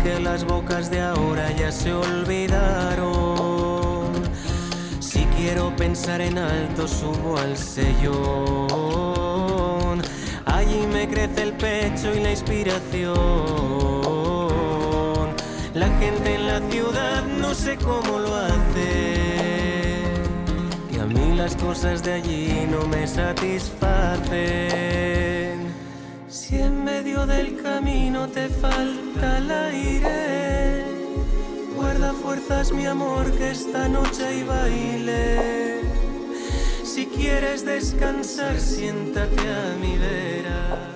que 0.04 0.20
las 0.20 0.46
bocas 0.46 0.90
de 0.90 1.02
ahora 1.02 1.52
ya 1.52 1.72
se 1.72 1.94
olvidaron. 1.94 3.12
Si 5.00 5.26
quiero 5.38 5.76
pensar 5.76 6.22
en 6.22 6.38
alto, 6.38 6.88
subo 6.88 7.38
al 7.38 7.58
sellón. 7.58 8.72
Allí 10.46 10.88
me 10.92 11.08
crece 11.08 11.44
el 11.44 11.54
pecho 11.54 12.14
y 12.16 12.20
la 12.20 12.32
inspiración. 12.32 13.12
La 15.74 15.88
gente 16.00 16.36
en 16.36 16.48
la 16.48 16.60
ciudad 16.70 17.24
no 17.26 17.54
sé 17.54 17.78
cómo 17.78 18.20
lo 18.20 18.36
hace. 18.36 20.04
Que 20.92 21.00
a 21.00 21.06
mí 21.06 21.34
las 21.36 21.56
cosas 21.56 22.04
de 22.04 22.14
allí 22.14 22.68
no 22.70 22.86
me 22.88 23.08
satisfacen. 23.08 25.51
Si 26.32 26.56
en 26.56 26.86
medio 26.86 27.26
del 27.26 27.62
camino 27.62 28.30
te 28.30 28.48
falta 28.48 29.38
el 29.38 29.52
aire, 29.52 30.86
guarda 31.76 32.14
fuerzas 32.14 32.72
mi 32.72 32.86
amor 32.86 33.30
que 33.34 33.52
esta 33.52 33.90
noche 33.90 34.26
hay 34.26 34.44
baile. 34.44 35.82
Si 36.86 37.08
quieres 37.08 37.66
descansar, 37.66 38.58
siéntate 38.58 39.42
a 39.42 39.76
mi 39.82 39.98
vera. 39.98 40.91